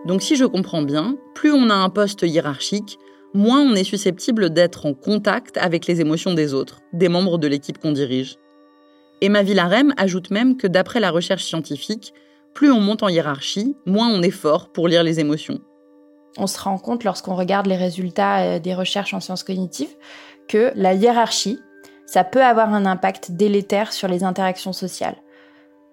Donc, 0.05 0.23
si 0.23 0.35
je 0.35 0.45
comprends 0.45 0.81
bien, 0.81 1.15
plus 1.35 1.51
on 1.51 1.69
a 1.69 1.75
un 1.75 1.89
poste 1.91 2.23
hiérarchique, 2.23 2.97
moins 3.37 3.61
on 3.61 3.75
est 3.75 3.83
susceptible 3.83 4.49
d'être 4.49 4.87
en 4.87 4.93
contact 4.93 5.57
avec 5.57 5.85
les 5.85 6.01
émotions 6.01 6.33
des 6.33 6.53
autres, 6.53 6.81
des 6.91 7.07
membres 7.07 7.37
de 7.37 7.47
l'équipe 7.47 7.77
qu'on 7.77 7.91
dirige. 7.91 8.37
Emma 9.21 9.43
Villarem 9.43 9.93
ajoute 9.95 10.31
même 10.31 10.57
que 10.57 10.67
d'après 10.67 10.99
la 10.99 11.11
recherche 11.11 11.43
scientifique, 11.43 12.13
plus 12.55 12.71
on 12.71 12.81
monte 12.81 13.03
en 13.03 13.09
hiérarchie, 13.09 13.75
moins 13.85 14.09
on 14.09 14.23
est 14.23 14.31
fort 14.31 14.69
pour 14.69 14.87
lire 14.87 15.03
les 15.03 15.19
émotions. 15.19 15.59
On 16.37 16.47
se 16.47 16.59
rend 16.59 16.79
compte 16.79 17.03
lorsqu'on 17.03 17.35
regarde 17.35 17.67
les 17.67 17.75
résultats 17.75 18.39
euh, 18.39 18.59
des 18.59 18.73
recherches 18.73 19.13
en 19.13 19.19
sciences 19.19 19.43
cognitives 19.43 19.95
que 20.47 20.71
la 20.75 20.93
hiérarchie, 20.93 21.59
ça 22.05 22.23
peut 22.23 22.43
avoir 22.43 22.73
un 22.73 22.85
impact 22.85 23.31
délétère 23.31 23.93
sur 23.93 24.07
les 24.07 24.23
interactions 24.23 24.73
sociales. 24.73 25.17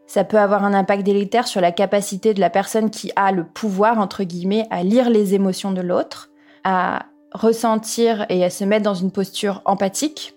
Ça 0.07 0.25
peut 0.25 0.39
avoir 0.39 0.65
un 0.65 0.75
impact 0.75 1.03
délétère 1.03 1.47
sur 1.47 1.61
la 1.61 1.73
capacité 1.73 2.33
de 2.35 2.41
la 2.41 2.51
personne 2.51 2.91
qui 2.91 3.11
a 3.17 3.33
le 3.33 3.45
pouvoir, 3.45 3.99
entre 3.99 4.23
guillemets, 4.23 4.67
à 4.71 4.83
lire 4.83 5.11
les 5.11 5.35
émotions 5.35 5.73
de 5.73 5.81
l'autre, 5.81 6.31
à 6.63 7.07
ressentir 7.35 8.27
et 8.29 8.45
à 8.45 8.51
se 8.51 8.65
mettre 8.65 8.85
dans 8.85 8.95
une 8.95 9.11
posture 9.11 9.61
empathique. 9.65 10.35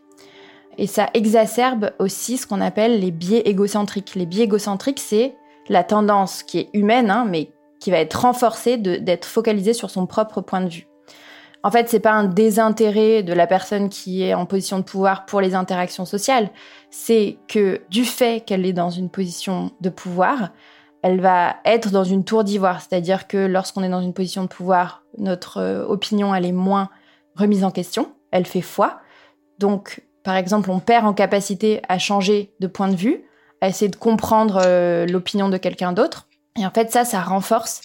Et 0.78 0.88
ça 0.88 1.10
exacerbe 1.14 1.92
aussi 2.00 2.38
ce 2.38 2.46
qu'on 2.46 2.62
appelle 2.62 3.00
les 3.00 3.12
biais 3.12 3.42
égocentriques. 3.46 4.16
Les 4.16 4.26
biais 4.26 4.44
égocentriques, 4.44 5.00
c'est 5.00 5.36
la 5.70 5.84
tendance 5.84 6.44
qui 6.44 6.60
est 6.60 6.70
humaine, 6.74 7.10
hein, 7.10 7.26
mais 7.28 7.52
qui 7.80 7.92
va 7.92 7.98
être 7.98 8.22
renforcée 8.22 8.78
d'être 8.78 9.26
focalisée 9.26 9.74
sur 9.74 9.90
son 9.90 10.06
propre 10.06 10.42
point 10.42 10.62
de 10.62 10.70
vue. 10.70 10.88
En 11.64 11.72
fait, 11.72 11.90
c'est 11.90 12.00
pas 12.00 12.14
un 12.14 12.24
désintérêt 12.24 13.24
de 13.24 13.34
la 13.34 13.48
personne 13.48 13.90
qui 13.90 14.24
est 14.24 14.34
en 14.34 14.46
position 14.46 14.80
de 14.80 14.84
pouvoir 14.84 15.26
pour 15.26 15.42
les 15.42 15.56
interactions 15.56 16.06
sociales. 16.06 16.50
C'est 16.92 17.38
que 17.48 17.82
du 17.90 18.06
fait 18.06 18.46
qu'elle 18.46 18.66
est 18.66 18.74
dans 18.74 18.90
une 18.90 19.10
position 19.10 19.72
de 19.82 19.90
pouvoir, 19.90 20.52
elle 21.04 21.22
va 21.22 21.58
être 21.66 21.92
dans 21.92 22.04
une 22.04 22.24
tour 22.24 22.44
d'ivoire. 22.44 22.82
C'est-à-dire 22.82 23.28
que 23.28 23.38
lorsqu'on 23.38 23.84
est 23.84 23.90
dans 23.90 24.02
une 24.02 24.14
position 24.14 24.44
de 24.44 24.48
pouvoir, 24.48 25.04
notre 25.18 25.58
euh, 25.58 25.86
opinion, 25.86 26.34
elle 26.34 26.46
est 26.46 26.52
moins 26.52 26.90
remise 27.36 27.64
en 27.64 27.72
question, 27.72 28.14
elle 28.32 28.46
fait 28.46 28.62
foi. 28.62 29.00
Donc, 29.60 30.04
par 30.24 30.36
exemple, 30.36 30.72
on 30.72 30.80
perd 30.80 31.06
en 31.06 31.14
capacité 31.14 31.82
à 31.88 32.00
changer 32.00 32.54
de 32.60 32.68
point 32.68 32.90
de 32.90 32.96
vue, 32.96 33.24
à 33.62 33.70
essayer 33.70 33.90
de 33.90 33.96
comprendre 33.96 34.62
euh, 34.64 35.06
l'opinion 35.06 35.50
de 35.50 35.58
quelqu'un 35.58 35.94
d'autre. 35.94 36.28
Et 36.58 36.66
en 36.66 36.72
fait, 36.72 36.92
ça, 36.92 37.06
ça 37.06 37.22
renforce 37.22 37.82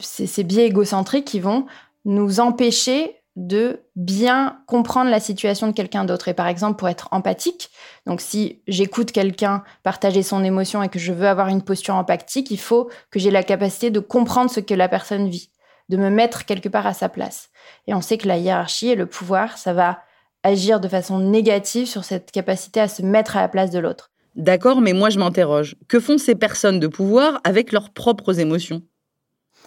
ces 0.00 0.44
biais 0.44 0.66
égocentriques 0.66 1.24
qui 1.24 1.40
vont 1.40 1.66
nous 2.04 2.40
empêcher 2.40 3.16
de 3.36 3.80
bien 3.96 4.60
comprendre 4.66 5.10
la 5.10 5.18
situation 5.18 5.66
de 5.66 5.72
quelqu'un 5.72 6.04
d'autre. 6.04 6.28
Et 6.28 6.34
par 6.34 6.46
exemple, 6.46 6.78
pour 6.78 6.88
être 6.88 7.08
empathique, 7.10 7.70
donc 8.06 8.20
si 8.20 8.62
j'écoute 8.68 9.10
quelqu'un 9.10 9.64
partager 9.82 10.22
son 10.22 10.44
émotion 10.44 10.82
et 10.82 10.88
que 10.88 10.98
je 10.98 11.12
veux 11.12 11.26
avoir 11.26 11.48
une 11.48 11.62
posture 11.62 11.96
empathique, 11.96 12.50
il 12.50 12.60
faut 12.60 12.88
que 13.10 13.18
j'ai 13.18 13.30
la 13.30 13.42
capacité 13.42 13.90
de 13.90 14.00
comprendre 14.00 14.50
ce 14.50 14.60
que 14.60 14.74
la 14.74 14.88
personne 14.88 15.28
vit, 15.28 15.50
de 15.88 15.96
me 15.96 16.10
mettre 16.10 16.44
quelque 16.44 16.68
part 16.68 16.86
à 16.86 16.94
sa 16.94 17.08
place. 17.08 17.50
Et 17.86 17.94
on 17.94 18.00
sait 18.00 18.18
que 18.18 18.28
la 18.28 18.38
hiérarchie 18.38 18.90
et 18.90 18.96
le 18.96 19.06
pouvoir, 19.06 19.58
ça 19.58 19.72
va 19.72 19.98
agir 20.44 20.78
de 20.78 20.88
façon 20.88 21.18
négative 21.18 21.86
sur 21.86 22.04
cette 22.04 22.30
capacité 22.30 22.78
à 22.80 22.88
se 22.88 23.02
mettre 23.02 23.36
à 23.36 23.40
la 23.40 23.48
place 23.48 23.70
de 23.70 23.78
l'autre. 23.80 24.10
D'accord, 24.36 24.80
mais 24.80 24.92
moi 24.92 25.10
je 25.10 25.18
m'interroge. 25.18 25.76
Que 25.88 26.00
font 26.00 26.18
ces 26.18 26.34
personnes 26.34 26.80
de 26.80 26.86
pouvoir 26.86 27.40
avec 27.44 27.72
leurs 27.72 27.90
propres 27.90 28.40
émotions? 28.40 28.82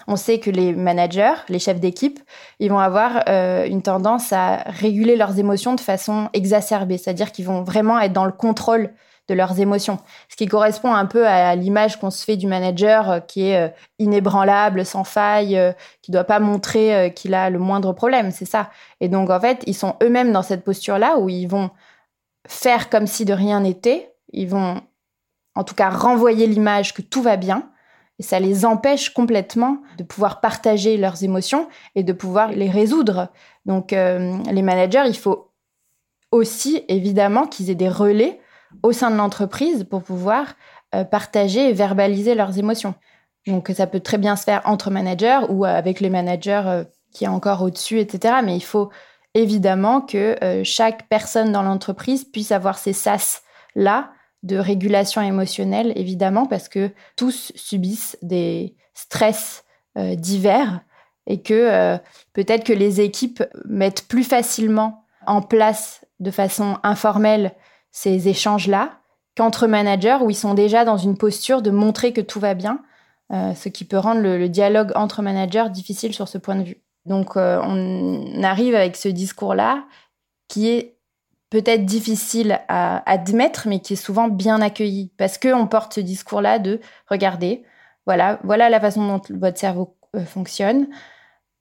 On 0.05 0.15
sait 0.15 0.39
que 0.39 0.49
les 0.49 0.73
managers, 0.73 1.33
les 1.49 1.59
chefs 1.59 1.79
d'équipe, 1.79 2.19
ils 2.59 2.69
vont 2.69 2.79
avoir 2.79 3.23
euh, 3.27 3.65
une 3.65 3.81
tendance 3.81 4.31
à 4.31 4.57
réguler 4.65 5.15
leurs 5.15 5.39
émotions 5.39 5.73
de 5.73 5.81
façon 5.81 6.29
exacerbée, 6.33 6.97
c'est-à-dire 6.97 7.31
qu'ils 7.31 7.45
vont 7.45 7.63
vraiment 7.63 7.99
être 7.99 8.13
dans 8.13 8.25
le 8.25 8.31
contrôle 8.31 8.93
de 9.27 9.33
leurs 9.33 9.59
émotions. 9.59 9.99
Ce 10.29 10.37
qui 10.37 10.45
correspond 10.45 10.93
un 10.93 11.05
peu 11.05 11.27
à 11.27 11.53
l'image 11.55 11.99
qu'on 11.99 12.11
se 12.11 12.23
fait 12.23 12.37
du 12.37 12.47
manager 12.47 13.11
euh, 13.11 13.19
qui 13.19 13.49
est 13.49 13.57
euh, 13.57 13.69
inébranlable, 13.99 14.85
sans 14.85 15.03
faille, 15.03 15.59
qui 16.01 16.11
doit 16.11 16.23
pas 16.23 16.39
montrer 16.39 17.11
qu'il 17.15 17.33
a 17.33 17.49
le 17.49 17.59
moindre 17.59 17.91
problème, 17.93 18.31
c'est 18.31 18.45
ça. 18.45 18.69
Et 19.01 19.09
donc 19.09 19.29
en 19.29 19.39
fait, 19.39 19.63
ils 19.65 19.75
sont 19.75 19.95
eux-mêmes 20.01 20.31
dans 20.31 20.43
cette 20.43 20.63
posture-là 20.63 21.17
où 21.17 21.27
ils 21.29 21.47
vont 21.47 21.71
faire 22.47 22.89
comme 22.89 23.07
si 23.07 23.25
de 23.25 23.33
rien 23.33 23.61
n'était, 23.61 24.13
ils 24.31 24.47
vont 24.47 24.81
en 25.55 25.63
tout 25.63 25.75
cas 25.75 25.89
renvoyer 25.89 26.47
l'image 26.47 26.93
que 26.93 27.01
tout 27.01 27.21
va 27.21 27.35
bien, 27.35 27.69
et 28.19 28.23
ça 28.23 28.39
les 28.39 28.65
empêche 28.65 29.11
complètement 29.11 29.77
de 29.97 30.03
pouvoir 30.03 30.41
partager 30.41 30.97
leurs 30.97 31.23
émotions 31.23 31.67
et 31.95 32.03
de 32.03 32.13
pouvoir 32.13 32.51
les 32.51 32.69
résoudre. 32.69 33.29
Donc 33.65 33.93
euh, 33.93 34.37
les 34.51 34.61
managers, 34.61 35.03
il 35.07 35.17
faut 35.17 35.51
aussi 36.31 36.83
évidemment 36.87 37.45
qu'ils 37.45 37.69
aient 37.69 37.75
des 37.75 37.89
relais 37.89 38.39
au 38.83 38.91
sein 38.91 39.11
de 39.11 39.15
l'entreprise 39.15 39.83
pour 39.83 40.03
pouvoir 40.03 40.55
euh, 40.95 41.03
partager 41.03 41.69
et 41.69 41.73
verbaliser 41.73 42.33
leurs 42.33 42.57
émotions. 42.57 42.95
Donc 43.45 43.71
ça 43.75 43.87
peut 43.87 43.99
très 43.99 44.17
bien 44.17 44.35
se 44.35 44.43
faire 44.43 44.61
entre 44.65 44.89
managers 44.89 45.41
ou 45.49 45.63
avec 45.63 45.99
les 45.99 46.09
managers 46.09 46.63
euh, 46.65 46.83
qui 47.13 47.25
est 47.25 47.29
encore 47.29 47.61
au-dessus, 47.61 47.99
etc. 47.99 48.35
Mais 48.43 48.55
il 48.55 48.63
faut 48.63 48.89
évidemment 49.33 50.01
que 50.01 50.35
chaque 50.63 51.07
personne 51.09 51.51
dans 51.51 51.61
l'entreprise 51.61 52.23
puisse 52.23 52.51
avoir 52.51 52.79
ces 52.79 52.93
sas 52.93 53.43
là 53.75 54.11
de 54.43 54.57
régulation 54.57 55.21
émotionnelle, 55.21 55.93
évidemment, 55.95 56.45
parce 56.45 56.69
que 56.69 56.91
tous 57.15 57.51
subissent 57.55 58.17
des 58.21 58.75
stress 58.93 59.63
euh, 59.97 60.15
divers 60.15 60.81
et 61.25 61.41
que 61.41 61.53
euh, 61.53 61.97
peut-être 62.33 62.63
que 62.63 62.73
les 62.73 63.01
équipes 63.01 63.43
mettent 63.65 64.07
plus 64.07 64.23
facilement 64.23 65.05
en 65.25 65.41
place 65.41 66.05
de 66.19 66.31
façon 66.31 66.77
informelle 66.83 67.53
ces 67.91 68.27
échanges-là 68.27 68.99
qu'entre 69.35 69.67
managers 69.67 70.17
où 70.21 70.29
ils 70.29 70.35
sont 70.35 70.53
déjà 70.53 70.85
dans 70.85 70.97
une 70.97 71.17
posture 71.17 71.61
de 71.61 71.71
montrer 71.71 72.13
que 72.13 72.21
tout 72.21 72.39
va 72.39 72.53
bien, 72.53 72.81
euh, 73.33 73.53
ce 73.53 73.69
qui 73.69 73.85
peut 73.85 73.97
rendre 73.97 74.21
le, 74.21 74.49
dialogue 74.49 74.91
entre 74.95 75.21
managers 75.21 75.69
difficile 75.69 76.13
sur 76.13 76.27
ce 76.27 76.37
point 76.37 76.55
de 76.55 76.63
vue. 76.63 76.81
Donc 77.05 77.37
on 77.37 78.43
arrive 78.43 78.75
avec 78.75 78.97
ce 78.97 79.07
discours-là 79.07 79.85
qui 80.49 80.69
est 80.69 80.96
peut-être 81.49 81.85
difficile 81.85 82.59
à 82.67 83.09
admettre, 83.09 83.67
mais 83.67 83.79
qui 83.79 83.93
est 83.93 83.97
souvent 83.97 84.27
bien 84.27 84.61
accueilli. 84.61 85.11
Parce 85.17 85.37
qu'on 85.37 85.67
porte 85.67 85.93
ce 85.93 86.01
discours-là 86.01 86.59
de 86.59 86.79
regardez, 87.09 87.63
voilà, 88.05 88.39
voilà 88.43 88.69
la 88.69 88.79
façon 88.79 89.05
dont 89.07 89.21
votre 89.29 89.57
cerveau 89.57 89.95
euh, 90.15 90.25
fonctionne. 90.25 90.87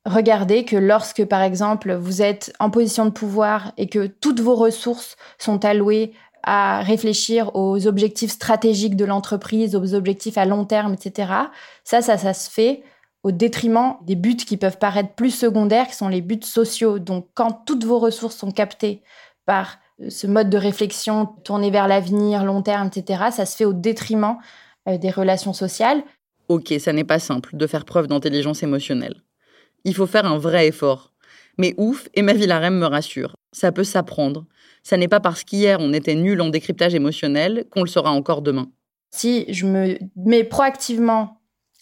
Regardez 0.05 0.65
que 0.65 0.77
lorsque, 0.77 1.25
par 1.25 1.43
exemple, 1.43 1.93
vous 1.95 2.23
êtes 2.23 2.53
en 2.61 2.71
position 2.71 3.07
de 3.07 3.11
pouvoir 3.11 3.73
et 3.77 3.89
que 3.89 4.07
toutes 4.07 4.41
vos 4.41 4.55
ressources 4.55 5.17
sont 5.39 5.65
allouées 5.65 6.13
à 6.45 6.81
réfléchir 6.81 7.51
aux 7.55 7.89
objectifs 7.89 8.31
stratégiques 8.31 8.95
de 8.95 9.05
l'entreprise, 9.05 9.75
aux 9.75 9.95
objectifs 9.95 10.39
à 10.39 10.45
long 10.45 10.65
terme, 10.65 10.95
etc. 10.95 11.33
Ça, 11.83 12.03
ça, 12.03 12.17
ça 12.17 12.35
se 12.35 12.49
fait 12.49 12.85
au 13.25 13.33
détriment 13.33 13.97
des 14.03 14.15
buts 14.15 14.37
qui 14.37 14.57
peuvent 14.57 14.79
paraître 14.79 15.15
plus 15.15 15.33
secondaires, 15.33 15.89
qui 15.89 15.97
sont 15.97 16.07
les 16.07 16.21
buts 16.21 16.39
sociaux. 16.45 17.01
Donc, 17.01 17.27
quand 17.35 17.51
toutes 17.67 17.85
vos 17.85 17.99
ressources 17.99 18.37
sont 18.37 18.53
captées 18.53 19.03
par 19.47 19.79
ce 20.09 20.27
mode 20.27 20.51
de 20.51 20.59
réflexion 20.59 21.27
tourné 21.45 21.71
vers 21.71 21.89
l'avenir, 21.89 22.45
long 22.45 22.63
terme, 22.63 22.89
etc., 22.89 23.25
ça 23.31 23.47
se 23.47 23.57
fait 23.57 23.65
au 23.65 23.73
détriment 23.73 24.37
euh, 24.89 24.99
des 24.99 25.11
relations 25.11 25.55
sociales. 25.55 26.03
Ok, 26.49 26.75
ça 26.79 26.93
n'est 26.93 27.05
pas 27.05 27.19
simple 27.19 27.57
de 27.57 27.67
faire 27.67 27.85
preuve 27.85 28.07
d'intelligence 28.07 28.63
émotionnelle. 28.63 29.23
Il 29.85 29.95
faut 29.95 30.07
faire 30.07 30.27
un 30.27 30.39
vrai 30.39 30.69
effort. 30.69 31.13
Mais 31.59 31.75
ouf, 31.79 32.09
Emma 32.15 32.35
Villarem 32.35 32.79
me 32.79 32.87
rassure, 32.87 33.37
ça 33.53 33.73
peut 33.73 33.85
s'apprendre. 33.85 34.45
Ça 34.83 34.97
n'est 34.97 35.09
pas 35.09 35.21
parce 35.21 35.43
qu'hier 35.43 35.79
on 35.81 35.93
était 35.93 36.15
nul 36.15 36.41
en 36.43 36.51
décryptage 36.51 36.95
émotionnel 36.95 37.65
qu'on 37.71 37.83
le 37.83 37.89
sera 37.89 38.11
encore 38.11 38.43
demain. 38.43 38.71
Si 39.11 39.47
je 39.49 39.65
me 39.65 39.99
mets 40.17 40.45
proactivement 40.45 41.36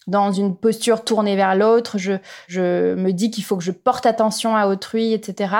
dans 0.07 0.31
une 0.31 0.55
posture 0.55 1.03
tournée 1.03 1.35
vers 1.35 1.55
l'autre, 1.55 1.97
je, 1.97 2.13
je 2.47 2.93
me 2.95 3.11
dis 3.11 3.31
qu'il 3.31 3.43
faut 3.43 3.57
que 3.57 3.63
je 3.63 3.71
porte 3.71 4.05
attention 4.05 4.55
à 4.55 4.67
autrui, 4.67 5.13
etc. 5.13 5.55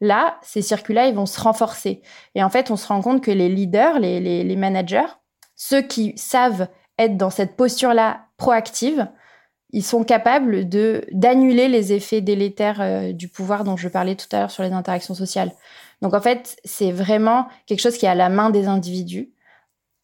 Là, 0.00 0.38
ces 0.42 0.62
circuits-là, 0.62 1.06
ils 1.06 1.14
vont 1.14 1.26
se 1.26 1.40
renforcer. 1.40 2.00
Et 2.34 2.42
en 2.42 2.48
fait, 2.48 2.70
on 2.70 2.76
se 2.76 2.86
rend 2.86 3.02
compte 3.02 3.22
que 3.22 3.30
les 3.30 3.48
leaders, 3.48 3.98
les, 3.98 4.56
managers, 4.56 5.08
ceux 5.56 5.82
qui 5.82 6.14
savent 6.16 6.68
être 6.98 7.16
dans 7.16 7.30
cette 7.30 7.56
posture-là 7.56 8.26
proactive, 8.38 9.08
ils 9.72 9.84
sont 9.84 10.02
capables 10.02 10.68
de 10.68 11.04
d'annuler 11.12 11.68
les 11.68 11.92
effets 11.92 12.20
délétères 12.20 12.80
euh, 12.80 13.12
du 13.12 13.28
pouvoir 13.28 13.62
dont 13.62 13.76
je 13.76 13.88
parlais 13.88 14.16
tout 14.16 14.26
à 14.32 14.40
l'heure 14.40 14.50
sur 14.50 14.64
les 14.64 14.72
interactions 14.72 15.14
sociales. 15.14 15.52
Donc 16.02 16.14
en 16.14 16.20
fait, 16.20 16.56
c'est 16.64 16.90
vraiment 16.90 17.46
quelque 17.66 17.80
chose 17.80 17.96
qui 17.96 18.06
est 18.06 18.08
à 18.08 18.16
la 18.16 18.30
main 18.30 18.50
des 18.50 18.66
individus. 18.66 19.30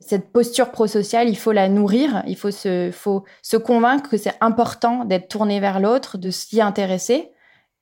Cette 0.00 0.30
posture 0.30 0.70
prosociale, 0.72 1.28
il 1.28 1.38
faut 1.38 1.52
la 1.52 1.68
nourrir, 1.68 2.22
il 2.26 2.36
faut 2.36 2.50
se, 2.50 3.56
convaincre 3.56 4.10
que 4.10 4.16
c'est 4.16 4.34
important 4.40 5.04
d'être 5.04 5.28
tourné 5.28 5.58
vers 5.58 5.80
l'autre, 5.80 6.18
de 6.18 6.30
s'y 6.30 6.60
intéresser. 6.60 7.30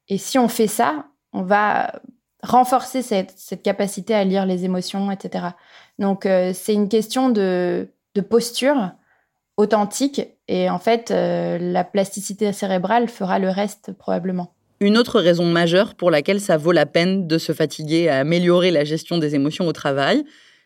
Et 0.09 0.19
si 0.19 0.39
on 0.39 0.49
fait 0.49 0.69
ça, 0.69 1.07
on 1.33 1.43
va 1.43 2.01
renforcer 2.43 3.03
cette, 3.03 3.63
capacité 3.63 4.15
à 4.15 4.23
lire 4.25 4.47
les 4.47 4.65
émotions, 4.65 5.11
etc. 5.11 5.47
Donc, 5.99 6.27
euh, 6.27 6.53
c'est 6.55 6.75
une 6.75 6.89
question 6.89 7.31
de, 7.31 7.89
de, 8.15 8.21
posture 8.21 8.93
authentique. 9.57 10.21
Et 10.47 10.69
en 10.71 10.79
fait, 10.79 11.11
euh, 11.11 11.59
la 11.59 11.85
plasticité 11.85 12.53
cérébrale 12.53 13.09
fera 13.09 13.39
le 13.39 13.49
reste 13.49 13.93
probablement. 13.93 14.55
Une 14.81 14.99
autre 14.99 15.21
raison 15.21 15.47
majeure 15.47 15.95
pour 15.95 16.11
laquelle 16.11 16.41
ça 16.41 16.57
vaut 16.57 16.73
la 16.73 16.87
peine 16.87 17.27
de 17.27 17.39
se 17.39 17.53
fatiguer 17.53 18.09
à 18.09 18.19
améliorer 18.19 18.71
la 18.71 18.85
gestion 18.85 19.19
des 19.19 19.35
émotions 19.35 19.67
au 19.67 19.73
travail, 19.73 20.25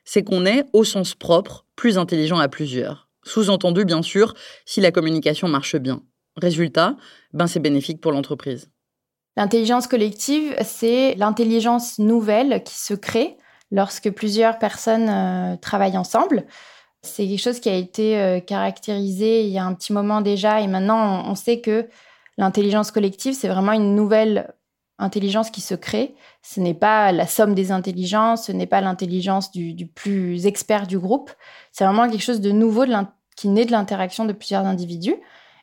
c'est 0.09 0.23
qu'on 0.23 0.47
est, 0.47 0.65
au 0.73 0.85
sens 0.85 1.15
propre, 1.15 1.67
plus 1.77 1.99
intelligent 1.99 2.39
à 2.39 2.49
plusieurs. 2.49 3.11
Sous-entendu, 3.25 3.85
bien 3.85 4.01
sûr, 4.01 4.33
si 4.65 4.81
la 4.81 4.91
communication 4.91 5.49
marche 5.49 5.77
bien. 5.77 6.01
Résultat, 6.35 6.97
ben 7.35 7.47
c'est 7.47 7.61
bénéfique 7.61 8.01
pour 8.01 8.13
l'entreprise. 8.13 8.71
L'intelligence 9.37 9.87
collective, 9.87 10.57
c'est 10.65 11.15
l'intelligence 11.17 11.99
nouvelle 11.99 12.63
qui 12.65 12.75
se 12.75 12.95
crée 12.95 13.37
lorsque 13.71 14.11
plusieurs 14.11 14.59
personnes 14.59 15.11
euh, 15.11 15.57
travaillent 15.57 15.99
ensemble. 15.99 16.47
C'est 17.03 17.29
quelque 17.29 17.43
chose 17.43 17.61
qui 17.61 17.69
a 17.69 17.77
été 17.77 18.19
euh, 18.19 18.41
caractérisé 18.41 19.43
il 19.43 19.51
y 19.51 19.59
a 19.59 19.65
un 19.65 19.75
petit 19.75 19.93
moment 19.93 20.23
déjà 20.23 20.63
et 20.63 20.69
maintenant 20.69 21.23
on, 21.29 21.35
sait 21.35 21.61
que 21.61 21.87
l'intelligence 22.39 22.93
collective, 22.93 23.35
c'est 23.35 23.49
vraiment 23.49 23.73
une 23.73 23.95
nouvelle 23.95 24.55
intelligence 24.99 25.51
qui 25.51 25.61
se 25.61 25.75
crée. 25.75 26.15
Ce 26.43 26.61
n'est 26.61 26.75
pas 26.75 27.13
la 27.13 27.27
somme 27.27 27.55
des 27.55 27.71
intelligences, 27.73 28.47
ce 28.47 28.53
n'est 28.53 28.67
pas 28.67 28.81
l'intelligence 28.81 29.51
du, 29.51 29.87
plus 29.87 30.47
expert 30.47 30.87
du 30.87 30.99
groupe. 30.99 31.31
C'est 31.73 31.85
vraiment 31.85 32.09
quelque 32.09 32.23
chose 32.23 32.41
de 32.41 32.51
nouveau 32.51 32.85
qui 33.37 33.49
naît 33.49 33.65
de 33.65 33.73
l'interaction 33.73 34.25
de 34.25 34.33
plusieurs 34.33 34.67
individus. 34.67 35.17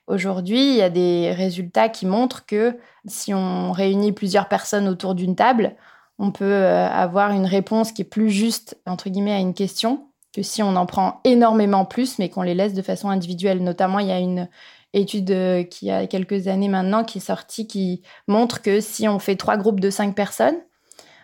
Aujourd'hui, 0.08 0.60
il 0.60 0.76
y 0.76 0.82
a 0.82 0.90
des 0.90 1.32
résultats 1.32 1.90
qui 1.90 2.06
montrent 2.06 2.46
que 2.46 2.78
si 3.08 3.34
on 3.34 3.72
réunit 3.72 4.12
plusieurs 4.12 4.48
personnes 4.48 4.88
autour 4.88 5.16
d'une 5.16 5.36
table, 5.36 5.76
on 6.20 6.32
peut 6.32 6.46
euh, 6.46 6.88
avoir 6.88 7.32
une 7.32 7.46
réponse 7.46 7.92
qui 7.92 8.04
est 8.04 8.06
plus 8.06 8.30
juste, 8.30 8.78
entre 8.86 9.10
guillemets, 9.10 9.34
à 9.34 9.40
une 9.40 9.54
question 9.54 10.08
que 10.34 10.44
si 10.44 10.62
on 10.62 10.76
en 10.76 10.86
prend 10.86 11.22
énormément 11.24 11.86
plus, 11.86 12.20
mais 12.20 12.30
qu'on 12.30 12.42
les 12.42 12.56
laisse 12.56 12.74
de 12.74 12.82
façon 12.82 13.10
individuelle. 13.10 13.64
Notamment, 13.64 14.00
il 14.00 14.08
y 14.08 14.12
a 14.12 14.20
une 14.20 14.48
étude 14.96 15.32
euh, 15.32 15.64
qui 15.64 15.91
a 15.91 16.08
quelques 16.08 16.48
années 16.48 16.70
maintenant 16.70 17.04
qui 17.04 17.20
est 17.20 17.22
sortie 17.22 17.68
qui 17.68 18.02
montre 18.28 18.62
que 18.62 18.80
si 18.80 19.08
on 19.08 19.20
fait 19.20 19.36
trois 19.36 19.58
groupes 19.58 19.80
de 19.80 19.89
cinq 19.89 20.16
personnes, 20.16 20.58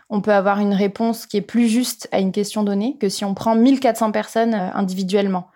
on 0.09 0.21
peut 0.21 0.33
avoir 0.33 0.59
une 0.59 0.73
réponse 0.73 1.25
qui 1.25 1.37
est 1.37 1.41
plus 1.41 1.67
juste 1.67 2.07
à 2.11 2.19
une 2.19 2.33
question 2.33 2.63
donnée 2.63 2.97
que 2.99 3.09
si 3.09 3.23
on 3.23 3.33
prend 3.33 3.55
1400 3.55 4.11
personnes 4.11 4.53
euh, 4.53 4.69
individuellement. 4.73 5.47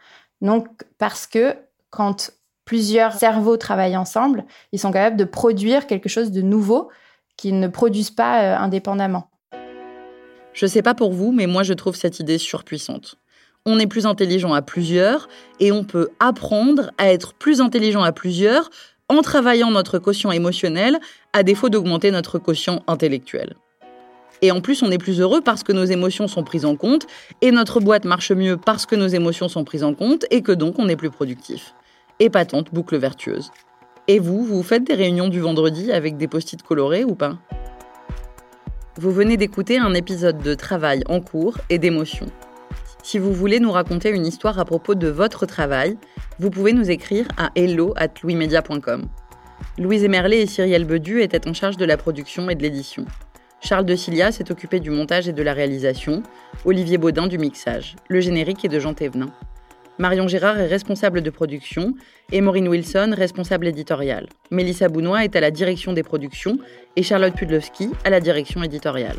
Donc, 0.41 0.67
parce 0.97 1.27
que 1.27 1.55
quand 1.89 2.31
plusieurs 2.63 3.13
cerveaux 3.13 3.57
travaillent 3.57 3.97
ensemble, 3.97 4.45
ils 4.71 4.79
sont 4.79 4.91
capables 4.91 5.17
de 5.17 5.23
produire 5.25 5.87
quelque 5.87 6.09
chose 6.09 6.31
de 6.31 6.41
nouveau 6.41 6.89
qu'ils 7.37 7.59
ne 7.59 7.67
produisent 7.67 8.11
pas 8.11 8.41
euh, 8.41 8.57
indépendamment. 8.57 9.29
Je 10.53 10.65
sais 10.65 10.81
pas 10.81 10.93
pour 10.93 11.11
vous, 11.11 11.33
mais 11.33 11.47
moi 11.47 11.63
je 11.63 11.73
trouve 11.73 11.95
cette 11.95 12.21
idée 12.21 12.37
surpuissante. 12.37 13.17
On 13.67 13.79
est 13.79 13.87
plus 13.87 14.05
intelligent 14.05 14.53
à 14.53 14.61
plusieurs 14.61 15.27
et 15.59 15.71
on 15.71 15.83
peut 15.83 16.09
apprendre 16.19 16.91
à 16.99 17.11
être 17.11 17.33
plus 17.33 17.61
intelligent 17.61 18.03
à 18.03 18.11
plusieurs 18.11 18.69
en 19.09 19.23
travaillant 19.23 19.71
notre 19.71 19.97
quotient 19.97 20.31
émotionnel 20.31 20.99
à 21.33 21.41
défaut 21.41 21.69
d'augmenter 21.69 22.11
notre 22.11 22.37
quotient 22.37 22.83
intellectuel. 22.85 23.55
Et 24.43 24.51
en 24.51 24.61
plus, 24.61 24.83
on 24.83 24.91
est 24.91 24.99
plus 24.99 25.19
heureux 25.19 25.41
parce 25.41 25.63
que 25.63 25.71
nos 25.71 25.85
émotions 25.85 26.27
sont 26.27 26.43
prises 26.43 26.65
en 26.65 26.75
compte 26.75 27.07
et 27.41 27.49
notre 27.49 27.79
boîte 27.79 28.05
marche 28.05 28.31
mieux 28.31 28.55
parce 28.55 28.85
que 28.85 28.95
nos 28.95 29.07
émotions 29.07 29.47
sont 29.47 29.63
prises 29.63 29.83
en 29.83 29.95
compte 29.95 30.25
et 30.29 30.43
que 30.43 30.51
donc 30.51 30.77
on 30.77 30.87
est 30.87 30.95
plus 30.95 31.09
productif. 31.09 31.73
Épatante 32.19 32.71
boucle 32.71 32.97
vertueuse. 32.97 33.49
Et 34.07 34.19
vous, 34.19 34.45
vous 34.45 34.61
faites 34.61 34.83
des 34.83 34.93
réunions 34.93 35.27
du 35.27 35.39
vendredi 35.39 35.91
avec 35.91 36.17
des 36.17 36.27
post-it 36.27 36.61
colorés 36.61 37.03
ou 37.03 37.15
pas? 37.15 37.39
Vous 38.97 39.11
venez 39.11 39.37
d'écouter 39.37 39.79
un 39.79 39.95
épisode 39.95 40.37
de 40.43 40.53
Travail 40.53 41.01
en 41.09 41.19
cours 41.19 41.57
et 41.71 41.79
d'émotion. 41.79 42.27
Si 43.05 43.19
vous 43.19 43.33
voulez 43.33 43.59
nous 43.59 43.71
raconter 43.71 44.09
une 44.09 44.25
histoire 44.25 44.57
à 44.57 44.65
propos 44.65 44.95
de 44.95 45.07
votre 45.07 45.45
travail, 45.45 45.95
vous 46.39 46.49
pouvez 46.49 46.73
nous 46.73 46.89
écrire 46.89 47.27
à 47.37 47.51
hello 47.55 47.93
at. 47.97 48.09
Louise 49.77 50.03
Emerlet 50.03 50.41
et 50.41 50.47
Cyrielle 50.47 50.85
Bedu 50.85 51.21
étaient 51.21 51.47
en 51.47 51.53
charge 51.53 51.77
de 51.77 51.85
la 51.85 51.97
production 51.97 52.49
et 52.49 52.55
de 52.55 52.63
l'édition. 52.63 53.05
Charles 53.61 53.85
de 53.85 53.95
Cilia 53.95 54.31
s'est 54.31 54.51
occupé 54.51 54.79
du 54.79 54.89
montage 54.89 55.27
et 55.27 55.33
de 55.33 55.43
la 55.43 55.53
réalisation, 55.53 56.23
Olivier 56.65 56.97
Baudin 56.97 57.27
du 57.27 57.37
mixage. 57.37 57.95
Le 58.07 58.21
générique 58.21 58.65
est 58.65 58.69
de 58.69 58.79
Jean 58.79 58.95
Thévenin. 58.95 59.29
Marion 59.99 60.27
Gérard 60.27 60.59
est 60.59 60.65
responsable 60.65 61.21
de 61.21 61.29
production 61.29 61.93
et 62.31 62.41
Maureen 62.41 62.67
Wilson, 62.67 63.13
responsable 63.15 63.67
éditoriale. 63.67 64.29
Mélissa 64.49 64.89
Bounois 64.89 65.25
est 65.25 65.35
à 65.35 65.41
la 65.41 65.51
direction 65.51 65.93
des 65.93 66.01
productions 66.01 66.57
et 66.95 67.03
Charlotte 67.03 67.35
Pudlowski 67.35 67.91
à 68.03 68.09
la 68.09 68.19
direction 68.19 68.63
éditoriale. 68.63 69.17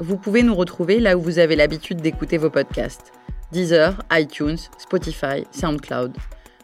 Vous 0.00 0.16
pouvez 0.16 0.42
nous 0.42 0.54
retrouver 0.54 1.00
là 1.00 1.16
où 1.16 1.20
vous 1.20 1.38
avez 1.38 1.56
l'habitude 1.56 2.00
d'écouter 2.00 2.38
vos 2.38 2.50
podcasts 2.50 3.12
Deezer, 3.52 4.02
iTunes, 4.10 4.58
Spotify, 4.78 5.44
SoundCloud. 5.50 6.16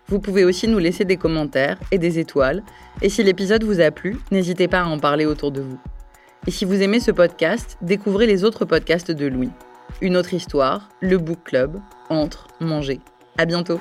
Vous 0.09 0.21
pouvez 0.21 0.45
aussi 0.45 0.67
nous 0.69 0.79
laisser 0.79 1.05
des 1.05 1.19
commentaires 1.19 1.79
et 1.93 1.99
des 1.99 2.19
étoiles. 2.19 2.63
Et 3.03 3.11
si 3.11 3.23
l'épisode 3.23 3.63
vous 3.63 3.81
a 3.81 3.91
plu, 3.91 4.17
n'hésitez 4.31 4.69
pas 4.69 4.81
à 4.81 4.87
en 4.87 4.99
parler 4.99 5.27
autour 5.27 5.53
de 5.53 5.61
vous. 5.61 5.79
Et 6.47 6.51
si 6.51 6.65
vous 6.65 6.81
aimez 6.81 7.01
ce 7.01 7.11
podcast, 7.11 7.77
découvrez 7.83 8.27
les 8.27 8.43
autres 8.43 8.65
podcasts 8.65 9.11
de 9.11 9.27
Louis. 9.27 9.51
Une 10.01 10.17
autre 10.17 10.33
histoire, 10.33 10.89
le 11.01 11.19
Book 11.19 11.41
Club, 11.45 11.79
Entre, 12.09 12.49
Manger. 12.61 13.01
À 13.37 13.45
bientôt. 13.45 13.81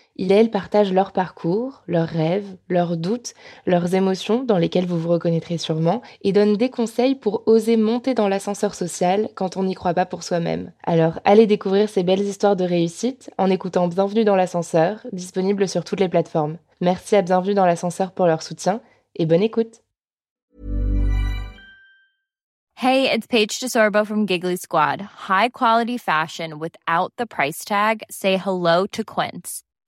il 0.15 0.31
et 0.31 0.35
elle 0.35 0.51
partagent 0.51 0.93
leur 0.93 1.11
parcours, 1.11 1.83
leurs 1.87 2.07
rêves, 2.07 2.57
leurs 2.69 2.97
doutes, 2.97 3.33
leurs 3.65 3.95
émotions 3.95 4.43
dans 4.43 4.57
lesquelles 4.57 4.85
vous 4.85 4.99
vous 4.99 5.09
reconnaîtrez 5.09 5.57
sûrement 5.57 6.01
et 6.21 6.33
donnent 6.33 6.57
des 6.57 6.69
conseils 6.69 7.15
pour 7.15 7.43
oser 7.47 7.77
monter 7.77 8.13
dans 8.13 8.27
l'ascenseur 8.27 8.75
social 8.75 9.29
quand 9.35 9.57
on 9.57 9.63
n'y 9.63 9.75
croit 9.75 9.93
pas 9.93 10.05
pour 10.05 10.23
soi-même. 10.23 10.71
Alors 10.83 11.19
allez 11.23 11.47
découvrir 11.47 11.89
ces 11.89 12.03
belles 12.03 12.21
histoires 12.21 12.55
de 12.55 12.65
réussite 12.65 13.31
en 13.37 13.49
écoutant 13.49 13.87
Bienvenue 13.87 14.25
dans 14.25 14.35
l'ascenseur, 14.35 14.99
disponible 15.11 15.67
sur 15.67 15.83
toutes 15.83 15.99
les 15.99 16.09
plateformes. 16.09 16.57
Merci 16.81 17.15
à 17.15 17.21
Bienvenue 17.21 17.53
dans 17.53 17.65
l'ascenseur 17.65 18.11
pour 18.11 18.27
leur 18.27 18.43
soutien 18.43 18.81
et 19.15 19.25
bonne 19.25 19.43
écoute. 19.43 19.81
Hey, 22.75 23.07
it's 23.11 23.27
Paige 23.27 23.59
DeSorbo 23.59 24.03
from 24.07 24.25
Giggly 24.25 24.57
Squad. 24.57 25.01
High 25.29 25.49
quality 25.49 25.99
fashion 25.99 26.57
without 26.57 27.13
the 27.15 27.27
price 27.27 27.63
tag. 27.63 28.01
Say 28.09 28.37
hello 28.37 28.87
to 28.87 29.03
Quince. 29.03 29.61